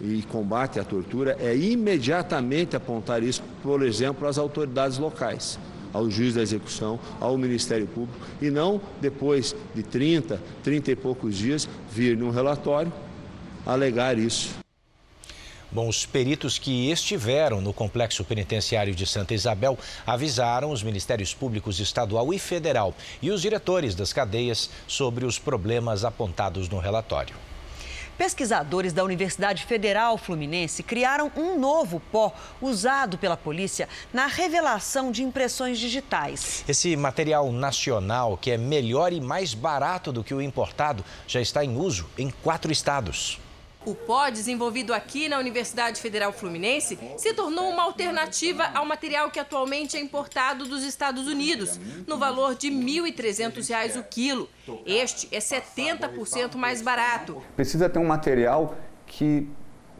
e 0.00 0.22
combate 0.22 0.78
à 0.78 0.84
tortura 0.84 1.36
é 1.40 1.56
imediatamente 1.56 2.76
apontar 2.76 3.22
isso, 3.22 3.42
por 3.62 3.82
exemplo, 3.82 4.26
às 4.28 4.38
autoridades 4.38 4.98
locais, 4.98 5.58
ao 5.92 6.10
juiz 6.10 6.34
da 6.34 6.42
execução, 6.42 6.98
ao 7.20 7.36
Ministério 7.36 7.86
Público, 7.86 8.18
e 8.40 8.50
não 8.50 8.80
depois 9.00 9.54
de 9.74 9.82
30, 9.82 10.40
30 10.62 10.92
e 10.92 10.96
poucos 10.96 11.36
dias 11.36 11.68
vir 11.90 12.16
num 12.16 12.30
relatório 12.30 12.92
alegar 13.66 14.18
isso. 14.18 14.56
Bom, 15.70 15.86
os 15.86 16.06
peritos 16.06 16.58
que 16.58 16.90
estiveram 16.90 17.60
no 17.60 17.74
complexo 17.74 18.24
penitenciário 18.24 18.94
de 18.94 19.06
Santa 19.06 19.34
Isabel 19.34 19.78
avisaram 20.06 20.70
os 20.70 20.82
ministérios 20.82 21.34
públicos 21.34 21.78
estadual 21.78 22.32
e 22.32 22.38
federal 22.38 22.94
e 23.20 23.30
os 23.30 23.42
diretores 23.42 23.94
das 23.94 24.10
cadeias 24.10 24.70
sobre 24.86 25.26
os 25.26 25.38
problemas 25.38 26.06
apontados 26.06 26.70
no 26.70 26.78
relatório. 26.78 27.47
Pesquisadores 28.18 28.92
da 28.92 29.04
Universidade 29.04 29.64
Federal 29.64 30.18
Fluminense 30.18 30.82
criaram 30.82 31.30
um 31.36 31.56
novo 31.56 32.02
pó 32.10 32.34
usado 32.60 33.16
pela 33.16 33.36
polícia 33.36 33.88
na 34.12 34.26
revelação 34.26 35.12
de 35.12 35.22
impressões 35.22 35.78
digitais. 35.78 36.64
Esse 36.66 36.96
material 36.96 37.52
nacional, 37.52 38.36
que 38.36 38.50
é 38.50 38.58
melhor 38.58 39.12
e 39.12 39.20
mais 39.20 39.54
barato 39.54 40.10
do 40.10 40.24
que 40.24 40.34
o 40.34 40.42
importado, 40.42 41.04
já 41.28 41.40
está 41.40 41.64
em 41.64 41.76
uso 41.76 42.08
em 42.18 42.28
quatro 42.42 42.72
estados. 42.72 43.38
O 43.84 43.94
pó, 43.94 44.28
desenvolvido 44.28 44.92
aqui 44.92 45.28
na 45.28 45.38
Universidade 45.38 46.00
Federal 46.00 46.32
Fluminense, 46.32 46.98
se 47.16 47.32
tornou 47.32 47.70
uma 47.70 47.84
alternativa 47.84 48.70
ao 48.74 48.84
material 48.84 49.30
que 49.30 49.38
atualmente 49.40 49.96
é 49.96 50.00
importado 50.00 50.66
dos 50.66 50.82
Estados 50.82 51.26
Unidos, 51.26 51.78
no 52.06 52.18
valor 52.18 52.54
de 52.54 52.68
R$ 52.68 52.74
1.300 52.74 53.98
o 53.98 54.02
quilo. 54.04 54.48
Este 54.84 55.28
é 55.34 55.38
70% 55.38 56.56
mais 56.56 56.82
barato. 56.82 57.42
Precisa 57.56 57.88
ter 57.88 57.98
um 57.98 58.06
material 58.06 58.76
que 59.06 59.48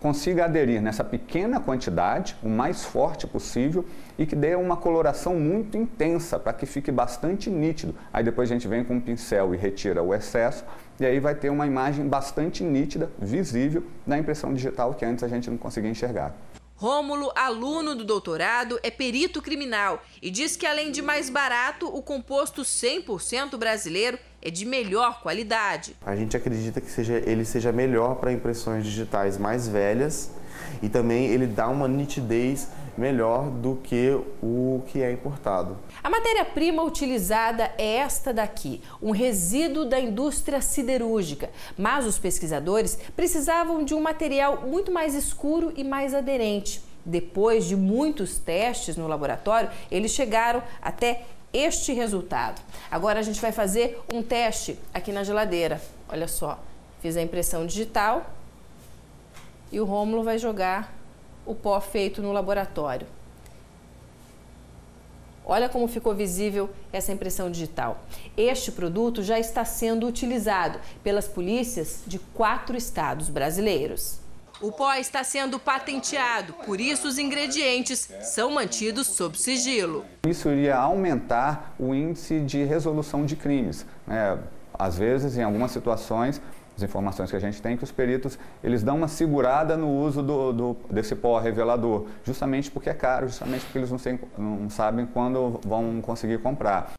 consiga 0.00 0.44
aderir 0.44 0.80
nessa 0.80 1.02
pequena 1.02 1.60
quantidade, 1.60 2.36
o 2.42 2.48
mais 2.48 2.84
forte 2.84 3.26
possível, 3.26 3.84
e 4.18 4.26
que 4.26 4.36
dê 4.36 4.54
uma 4.54 4.76
coloração 4.76 5.34
muito 5.34 5.76
intensa, 5.76 6.38
para 6.38 6.52
que 6.52 6.66
fique 6.66 6.90
bastante 6.90 7.50
nítido. 7.50 7.94
Aí 8.12 8.22
depois 8.22 8.50
a 8.50 8.54
gente 8.54 8.68
vem 8.68 8.84
com 8.84 8.94
um 8.94 9.00
pincel 9.00 9.54
e 9.54 9.56
retira 9.56 10.02
o 10.02 10.14
excesso, 10.14 10.64
e 11.00 11.06
aí 11.06 11.20
vai 11.20 11.34
ter 11.34 11.50
uma 11.50 11.66
imagem 11.66 12.06
bastante 12.06 12.64
nítida, 12.64 13.10
visível, 13.18 13.84
da 14.06 14.18
impressão 14.18 14.52
digital 14.52 14.94
que 14.94 15.04
antes 15.04 15.22
a 15.24 15.28
gente 15.28 15.50
não 15.50 15.58
conseguia 15.58 15.90
enxergar. 15.90 16.34
Rômulo, 16.80 17.32
aluno 17.34 17.96
do 17.96 18.04
doutorado, 18.04 18.78
é 18.84 18.90
perito 18.90 19.42
criminal 19.42 20.00
e 20.22 20.30
diz 20.30 20.54
que 20.54 20.64
além 20.64 20.92
de 20.92 21.02
mais 21.02 21.28
barato, 21.28 21.88
o 21.88 22.00
composto 22.00 22.62
100% 22.62 23.56
brasileiro 23.56 24.16
é 24.40 24.48
de 24.48 24.64
melhor 24.64 25.20
qualidade. 25.20 25.96
A 26.06 26.14
gente 26.14 26.36
acredita 26.36 26.80
que 26.80 26.88
seja, 26.88 27.20
ele 27.26 27.44
seja 27.44 27.72
melhor 27.72 28.14
para 28.14 28.32
impressões 28.32 28.84
digitais 28.84 29.36
mais 29.36 29.66
velhas 29.66 30.30
e 30.80 30.88
também 30.88 31.26
ele 31.26 31.48
dá 31.48 31.68
uma 31.68 31.88
nitidez 31.88 32.68
melhor 32.98 33.48
do 33.50 33.76
que 33.76 34.18
o 34.42 34.82
que 34.88 35.00
é 35.02 35.12
importado. 35.12 35.76
A 36.02 36.10
matéria-prima 36.10 36.82
utilizada 36.82 37.72
é 37.78 37.96
esta 37.96 38.32
daqui, 38.32 38.82
um 39.00 39.10
resíduo 39.10 39.84
da 39.84 39.98
indústria 39.98 40.60
siderúrgica. 40.60 41.50
Mas 41.76 42.04
os 42.04 42.18
pesquisadores 42.18 42.98
precisavam 43.14 43.84
de 43.84 43.94
um 43.94 44.00
material 44.00 44.62
muito 44.66 44.90
mais 44.90 45.14
escuro 45.14 45.72
e 45.76 45.84
mais 45.84 46.14
aderente. 46.14 46.82
Depois 47.04 47.64
de 47.64 47.76
muitos 47.76 48.38
testes 48.38 48.96
no 48.96 49.06
laboratório, 49.06 49.70
eles 49.90 50.10
chegaram 50.10 50.62
até 50.82 51.22
este 51.52 51.92
resultado. 51.92 52.60
Agora 52.90 53.20
a 53.20 53.22
gente 53.22 53.40
vai 53.40 53.52
fazer 53.52 53.98
um 54.12 54.22
teste 54.22 54.78
aqui 54.92 55.12
na 55.12 55.24
geladeira. 55.24 55.80
Olha 56.08 56.28
só, 56.28 56.58
fiz 57.00 57.16
a 57.16 57.22
impressão 57.22 57.66
digital 57.66 58.26
e 59.70 59.80
o 59.80 59.84
Rômulo 59.84 60.22
vai 60.22 60.38
jogar 60.38 60.97
o 61.48 61.54
pó 61.54 61.80
feito 61.80 62.20
no 62.20 62.30
laboratório. 62.30 63.06
Olha 65.46 65.66
como 65.66 65.88
ficou 65.88 66.14
visível 66.14 66.68
essa 66.92 67.10
impressão 67.10 67.50
digital. 67.50 68.02
Este 68.36 68.70
produto 68.70 69.22
já 69.22 69.38
está 69.38 69.64
sendo 69.64 70.06
utilizado 70.06 70.78
pelas 71.02 71.26
polícias 71.26 72.02
de 72.06 72.18
quatro 72.18 72.76
estados 72.76 73.30
brasileiros. 73.30 74.20
O 74.60 74.70
pó 74.70 74.92
está 74.92 75.24
sendo 75.24 75.58
patenteado, 75.58 76.52
por 76.66 76.80
isso 76.80 77.08
os 77.08 77.16
ingredientes 77.16 78.10
são 78.22 78.50
mantidos 78.50 79.06
sob 79.06 79.38
sigilo. 79.38 80.04
Isso 80.26 80.50
iria 80.50 80.76
aumentar 80.76 81.74
o 81.78 81.94
índice 81.94 82.40
de 82.40 82.62
resolução 82.64 83.24
de 83.24 83.36
crimes. 83.36 83.86
Né? 84.06 84.38
Às 84.78 84.98
vezes, 84.98 85.38
em 85.38 85.42
algumas 85.42 85.70
situações, 85.70 86.42
as 86.78 86.82
informações 86.82 87.28
que 87.28 87.36
a 87.36 87.40
gente 87.40 87.60
tem, 87.60 87.76
que 87.76 87.84
os 87.84 87.90
peritos 87.90 88.38
eles 88.62 88.82
dão 88.82 88.96
uma 88.96 89.08
segurada 89.08 89.76
no 89.76 89.90
uso 89.90 90.22
do, 90.22 90.52
do 90.52 90.76
desse 90.88 91.14
pó 91.14 91.38
revelador, 91.38 92.06
justamente 92.24 92.70
porque 92.70 92.88
é 92.88 92.94
caro, 92.94 93.26
justamente 93.26 93.64
porque 93.64 93.78
eles 93.78 93.90
não, 93.90 93.98
sei, 93.98 94.18
não 94.38 94.70
sabem 94.70 95.04
quando 95.06 95.60
vão 95.64 96.00
conseguir 96.00 96.38
comprar. 96.38 96.97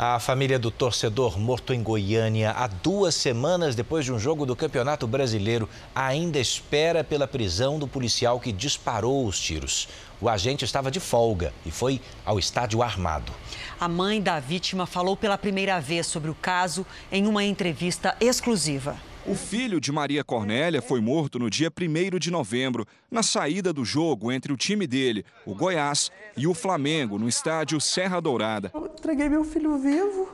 A 0.00 0.20
família 0.20 0.60
do 0.60 0.70
torcedor 0.70 1.40
morto 1.40 1.74
em 1.74 1.82
Goiânia 1.82 2.52
há 2.52 2.68
duas 2.68 3.16
semanas 3.16 3.74
depois 3.74 4.04
de 4.04 4.12
um 4.12 4.18
jogo 4.18 4.46
do 4.46 4.54
Campeonato 4.54 5.08
Brasileiro 5.08 5.68
ainda 5.92 6.38
espera 6.38 7.02
pela 7.02 7.26
prisão 7.26 7.80
do 7.80 7.88
policial 7.88 8.38
que 8.38 8.52
disparou 8.52 9.26
os 9.26 9.40
tiros. 9.40 9.88
O 10.20 10.28
agente 10.28 10.64
estava 10.64 10.88
de 10.88 11.00
folga 11.00 11.52
e 11.66 11.72
foi 11.72 12.00
ao 12.24 12.38
estádio 12.38 12.80
armado. 12.80 13.32
A 13.80 13.88
mãe 13.88 14.22
da 14.22 14.38
vítima 14.38 14.86
falou 14.86 15.16
pela 15.16 15.36
primeira 15.36 15.80
vez 15.80 16.06
sobre 16.06 16.30
o 16.30 16.34
caso 16.36 16.86
em 17.10 17.26
uma 17.26 17.42
entrevista 17.42 18.16
exclusiva. 18.20 19.07
O 19.28 19.34
filho 19.34 19.78
de 19.78 19.92
Maria 19.92 20.24
Cornélia 20.24 20.80
foi 20.80 21.02
morto 21.02 21.38
no 21.38 21.50
dia 21.50 21.70
1 21.70 22.18
de 22.18 22.30
novembro, 22.30 22.86
na 23.10 23.22
saída 23.22 23.74
do 23.74 23.84
jogo 23.84 24.32
entre 24.32 24.50
o 24.54 24.56
time 24.56 24.86
dele, 24.86 25.22
o 25.44 25.54
Goiás, 25.54 26.10
e 26.34 26.46
o 26.46 26.54
Flamengo, 26.54 27.18
no 27.18 27.28
estádio 27.28 27.78
Serra 27.78 28.20
Dourada. 28.20 28.70
Eu 28.72 28.86
entreguei 28.86 29.28
meu 29.28 29.44
filho 29.44 29.76
vivo 29.76 30.30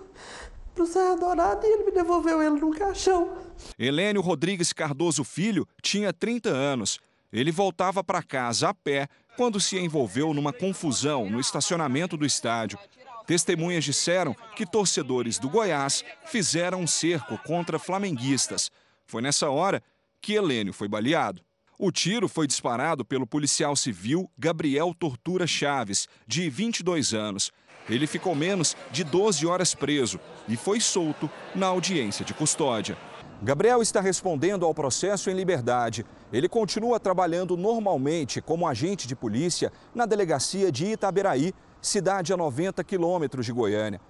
para 0.73 0.85
o 0.85 0.87
Serra 0.87 1.17
Dourada 1.17 1.67
e 1.67 1.73
ele 1.73 1.85
me 1.87 1.91
devolveu 1.91 2.41
ele 2.41 2.61
no 2.61 2.71
caixão. 2.71 3.37
Helênio 3.77 4.21
Rodrigues 4.23 4.73
Cardoso 4.73 5.25
Filho 5.25 5.67
tinha 5.83 6.13
30 6.13 6.51
anos. 6.51 7.01
Ele 7.33 7.51
voltava 7.51 8.05
para 8.05 8.23
casa 8.23 8.69
a 8.69 8.75
pé 8.75 9.09
quando 9.37 9.59
se 9.59 9.77
envolveu 9.77 10.33
numa 10.33 10.53
confusão 10.53 11.29
no 11.29 11.41
estacionamento 11.41 12.17
do 12.17 12.25
estádio. 12.25 12.79
Testemunhas 13.27 13.83
disseram 13.83 14.37
que 14.55 14.65
torcedores 14.65 15.39
do 15.39 15.49
Goiás 15.49 16.05
fizeram 16.27 16.81
um 16.81 16.87
cerco 16.87 17.37
contra 17.39 17.79
flamenguistas. 17.79 18.71
Foi 19.07 19.23
nessa 19.23 19.51
hora 19.51 19.83
que 20.21 20.35
Helênio 20.35 20.73
foi 20.73 20.89
baleado. 20.89 21.43
O 21.79 21.91
tiro 21.91 22.29
foi 22.29 22.47
disparado 22.47 23.05
pelo 23.05 23.27
policial 23.27 23.75
civil 23.75 24.31
Gabriel 24.39 24.95
Tortura 24.95 25.47
Chaves, 25.47 26.09
de 26.27 26.49
22 26.49 27.13
anos. 27.13 27.51
Ele 27.89 28.07
ficou 28.07 28.35
menos 28.35 28.77
de 28.91 29.05
12 29.05 29.47
horas 29.47 29.75
preso 29.75 30.19
e 30.49 30.57
foi 30.57 30.81
solto 30.81 31.29
na 31.55 31.67
audiência 31.67 32.25
de 32.25 32.33
custódia. 32.33 32.97
Gabriel 33.43 33.83
está 33.83 34.01
respondendo 34.01 34.65
ao 34.65 34.73
processo 34.73 35.29
em 35.29 35.35
liberdade. 35.35 36.07
Ele 36.33 36.49
continua 36.49 36.99
trabalhando 36.99 37.57
normalmente 37.57 38.41
como 38.41 38.67
agente 38.67 39.07
de 39.07 39.15
polícia 39.15 39.71
na 39.95 40.07
delegacia 40.07 40.73
de 40.73 40.87
Itaberaí, 40.87 41.53
cidade 41.83 42.33
a 42.33 42.37
90 42.37 42.83
quilômetros 42.85 43.45
de 43.45 43.53
Goiânia. 43.53 44.01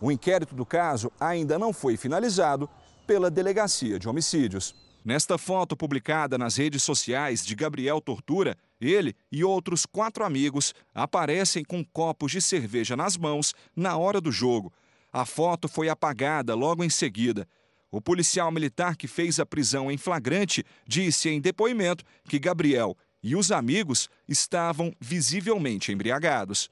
O 0.00 0.12
inquérito 0.12 0.54
do 0.54 0.64
caso 0.66 1.10
ainda 1.18 1.58
não 1.58 1.72
foi 1.72 1.96
finalizado 1.96 2.68
pela 3.06 3.30
Delegacia 3.30 3.98
de 3.98 4.08
Homicídios. 4.08 4.74
Nesta 5.04 5.36
foto 5.36 5.76
publicada 5.76 6.38
nas 6.38 6.56
redes 6.56 6.82
sociais 6.82 7.44
de 7.44 7.54
Gabriel 7.54 8.00
Tortura, 8.00 8.56
ele 8.80 9.14
e 9.30 9.44
outros 9.44 9.84
quatro 9.84 10.24
amigos 10.24 10.74
aparecem 10.94 11.62
com 11.62 11.84
copos 11.84 12.32
de 12.32 12.40
cerveja 12.40 12.96
nas 12.96 13.16
mãos 13.16 13.54
na 13.76 13.96
hora 13.98 14.20
do 14.20 14.32
jogo. 14.32 14.72
A 15.12 15.26
foto 15.26 15.68
foi 15.68 15.88
apagada 15.88 16.54
logo 16.54 16.82
em 16.82 16.90
seguida. 16.90 17.46
O 17.90 18.00
policial 18.00 18.50
militar 18.50 18.96
que 18.96 19.06
fez 19.06 19.38
a 19.38 19.46
prisão 19.46 19.90
em 19.90 19.96
flagrante 19.96 20.64
disse 20.86 21.28
em 21.28 21.40
depoimento 21.40 22.02
que 22.24 22.38
Gabriel 22.38 22.96
e 23.22 23.36
os 23.36 23.52
amigos 23.52 24.08
estavam 24.26 24.92
visivelmente 24.98 25.92
embriagados. 25.92 26.70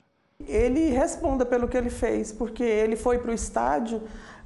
Ele 0.49 0.91
responda 0.91 1.47
pelo 1.47 1.68
que 1.68 1.76
ele 1.76 1.91
fez, 1.91 2.33
porque 2.33 2.64
ele 2.64 2.97
foi 2.97 3.18
para 3.18 3.30
o 3.30 3.35
estádio 3.35 4.03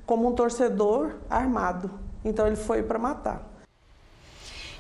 como 0.07 0.29
um 0.29 0.33
torcedor 0.33 1.17
armado. 1.29 1.91
Então 2.25 2.47
ele 2.47 2.57
foi 2.57 2.83
para 2.83 2.99
matar. 2.99 3.56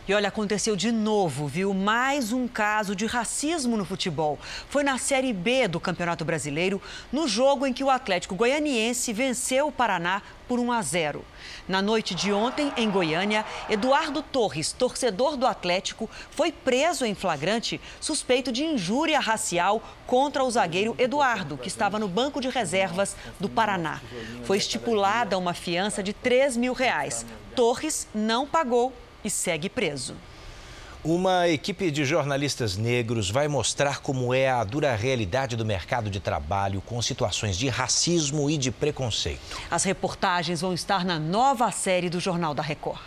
E 0.08 0.14
olha, 0.14 0.28
aconteceu 0.28 0.76
de 0.76 0.92
novo, 0.92 1.48
viu? 1.48 1.74
Mais 1.74 2.32
um 2.32 2.46
caso 2.46 2.94
de 2.94 3.06
racismo 3.06 3.76
no 3.76 3.84
futebol. 3.84 4.38
Foi 4.68 4.84
na 4.84 4.98
Série 4.98 5.32
B 5.32 5.66
do 5.66 5.80
Campeonato 5.80 6.24
Brasileiro, 6.24 6.80
no 7.10 7.26
jogo 7.26 7.66
em 7.66 7.72
que 7.72 7.82
o 7.82 7.90
Atlético 7.90 8.36
Goianiense 8.36 9.12
venceu 9.12 9.66
o 9.66 9.72
Paraná 9.72 10.22
por 10.46 10.60
1 10.60 10.70
a 10.70 10.80
0. 10.80 11.24
Na 11.66 11.82
noite 11.82 12.14
de 12.14 12.32
ontem, 12.32 12.72
em 12.76 12.88
Goiânia, 12.88 13.44
Eduardo 13.68 14.22
Torres, 14.22 14.70
torcedor 14.70 15.36
do 15.36 15.44
Atlético, 15.44 16.08
foi 16.30 16.52
preso 16.52 17.04
em 17.04 17.16
flagrante 17.16 17.80
suspeito 18.00 18.52
de 18.52 18.64
injúria 18.64 19.18
racial 19.18 19.82
contra 20.06 20.44
o 20.44 20.50
zagueiro 20.52 20.94
Eduardo, 21.00 21.58
que 21.58 21.66
estava 21.66 21.98
no 21.98 22.06
banco 22.06 22.40
de 22.40 22.48
reservas 22.48 23.16
do 23.40 23.48
Paraná. 23.48 24.00
Foi 24.44 24.56
estipulada 24.56 25.36
uma 25.36 25.52
fiança 25.52 26.00
de 26.00 26.12
3 26.12 26.56
mil 26.56 26.74
reais. 26.74 27.26
Torres 27.56 28.06
não 28.14 28.46
pagou 28.46 28.92
e 29.24 29.30
segue 29.30 29.68
preso. 29.68 30.14
Uma 31.04 31.46
equipe 31.48 31.88
de 31.90 32.04
jornalistas 32.04 32.76
negros 32.76 33.30
vai 33.30 33.46
mostrar 33.46 34.00
como 34.00 34.34
é 34.34 34.50
a 34.50 34.64
dura 34.64 34.92
realidade 34.96 35.54
do 35.54 35.64
mercado 35.64 36.10
de 36.10 36.18
trabalho 36.18 36.80
com 36.80 37.00
situações 37.00 37.56
de 37.56 37.68
racismo 37.68 38.50
e 38.50 38.58
de 38.58 38.72
preconceito. 38.72 39.56
As 39.70 39.84
reportagens 39.84 40.60
vão 40.60 40.74
estar 40.74 41.04
na 41.04 41.16
nova 41.16 41.70
série 41.70 42.10
do 42.10 42.18
Jornal 42.18 42.54
da 42.54 42.62
Record. 42.62 42.98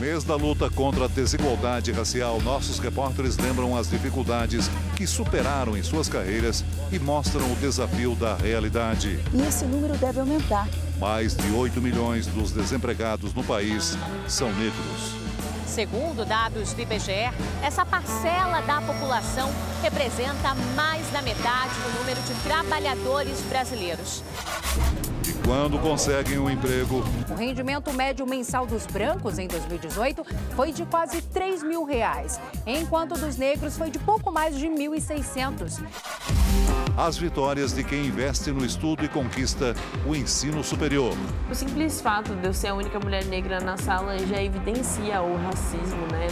No 0.00 0.06
mês 0.06 0.24
da 0.24 0.34
luta 0.34 0.70
contra 0.70 1.04
a 1.04 1.08
desigualdade 1.08 1.92
racial, 1.92 2.40
nossos 2.40 2.78
repórteres 2.78 3.36
lembram 3.36 3.76
as 3.76 3.90
dificuldades 3.90 4.66
que 4.96 5.06
superaram 5.06 5.76
em 5.76 5.82
suas 5.82 6.08
carreiras 6.08 6.64
e 6.90 6.98
mostram 6.98 7.44
o 7.52 7.56
desafio 7.56 8.14
da 8.14 8.34
realidade. 8.34 9.20
E 9.30 9.42
esse 9.42 9.66
número 9.66 9.94
deve 9.98 10.20
aumentar. 10.20 10.66
Mais 10.98 11.36
de 11.36 11.52
8 11.52 11.82
milhões 11.82 12.26
dos 12.28 12.50
desempregados 12.50 13.34
no 13.34 13.44
país 13.44 13.94
são 14.26 14.50
negros. 14.54 15.20
Segundo 15.66 16.24
dados 16.24 16.72
do 16.72 16.80
IBGE, 16.80 17.30
essa 17.62 17.84
parcela 17.84 18.62
da 18.62 18.80
população 18.80 19.50
representa 19.82 20.54
mais 20.74 21.06
da 21.10 21.20
metade 21.20 21.74
do 21.74 21.98
número 21.98 22.22
de 22.22 22.32
trabalhadores 22.42 23.38
brasileiros. 23.50 24.24
Quando 25.44 25.78
conseguem 25.78 26.38
um 26.38 26.48
emprego? 26.48 27.02
O 27.30 27.34
rendimento 27.34 27.92
médio 27.92 28.26
mensal 28.26 28.66
dos 28.66 28.86
brancos 28.86 29.38
em 29.38 29.48
2018 29.48 30.24
foi 30.54 30.72
de 30.72 30.84
quase 30.84 31.22
3 31.22 31.62
mil 31.62 31.84
reais, 31.84 32.40
enquanto 32.66 33.18
dos 33.18 33.36
negros 33.36 33.76
foi 33.76 33.90
de 33.90 33.98
pouco 33.98 34.30
mais 34.30 34.56
de 34.56 34.66
1.600. 34.66 35.82
As 36.96 37.16
vitórias 37.16 37.72
de 37.72 37.82
quem 37.82 38.06
investe 38.06 38.50
no 38.50 38.64
estudo 38.64 39.04
e 39.04 39.08
conquista 39.08 39.74
o 40.06 40.14
ensino 40.14 40.62
superior. 40.62 41.14
O 41.50 41.54
simples 41.54 42.00
fato 42.00 42.34
de 42.34 42.46
eu 42.46 42.52
ser 42.52 42.68
a 42.68 42.74
única 42.74 43.00
mulher 43.00 43.24
negra 43.24 43.60
na 43.60 43.76
sala 43.76 44.18
já 44.18 44.42
evidencia 44.42 45.22
o 45.22 45.36
racismo, 45.36 46.06
né? 46.12 46.28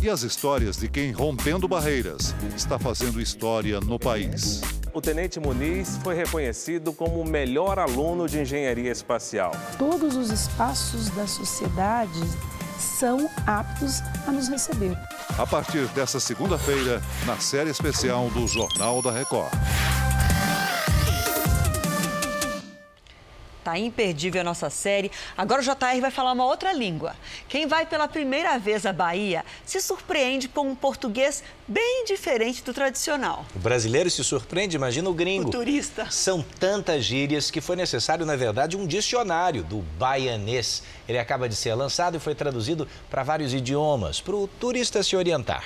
E 0.00 0.08
as 0.08 0.22
histórias 0.22 0.76
de 0.76 0.88
quem, 0.88 1.10
rompendo 1.10 1.66
barreiras, 1.66 2.32
está 2.56 2.78
fazendo 2.78 3.20
história 3.20 3.80
no 3.80 3.98
país. 3.98 4.60
O 4.98 5.00
Tenente 5.00 5.38
Muniz 5.38 5.96
foi 6.02 6.16
reconhecido 6.16 6.92
como 6.92 7.20
o 7.20 7.24
melhor 7.24 7.78
aluno 7.78 8.28
de 8.28 8.40
engenharia 8.40 8.90
espacial. 8.90 9.52
Todos 9.78 10.16
os 10.16 10.28
espaços 10.28 11.08
da 11.10 11.24
sociedade 11.24 12.20
são 12.80 13.30
aptos 13.46 14.00
a 14.26 14.32
nos 14.32 14.48
receber. 14.48 14.98
A 15.38 15.46
partir 15.46 15.86
dessa 15.94 16.18
segunda-feira, 16.18 17.00
na 17.24 17.36
série 17.36 17.70
especial 17.70 18.28
do 18.30 18.48
Jornal 18.48 19.00
da 19.00 19.12
Record. 19.12 19.52
Tá 23.68 23.78
imperdível 23.78 24.40
a 24.40 24.44
nossa 24.44 24.70
série. 24.70 25.10
Agora 25.36 25.60
o 25.60 25.62
JR 25.62 26.00
vai 26.00 26.10
falar 26.10 26.32
uma 26.32 26.46
outra 26.46 26.72
língua. 26.72 27.14
Quem 27.50 27.66
vai 27.66 27.84
pela 27.84 28.08
primeira 28.08 28.58
vez 28.58 28.86
à 28.86 28.94
Bahia 28.94 29.44
se 29.62 29.78
surpreende 29.78 30.48
com 30.48 30.70
um 30.70 30.74
português 30.74 31.44
bem 31.66 32.06
diferente 32.06 32.64
do 32.64 32.72
tradicional. 32.72 33.44
O 33.54 33.58
brasileiro 33.58 34.08
se 34.08 34.24
surpreende, 34.24 34.76
imagina 34.76 35.10
o 35.10 35.12
gringo. 35.12 35.48
O 35.48 35.50
turista. 35.50 36.10
São 36.10 36.42
tantas 36.58 37.04
gírias 37.04 37.50
que 37.50 37.60
foi 37.60 37.76
necessário, 37.76 38.24
na 38.24 38.36
verdade, 38.36 38.74
um 38.74 38.86
dicionário 38.86 39.62
do 39.62 39.80
baianês. 39.98 40.82
Ele 41.06 41.18
acaba 41.18 41.46
de 41.46 41.54
ser 41.54 41.74
lançado 41.74 42.16
e 42.16 42.20
foi 42.20 42.34
traduzido 42.34 42.88
para 43.10 43.22
vários 43.22 43.52
idiomas, 43.52 44.18
para 44.18 44.34
o 44.34 44.48
turista 44.48 45.02
se 45.02 45.14
orientar. 45.14 45.62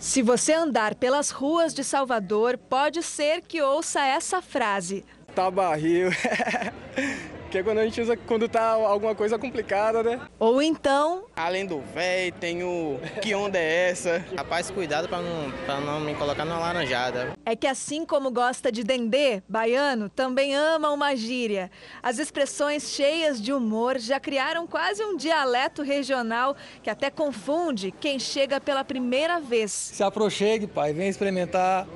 Se 0.00 0.22
você 0.22 0.54
andar 0.54 0.94
pelas 0.94 1.28
ruas 1.30 1.74
de 1.74 1.84
Salvador, 1.84 2.56
pode 2.56 3.02
ser 3.02 3.42
que 3.42 3.60
ouça 3.60 4.00
essa 4.00 4.40
frase. 4.40 5.04
Tá 5.34 5.50
barril. 5.50 6.10
que 7.50 7.58
é 7.58 7.62
quando 7.64 7.78
a 7.78 7.84
gente 7.84 8.00
usa 8.00 8.16
quando 8.16 8.48
tá 8.48 8.62
alguma 8.62 9.14
coisa 9.14 9.36
complicada, 9.36 10.02
né? 10.04 10.20
Ou 10.38 10.62
então. 10.62 11.24
Além 11.34 11.66
do 11.66 11.80
véi, 11.80 12.30
tem 12.30 12.62
o 12.62 12.98
que 13.20 13.34
onda 13.34 13.58
é 13.58 13.90
essa? 13.90 14.24
Rapaz, 14.36 14.70
cuidado 14.70 15.08
para 15.08 15.20
não, 15.20 15.50
pra 15.66 15.80
não 15.80 16.00
me 16.00 16.14
colocar 16.14 16.44
numa 16.44 16.60
laranjada. 16.60 17.32
É 17.44 17.56
que 17.56 17.66
assim 17.66 18.06
como 18.06 18.30
gosta 18.30 18.70
de 18.70 18.84
dendê, 18.84 19.42
baiano 19.48 20.08
também 20.08 20.54
ama 20.54 20.90
uma 20.90 21.16
gíria. 21.16 21.70
As 22.00 22.18
expressões 22.18 22.90
cheias 22.90 23.42
de 23.42 23.52
humor 23.52 23.98
já 23.98 24.20
criaram 24.20 24.66
quase 24.66 25.02
um 25.02 25.16
dialeto 25.16 25.82
regional 25.82 26.56
que 26.82 26.88
até 26.88 27.10
confunde 27.10 27.90
quem 27.90 28.20
chega 28.20 28.60
pela 28.60 28.84
primeira 28.84 29.40
vez. 29.40 29.72
Se 29.72 30.04
aproxegue, 30.04 30.68
pai, 30.68 30.92
vem 30.92 31.08
experimentar. 31.08 31.86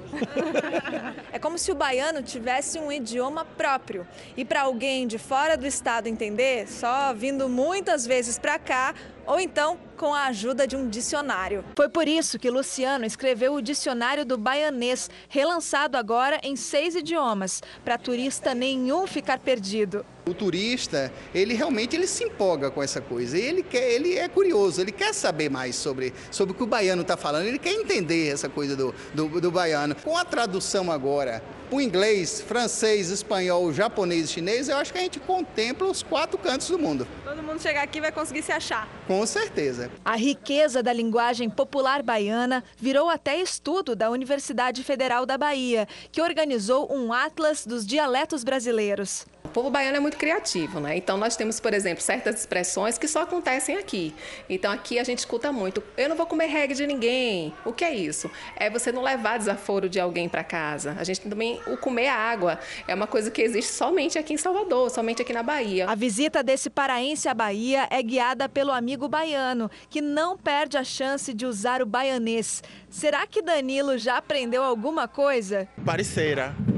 é 1.32 1.38
como 1.38 1.58
se 1.58 1.70
o 1.70 1.76
baiano 1.76 2.22
tivesse 2.22 2.78
um 2.78 2.90
idioma 2.90 3.44
próprio. 3.44 4.04
E 4.36 4.44
para 4.44 4.62
alguém 4.62 5.06
de 5.06 5.16
fora 5.16 5.43
fora 5.44 5.58
do 5.58 5.66
estado 5.66 6.06
entender, 6.06 6.66
só 6.66 7.12
vindo 7.12 7.50
muitas 7.50 8.06
vezes 8.06 8.38
para 8.38 8.58
cá 8.58 8.94
ou 9.26 9.38
então 9.38 9.78
com 9.94 10.14
a 10.14 10.24
ajuda 10.24 10.66
de 10.66 10.74
um 10.74 10.88
dicionário. 10.88 11.62
Foi 11.76 11.86
por 11.86 12.08
isso 12.08 12.38
que 12.38 12.48
Luciano 12.48 13.04
escreveu 13.04 13.52
o 13.52 13.60
Dicionário 13.60 14.24
do 14.24 14.38
Baianês, 14.38 15.10
relançado 15.28 15.98
agora 15.98 16.40
em 16.42 16.56
seis 16.56 16.94
idiomas, 16.94 17.62
para 17.84 17.98
turista 17.98 18.54
nenhum 18.54 19.06
ficar 19.06 19.38
perdido. 19.38 20.06
O 20.26 20.32
turista, 20.32 21.12
ele 21.34 21.52
realmente 21.52 21.94
ele 21.94 22.06
se 22.06 22.24
empolga 22.24 22.70
com 22.70 22.82
essa 22.82 23.00
coisa. 23.00 23.36
Ele 23.36 23.62
quer, 23.62 23.92
ele 23.92 24.16
é 24.16 24.26
curioso, 24.26 24.80
ele 24.80 24.90
quer 24.92 25.12
saber 25.12 25.50
mais 25.50 25.76
sobre, 25.76 26.14
sobre 26.30 26.52
o 26.52 26.56
que 26.56 26.62
o 26.62 26.66
baiano 26.66 27.02
está 27.02 27.14
falando, 27.14 27.46
ele 27.46 27.58
quer 27.58 27.72
entender 27.72 28.32
essa 28.32 28.48
coisa 28.48 28.74
do, 28.74 28.94
do, 29.12 29.40
do 29.40 29.50
baiano. 29.50 29.94
Com 29.96 30.16
a 30.16 30.24
tradução 30.24 30.90
agora, 30.90 31.42
o 31.70 31.78
inglês, 31.78 32.40
francês, 32.40 33.10
espanhol, 33.10 33.70
japonês 33.70 34.30
e 34.30 34.32
chinês, 34.32 34.68
eu 34.70 34.76
acho 34.76 34.92
que 34.92 34.98
a 34.98 35.02
gente 35.02 35.20
contempla 35.20 35.88
os 35.88 36.02
quatro 36.02 36.38
cantos 36.38 36.68
do 36.68 36.78
mundo. 36.78 37.06
Todo 37.22 37.42
mundo 37.42 37.60
chegar 37.60 37.82
aqui 37.82 38.00
vai 38.00 38.10
conseguir 38.10 38.42
se 38.42 38.52
achar. 38.52 38.88
Com 39.06 39.26
certeza. 39.26 39.90
A 40.04 40.16
riqueza 40.16 40.82
da 40.82 40.92
linguagem 40.92 41.50
popular 41.50 42.02
baiana 42.02 42.64
virou 42.78 43.10
até 43.10 43.38
estudo 43.40 43.94
da 43.94 44.10
Universidade 44.10 44.82
Federal 44.82 45.26
da 45.26 45.36
Bahia, 45.36 45.86
que 46.10 46.22
organizou 46.22 46.90
um 46.90 47.12
atlas 47.12 47.66
dos 47.66 47.84
dialetos 47.84 48.42
brasileiros. 48.42 49.26
Povo 49.54 49.70
baiano 49.70 49.96
é 49.96 50.00
muito 50.00 50.16
criativo, 50.16 50.80
né? 50.80 50.96
Então 50.96 51.16
nós 51.16 51.36
temos, 51.36 51.60
por 51.60 51.72
exemplo, 51.72 52.02
certas 52.02 52.40
expressões 52.40 52.98
que 52.98 53.06
só 53.06 53.22
acontecem 53.22 53.76
aqui. 53.76 54.12
Então 54.50 54.70
aqui 54.72 54.98
a 54.98 55.04
gente 55.04 55.20
escuta 55.20 55.52
muito: 55.52 55.82
eu 55.96 56.08
não 56.08 56.16
vou 56.16 56.26
comer 56.26 56.46
reggae 56.46 56.74
de 56.74 56.86
ninguém. 56.86 57.54
O 57.64 57.72
que 57.72 57.84
é 57.84 57.94
isso? 57.94 58.28
É 58.56 58.68
você 58.68 58.90
não 58.90 59.00
levar 59.00 59.38
desaforo 59.38 59.88
de 59.88 60.00
alguém 60.00 60.28
para 60.28 60.42
casa. 60.42 60.96
A 60.98 61.04
gente 61.04 61.20
também 61.20 61.60
o 61.68 61.76
comer 61.76 62.08
água 62.08 62.58
é 62.88 62.94
uma 62.94 63.06
coisa 63.06 63.30
que 63.30 63.40
existe 63.40 63.70
somente 63.70 64.18
aqui 64.18 64.34
em 64.34 64.36
Salvador, 64.36 64.90
somente 64.90 65.22
aqui 65.22 65.32
na 65.32 65.42
Bahia. 65.42 65.88
A 65.88 65.94
visita 65.94 66.42
desse 66.42 66.68
paraense 66.68 67.28
à 67.28 67.34
Bahia 67.34 67.86
é 67.90 68.02
guiada 68.02 68.48
pelo 68.48 68.72
amigo 68.72 69.08
baiano, 69.08 69.70
que 69.88 70.00
não 70.00 70.36
perde 70.36 70.76
a 70.76 70.82
chance 70.82 71.32
de 71.32 71.46
usar 71.46 71.80
o 71.80 71.86
baianês. 71.86 72.60
Será 72.90 73.24
que 73.24 73.40
Danilo 73.40 73.96
já 73.96 74.16
aprendeu 74.16 74.64
alguma 74.64 75.06
coisa? 75.06 75.68
Parceira. 75.84 76.73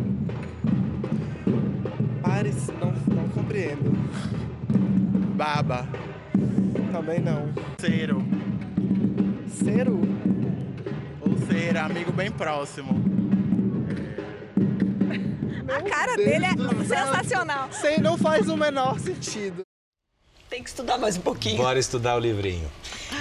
Compreendo. 3.56 3.90
Baba. 5.34 5.88
Também 6.92 7.20
não. 7.20 7.52
Cero. 7.78 8.22
Cero? 9.48 10.00
Ou 11.20 11.38
ser 11.46 11.76
amigo 11.78 12.12
bem 12.12 12.30
próximo. 12.30 13.02
A 15.68 15.82
cara 15.82 16.16
dele 16.16 16.44
é 16.44 16.84
sensacional. 16.84 17.68
Sei, 17.72 17.98
não 17.98 18.16
faz 18.16 18.48
o 18.48 18.56
menor 18.56 18.98
sentido. 18.98 19.65
Tem 20.48 20.62
que 20.62 20.68
estudar 20.68 20.96
mais 20.96 21.16
um 21.16 21.20
pouquinho. 21.20 21.56
Bora 21.56 21.78
estudar 21.78 22.14
o 22.14 22.20
livrinho. 22.20 22.70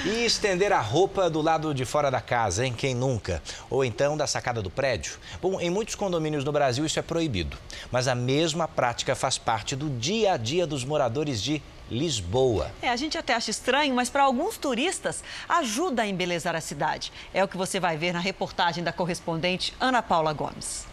E 0.06 0.26
estender 0.26 0.72
a 0.72 0.80
roupa 0.80 1.28
do 1.28 1.42
lado 1.42 1.74
de 1.74 1.84
fora 1.84 2.12
da 2.12 2.22
casa, 2.22 2.64
hein? 2.64 2.74
Quem 2.78 2.94
nunca? 2.94 3.42
Ou 3.68 3.84
então 3.84 4.16
da 4.16 4.28
sacada 4.28 4.62
do 4.62 4.70
prédio? 4.70 5.18
Bom, 5.42 5.60
em 5.60 5.72
muitos 5.72 5.96
condomínios 5.96 6.44
no 6.44 6.52
Brasil 6.52 6.86
isso 6.86 7.00
é 7.00 7.02
proibido. 7.02 7.58
Mas 7.92 8.08
a 8.08 8.14
mesma 8.14 8.68
prática 8.68 9.16
faz 9.16 9.40
parte 9.40 9.76
do 9.76 9.90
dia 9.90 10.34
a 10.34 10.38
dia 10.38 10.68
dos 10.68 10.86
moradores 10.86 11.42
de 11.42 11.64
Lisboa. 11.90 12.72
É, 12.80 12.90
a 12.90 12.96
gente 12.96 13.18
até 13.18 13.34
acha 13.34 13.50
estranho, 13.50 13.96
mas 13.96 14.10
para 14.10 14.24
alguns 14.24 14.58
turistas 14.58 15.24
ajuda 15.50 16.04
a 16.04 16.08
embelezar 16.08 16.56
a 16.56 16.62
cidade. 16.62 17.12
É 17.34 17.44
o 17.44 17.48
que 17.48 17.58
você 17.58 17.80
vai 17.80 17.98
ver 17.98 18.14
na 18.14 18.20
reportagem 18.20 18.84
da 18.84 18.94
correspondente 18.94 19.74
Ana 19.80 20.04
Paula 20.04 20.32
Gomes. 20.32 20.86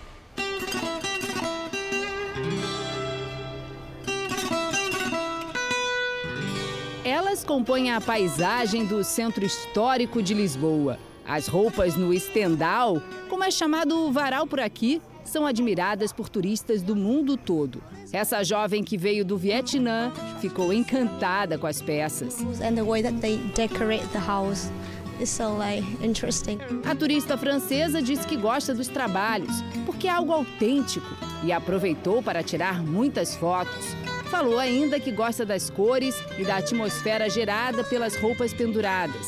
Elas 7.05 7.43
compõem 7.43 7.91
a 7.91 8.01
paisagem 8.01 8.87
do 8.87 9.03
centro 9.03 9.45
histórico 9.45 10.23
de 10.23 10.33
Lisboa. 10.33 11.01
As 11.27 11.49
roupas 11.49 11.97
no 11.97 12.15
estendal, 12.15 13.03
como 13.29 13.43
é 13.43 13.51
chamado 13.51 14.07
o 14.07 14.13
varal 14.13 14.47
por 14.47 14.61
aqui, 14.61 15.03
são 15.25 15.45
admiradas 15.45 16.13
por 16.13 16.29
turistas 16.29 16.81
do 16.81 16.95
mundo 16.95 17.37
todo. 17.37 17.83
Essa 18.13 18.45
jovem 18.45 18.85
que 18.85 18.97
veio 18.97 19.25
do 19.25 19.37
Vietnã 19.37 20.13
ficou 20.41 20.73
encantada 20.73 21.59
com 21.59 21.67
as 21.67 21.83
peças. 21.83 22.39
A 26.85 26.95
turista 26.95 27.37
francesa 27.37 28.01
disse 28.01 28.27
que 28.29 28.37
gosta 28.37 28.73
dos 28.73 28.87
trabalhos 28.87 29.53
porque 29.85 30.07
é 30.07 30.11
algo 30.11 30.33
autêntico 30.33 31.17
e 31.43 31.51
aproveitou 31.51 32.23
para 32.23 32.45
tirar 32.45 32.81
muitas 32.81 33.35
fotos. 33.35 33.97
Falou 34.33 34.59
ainda 34.59 34.99
que 34.99 35.13
gosta 35.13 35.45
das 35.45 35.69
cores 35.69 36.17
e 36.39 36.43
da 36.43 36.57
atmosfera 36.57 37.29
gerada 37.29 37.85
pelas 37.85 38.17
roupas 38.17 38.55
penduradas. 38.55 39.27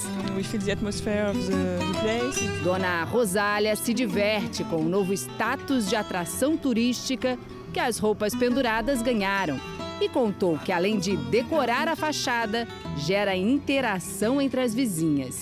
Dona 2.62 3.04
Rosália 3.04 3.76
se 3.76 3.92
diverte 3.92 4.64
com 4.64 4.76
o 4.76 4.88
novo 4.88 5.12
status 5.12 5.90
de 5.90 5.94
atração 5.94 6.56
turística 6.56 7.38
que 7.70 7.78
as 7.78 7.98
roupas 7.98 8.34
penduradas 8.34 9.02
ganharam 9.02 9.60
e 10.00 10.08
contou 10.08 10.58
que, 10.58 10.72
além 10.72 10.98
de 10.98 11.18
decorar 11.18 11.86
a 11.86 11.94
fachada, 11.94 12.66
gera 12.96 13.36
interação 13.36 14.40
entre 14.40 14.62
as 14.62 14.74
vizinhas. 14.74 15.38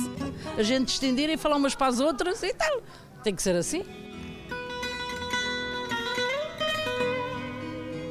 A 0.58 0.64
gente 0.64 0.88
estender 0.88 1.30
e 1.30 1.36
falar 1.36 1.54
umas 1.54 1.76
para 1.76 1.86
as 1.86 2.00
outras 2.00 2.42
e 2.42 2.52
tal. 2.52 2.82
Tem 3.22 3.32
que 3.32 3.40
ser 3.40 3.54
assim. 3.54 3.84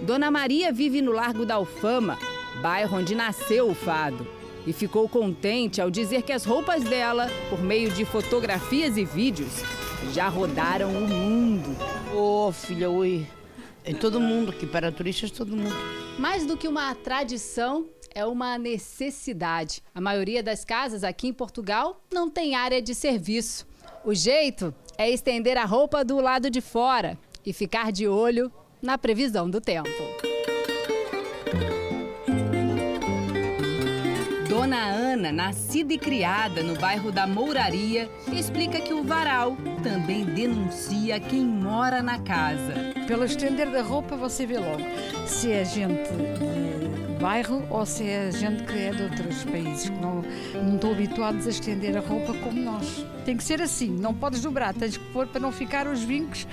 Dona 0.01 0.31
Maria 0.31 0.71
vive 0.71 0.99
no 0.99 1.11
Largo 1.11 1.45
da 1.45 1.55
Alfama, 1.55 2.17
bairro 2.59 2.97
onde 2.97 3.13
nasceu 3.13 3.69
o 3.69 3.75
fado. 3.75 4.27
E 4.65 4.73
ficou 4.73 5.07
contente 5.07 5.79
ao 5.79 5.91
dizer 5.91 6.23
que 6.23 6.31
as 6.31 6.43
roupas 6.43 6.83
dela, 6.83 7.29
por 7.49 7.61
meio 7.61 7.91
de 7.91 8.03
fotografias 8.03 8.97
e 8.97 9.05
vídeos, 9.05 9.51
já 10.11 10.27
rodaram 10.27 10.89
o 10.89 11.07
mundo. 11.07 11.75
Ô, 12.13 12.47
oh, 12.47 12.51
filha, 12.51 12.89
oi. 12.89 13.27
Em 13.85 13.93
todo 13.93 14.19
mundo, 14.19 14.51
aqui 14.51 14.65
para 14.65 14.91
turistas, 14.91 15.31
todo 15.31 15.55
mundo. 15.55 15.75
Mais 16.17 16.45
do 16.45 16.57
que 16.57 16.67
uma 16.67 16.93
tradição, 16.95 17.87
é 18.13 18.25
uma 18.25 18.57
necessidade. 18.57 19.83
A 19.93 20.01
maioria 20.01 20.41
das 20.41 20.65
casas 20.65 21.03
aqui 21.03 21.27
em 21.27 21.33
Portugal 21.33 22.03
não 22.11 22.29
tem 22.29 22.55
área 22.55 22.81
de 22.81 22.93
serviço. 22.93 23.67
O 24.03 24.13
jeito 24.13 24.73
é 24.97 25.09
estender 25.09 25.57
a 25.57 25.65
roupa 25.65 26.03
do 26.03 26.19
lado 26.19 26.49
de 26.49 26.61
fora 26.61 27.17
e 27.45 27.53
ficar 27.53 27.91
de 27.91 28.07
olho 28.07 28.51
na 28.81 28.97
previsão 28.97 29.49
do 29.49 29.61
tempo. 29.61 29.89
Dona 34.49 34.85
Ana, 34.85 35.31
nascida 35.31 35.93
e 35.93 35.97
criada 35.97 36.61
no 36.61 36.75
bairro 36.77 37.11
da 37.11 37.25
Mouraria, 37.25 38.09
explica 38.31 38.81
que 38.81 38.93
o 38.93 39.03
varal 39.03 39.55
também 39.81 40.25
denuncia 40.25 41.19
quem 41.19 41.45
mora 41.45 42.03
na 42.03 42.19
casa. 42.19 42.73
Pelo 43.07 43.23
estender 43.23 43.71
da 43.71 43.81
roupa 43.81 44.15
você 44.15 44.45
vê 44.45 44.59
logo 44.59 44.83
se 45.25 45.51
é 45.51 45.63
gente 45.63 46.09
bairro 47.21 47.63
ou 47.69 47.85
se 47.85 48.03
é 48.03 48.31
gente 48.31 48.63
que 48.63 48.77
é 48.77 48.89
de 48.89 49.03
outros 49.03 49.43
países 49.43 49.89
que 49.89 49.95
não, 49.95 50.23
não 50.55 50.75
estão 50.75 50.91
habituados 50.91 51.45
a 51.45 51.49
estender 51.51 51.95
a 51.95 51.99
roupa 51.99 52.33
como 52.33 52.59
nós. 52.59 53.05
Tem 53.23 53.37
que 53.37 53.43
ser 53.43 53.61
assim, 53.61 53.89
não 53.89 54.13
podes 54.13 54.41
dobrar, 54.41 54.73
tens 54.73 54.97
que 54.97 55.03
pôr 55.13 55.27
para 55.27 55.39
não 55.39 55.51
ficar 55.51 55.85
os 55.85 56.03
vincos 56.03 56.47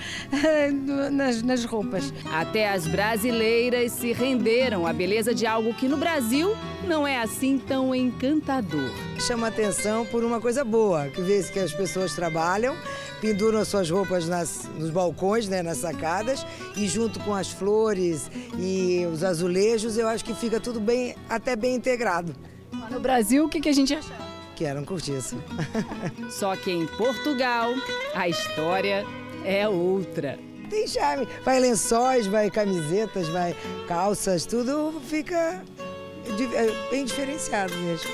nas, 1.10 1.42
nas 1.42 1.64
roupas. 1.64 2.12
Até 2.30 2.68
as 2.68 2.86
brasileiras 2.86 3.92
se 3.92 4.12
renderam 4.12 4.86
à 4.86 4.92
beleza 4.92 5.34
de 5.34 5.46
algo 5.46 5.72
que 5.72 5.88
no 5.88 5.96
Brasil 5.96 6.54
não 6.86 7.06
é 7.06 7.18
assim 7.18 7.58
tão 7.58 7.94
encantador. 7.94 8.90
Chama 9.18 9.48
atenção 9.48 10.04
por 10.06 10.22
uma 10.22 10.40
coisa 10.40 10.62
boa, 10.62 11.08
que 11.08 11.22
vê 11.22 11.42
que 11.42 11.58
as 11.58 11.72
pessoas 11.72 12.14
trabalham, 12.14 12.76
penduram 13.20 13.58
as 13.58 13.68
suas 13.68 13.90
roupas 13.90 14.28
nas, 14.28 14.68
nos 14.76 14.90
balcões, 14.90 15.48
né, 15.48 15.62
nas 15.62 15.78
sacadas, 15.78 16.46
e 16.76 16.86
junto 16.86 17.18
com 17.20 17.34
as 17.34 17.50
flores 17.50 18.30
e 18.58 19.06
os 19.12 19.24
azulejos, 19.24 19.96
eu 19.96 20.06
acho 20.06 20.24
que 20.24 20.34
fica 20.34 20.57
tudo 20.60 20.80
bem, 20.80 21.14
até 21.28 21.56
bem 21.56 21.74
integrado. 21.74 22.34
No 22.90 23.00
Brasil, 23.00 23.44
o 23.44 23.48
que, 23.48 23.60
que 23.60 23.68
a 23.68 23.72
gente 23.72 23.94
acha? 23.94 24.14
Que 24.56 24.64
era 24.64 24.80
um 24.80 24.84
cortiço. 24.84 25.36
Só 26.30 26.56
que 26.56 26.70
em 26.70 26.86
Portugal, 26.86 27.72
a 28.14 28.28
história 28.28 29.04
é 29.44 29.68
outra. 29.68 30.38
Tem 30.68 30.86
charme. 30.86 31.26
Vai 31.44 31.60
lençóis, 31.60 32.26
vai 32.26 32.50
camisetas, 32.50 33.28
vai 33.28 33.56
calças, 33.86 34.44
tudo 34.44 35.00
fica 35.06 35.62
bem 36.90 37.04
diferenciado 37.04 37.74
mesmo. 37.76 38.10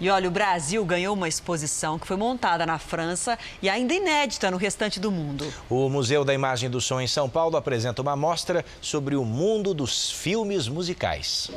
E 0.00 0.10
olha, 0.10 0.28
o 0.28 0.30
Brasil 0.30 0.84
ganhou 0.84 1.14
uma 1.14 1.28
exposição 1.28 1.98
que 1.98 2.06
foi 2.06 2.16
montada 2.16 2.66
na 2.66 2.78
França 2.78 3.38
e 3.62 3.68
ainda 3.68 3.94
inédita 3.94 4.50
no 4.50 4.56
restante 4.56 5.00
do 5.00 5.10
mundo. 5.10 5.50
O 5.70 5.88
Museu 5.88 6.24
da 6.24 6.34
Imagem 6.34 6.68
do 6.68 6.80
Som 6.80 7.00
em 7.00 7.06
São 7.06 7.28
Paulo 7.28 7.56
apresenta 7.56 8.02
uma 8.02 8.14
mostra 8.14 8.64
sobre 8.80 9.16
o 9.16 9.24
mundo 9.24 9.72
dos 9.72 10.10
filmes 10.10 10.68
musicais. 10.68 11.50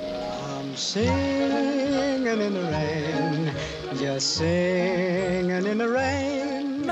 I'm 5.70 6.29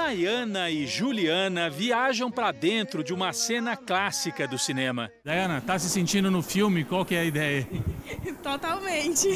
Diana 0.10 0.70
e 0.72 0.88
Juliana 0.88 1.70
viajam 1.70 2.32
para 2.32 2.54
dentro 2.54 3.04
de 3.04 3.14
uma 3.14 3.34
cena 3.34 3.76
clássica 3.76 4.48
do 4.48 4.58
cinema. 4.58 5.12
Diana, 5.24 5.60
tá 5.60 5.78
se 5.78 5.90
sentindo 5.90 6.32
no 6.32 6.42
filme? 6.42 6.86
Qual 6.86 7.04
que 7.04 7.14
é 7.14 7.20
a 7.20 7.26
ideia? 7.26 7.68
Totalmente. 8.42 9.28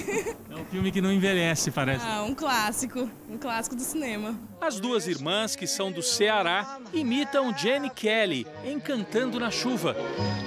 É 0.49 0.55
um 0.55 0.63
filme 0.65 0.89
que 0.89 1.01
não 1.01 1.11
envelhece, 1.11 1.71
parece. 1.71 2.05
Ah, 2.07 2.23
um 2.23 2.33
clássico. 2.33 3.11
Um 3.29 3.37
clássico 3.37 3.75
do 3.75 3.81
cinema. 3.81 4.39
As 4.61 4.79
duas 4.79 5.07
irmãs, 5.07 5.57
que 5.57 5.67
são 5.67 5.91
do 5.91 6.01
Ceará, 6.01 6.79
imitam 6.93 7.55
Jenny 7.57 7.89
Kelly 7.89 8.47
em 8.63 8.79
Cantando 8.79 9.39
na 9.41 9.51
Chuva. 9.51 9.95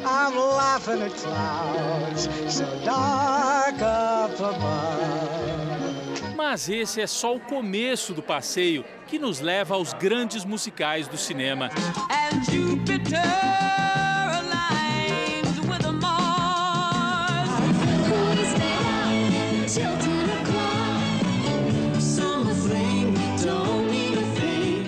I'm 0.01 0.35
laughing 0.37 1.03
at 1.03 1.12
clouds 1.20 2.29
so 2.49 2.64
dark 2.83 3.77
up 3.77 4.43
above. 4.43 5.35
Mas 6.37 6.68
esse 6.68 7.01
é 7.01 7.07
só 7.07 7.35
o 7.35 7.41
começo 7.41 8.12
do 8.12 8.22
passeio 8.22 8.85
que 9.15 9.19
nos 9.21 9.39
leva 9.39 9.77
aos 9.77 9.93
grandes 9.93 10.45
musicais 10.45 11.07
do 11.07 11.17
cinema. 11.17 11.71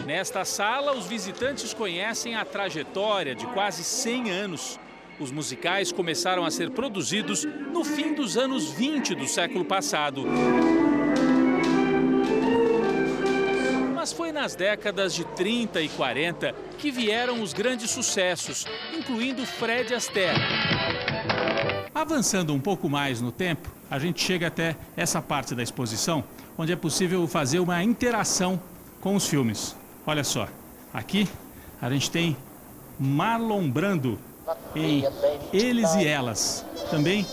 Nesta 0.05 0.45
sala, 0.45 0.93
os 0.97 1.07
visitantes 1.07 1.73
conhecem 1.73 2.35
a 2.35 2.45
trajetória 2.45 3.33
de 3.33 3.47
quase 3.47 3.85
100 3.85 4.31
anos. 4.33 4.81
Os 5.21 5.31
musicais 5.31 5.93
começaram 5.93 6.45
a 6.45 6.51
ser 6.51 6.73
produzidos 6.73 7.45
no 7.45 7.85
fim 7.85 8.13
dos 8.13 8.37
anos 8.37 8.73
20 8.73 9.15
do 9.15 9.29
século 9.29 9.65
passado. 9.65 10.25
Mas 14.07 14.13
foi 14.13 14.31
nas 14.31 14.55
décadas 14.55 15.13
de 15.13 15.25
30 15.25 15.81
e 15.81 15.89
40 15.89 16.55
que 16.79 16.93
vieram 16.93 17.43
os 17.43 17.53
grandes 17.53 17.91
sucessos, 17.91 18.65
incluindo 18.97 19.45
Fred 19.45 19.93
Astaire. 19.93 20.39
Avançando 21.93 22.55
um 22.55 22.61
pouco 22.61 22.89
mais 22.89 23.21
no 23.21 23.33
tempo, 23.33 23.69
a 23.91 23.99
gente 23.99 24.23
chega 24.23 24.47
até 24.47 24.77
essa 24.97 25.21
parte 25.21 25.57
da 25.57 25.63
exposição, 25.65 26.23
onde 26.57 26.73
é 26.73 26.77
possível 26.77 27.27
fazer 27.27 27.59
uma 27.59 27.83
interação 27.83 28.63
com 29.01 29.17
os 29.17 29.27
filmes. 29.27 29.75
Olha 30.07 30.23
só, 30.23 30.47
aqui 30.95 31.29
a 31.83 31.91
gente 31.91 32.09
tem 32.09 32.37
Marlon 33.01 33.69
Brando 33.69 34.21
em 34.77 35.03
Eles 35.53 35.97
e 35.97 36.07
Elas. 36.07 36.65
Também 36.93 37.27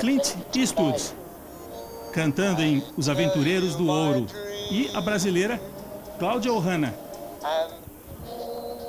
Clint 0.00 0.34
Eastwood 0.56 1.12
cantando 2.14 2.62
em 2.62 2.82
Os 2.96 3.10
Aventureiros 3.10 3.74
do 3.76 3.88
Ouro. 3.88 4.26
E 4.70 4.88
a 4.94 5.00
brasileira 5.02 5.60
Cláudia 6.24 6.54
Ohana 6.54 6.94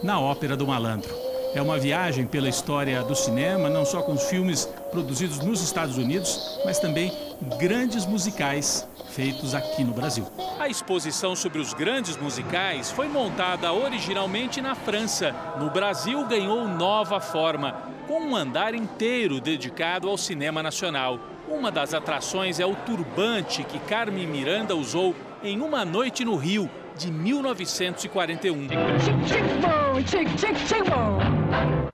na 0.02 0.22
Ópera 0.22 0.56
do 0.56 0.66
Malandro. 0.66 1.14
É 1.54 1.62
uma 1.62 1.78
viagem 1.78 2.26
pela 2.26 2.48
história 2.48 3.04
do 3.04 3.14
cinema, 3.14 3.70
não 3.70 3.84
só 3.84 4.02
com 4.02 4.14
os 4.14 4.24
filmes 4.30 4.64
produzidos 4.90 5.40
nos 5.40 5.62
Estados 5.62 5.98
Unidos, 5.98 6.62
mas 6.64 6.80
também 6.80 7.12
grandes 7.60 8.06
musicais 8.06 8.88
feitos 9.10 9.54
aqui 9.54 9.84
no 9.84 9.92
Brasil. 9.92 10.26
A 10.58 10.70
exposição 10.70 11.36
sobre 11.36 11.60
os 11.60 11.74
grandes 11.74 12.16
musicais 12.16 12.90
foi 12.90 13.10
montada 13.10 13.74
originalmente 13.74 14.62
na 14.62 14.74
França. 14.74 15.36
No 15.60 15.70
Brasil, 15.70 16.26
ganhou 16.28 16.66
nova 16.70 17.20
forma, 17.20 17.76
com 18.08 18.22
um 18.22 18.34
andar 18.34 18.74
inteiro 18.74 19.42
dedicado 19.42 20.08
ao 20.08 20.18
cinema 20.18 20.64
nacional. 20.64 21.20
Uma 21.50 21.70
das 21.70 21.94
atrações 21.94 22.62
é 22.62 22.66
o 22.66 22.76
turbante 22.76 23.62
que 23.66 23.78
Carmen 23.80 24.26
Miranda 24.26 24.74
usou 24.74 25.14
em 25.44 25.60
Uma 25.60 25.84
Noite 25.84 26.24
no 26.24 26.38
Rio, 26.38 26.70
de 26.98 27.12
1941. 27.12 28.68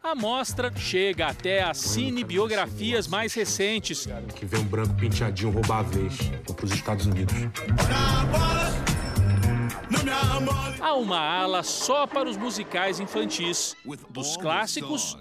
A 0.03 0.15
mostra 0.15 0.71
chega 0.75 1.27
até 1.27 1.63
as 1.63 1.77
cinebiografias 1.77 3.07
mais 3.07 3.33
recentes. 3.33 4.07
Que 4.35 4.45
vem 4.45 4.61
um 4.61 4.65
branco 4.65 4.93
penteadinho 4.95 5.51
roubar 5.51 5.79
a 5.79 5.83
vez 5.83 6.17
para 6.45 6.65
os 6.65 6.71
Estados 6.71 7.05
Unidos. 7.05 7.33
Há 10.79 10.95
uma 10.95 11.19
ala 11.19 11.63
só 11.63 12.07
para 12.07 12.29
os 12.29 12.37
musicais 12.37 12.99
infantis, 12.99 13.75
dos 14.09 14.35
clássicos 14.37 15.17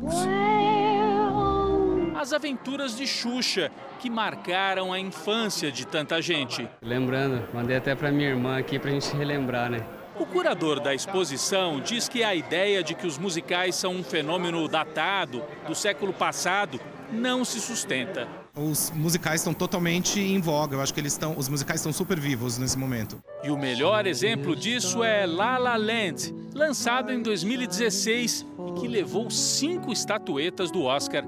as 2.21 2.35
aventuras 2.35 2.95
de 2.95 3.07
Xuxa, 3.07 3.73
que 3.99 4.11
marcaram 4.11 4.93
a 4.93 5.01
infância 5.01 5.73
de 5.73 5.87
tanta 5.87 6.21
gente. 6.21 6.69
Lembrando, 6.83 7.49
mandei 7.55 7.79
até 7.79 7.95
para 7.95 8.13
minha 8.13 8.29
irmã 8.29 8.59
aqui 8.59 8.79
para 8.79 8.91
a 8.91 8.93
gente 8.93 9.17
relembrar, 9.17 9.71
né? 9.71 9.83
O 10.19 10.27
curador 10.27 10.81
da 10.81 10.95
exposição 10.95 11.81
diz 11.81 12.11
que 12.11 12.23
a 12.23 12.35
ideia 12.35 12.83
de 12.83 12.95
que 12.95 13.07
os 13.07 13.17
musicais 13.17 13.75
são 13.75 13.95
um 13.95 14.05
fenômeno 14.05 14.69
datado, 14.69 15.43
do 15.67 15.75
século 15.75 16.13
passado, 16.13 16.79
não 17.11 17.43
se 17.43 17.59
sustenta. 17.59 18.29
Os 18.55 18.91
musicais 18.91 19.41
estão 19.41 19.55
totalmente 19.55 20.21
em 20.21 20.43
voga. 20.43 20.77
Eu 20.77 20.83
acho 20.83 20.93
que 20.93 21.01
eles 21.01 21.13
estão, 21.13 21.35
os 21.39 21.49
musicais 21.49 21.81
estão 21.81 21.93
super 21.93 22.21
vivos 22.21 22.59
nesse 22.59 22.79
momento. 22.79 23.23
E 23.43 23.51
o 23.51 23.57
melhor 23.57 24.07
exemplo 24.07 24.55
disso 24.55 25.03
é 25.03 25.25
La 25.25 25.57
La 25.57 25.77
Land, 25.77 26.35
lançado 26.55 27.13
em 27.13 27.23
2016 27.23 28.45
e 28.69 28.79
que 28.79 28.87
levou 28.87 29.31
cinco 29.31 29.91
estatuetas 29.91 30.71
do 30.71 30.83
Oscar. 30.83 31.25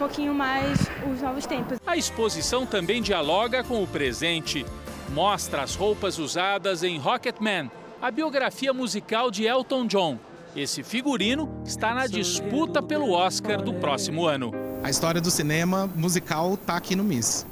Pouquinho 0.00 0.34
mais 0.34 0.78
os 1.12 1.20
novos 1.20 1.44
tempos. 1.44 1.78
A 1.86 1.94
exposição 1.94 2.64
também 2.64 3.02
dialoga 3.02 3.62
com 3.62 3.82
o 3.82 3.86
presente. 3.86 4.64
Mostra 5.10 5.62
as 5.62 5.74
roupas 5.74 6.18
usadas 6.18 6.82
em 6.82 6.98
Rocketman, 6.98 7.70
a 8.00 8.10
biografia 8.10 8.72
musical 8.72 9.30
de 9.30 9.44
Elton 9.44 9.86
John. 9.86 10.18
Esse 10.56 10.82
figurino 10.82 11.62
está 11.66 11.94
na 11.94 12.06
disputa 12.06 12.82
pelo 12.82 13.12
Oscar 13.12 13.60
do 13.60 13.74
próximo 13.74 14.26
ano. 14.26 14.52
A 14.82 14.88
história 14.88 15.20
do 15.20 15.30
cinema 15.30 15.86
musical 15.94 16.54
está 16.54 16.76
aqui 16.76 16.96
no 16.96 17.04
Miss. 17.04 17.46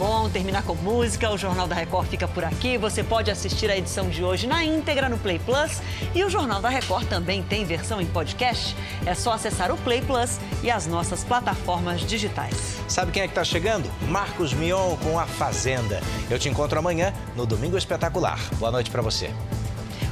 Bom, 0.00 0.30
terminar 0.30 0.62
com 0.62 0.74
música, 0.76 1.30
o 1.30 1.36
Jornal 1.36 1.68
da 1.68 1.74
Record 1.74 2.08
fica 2.08 2.26
por 2.26 2.42
aqui. 2.42 2.78
Você 2.78 3.04
pode 3.04 3.30
assistir 3.30 3.70
a 3.70 3.76
edição 3.76 4.08
de 4.08 4.24
hoje 4.24 4.46
na 4.46 4.64
íntegra 4.64 5.10
no 5.10 5.18
Play 5.18 5.38
Plus 5.38 5.82
e 6.14 6.24
o 6.24 6.30
Jornal 6.30 6.62
da 6.62 6.70
Record 6.70 7.06
também 7.06 7.42
tem 7.42 7.66
versão 7.66 8.00
em 8.00 8.06
podcast. 8.06 8.74
É 9.04 9.14
só 9.14 9.34
acessar 9.34 9.70
o 9.70 9.76
Play 9.76 10.00
Plus 10.00 10.38
e 10.62 10.70
as 10.70 10.86
nossas 10.86 11.22
plataformas 11.22 12.00
digitais. 12.00 12.78
Sabe 12.88 13.12
quem 13.12 13.24
é 13.24 13.26
que 13.26 13.32
está 13.32 13.44
chegando? 13.44 13.90
Marcos 14.08 14.54
Mion 14.54 14.96
com 14.96 15.18
A 15.18 15.26
Fazenda. 15.26 16.00
Eu 16.30 16.38
te 16.38 16.48
encontro 16.48 16.78
amanhã 16.78 17.12
no 17.36 17.44
Domingo 17.44 17.76
Espetacular. 17.76 18.40
Boa 18.56 18.72
noite 18.72 18.90
para 18.90 19.02
você. 19.02 19.30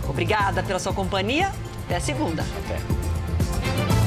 Obrigada 0.07 0.62
pela 0.62 0.78
sua 0.78 0.93
companhia. 0.93 1.51
Até 1.86 1.99
segunda. 1.99 2.43
Até. 2.43 3.97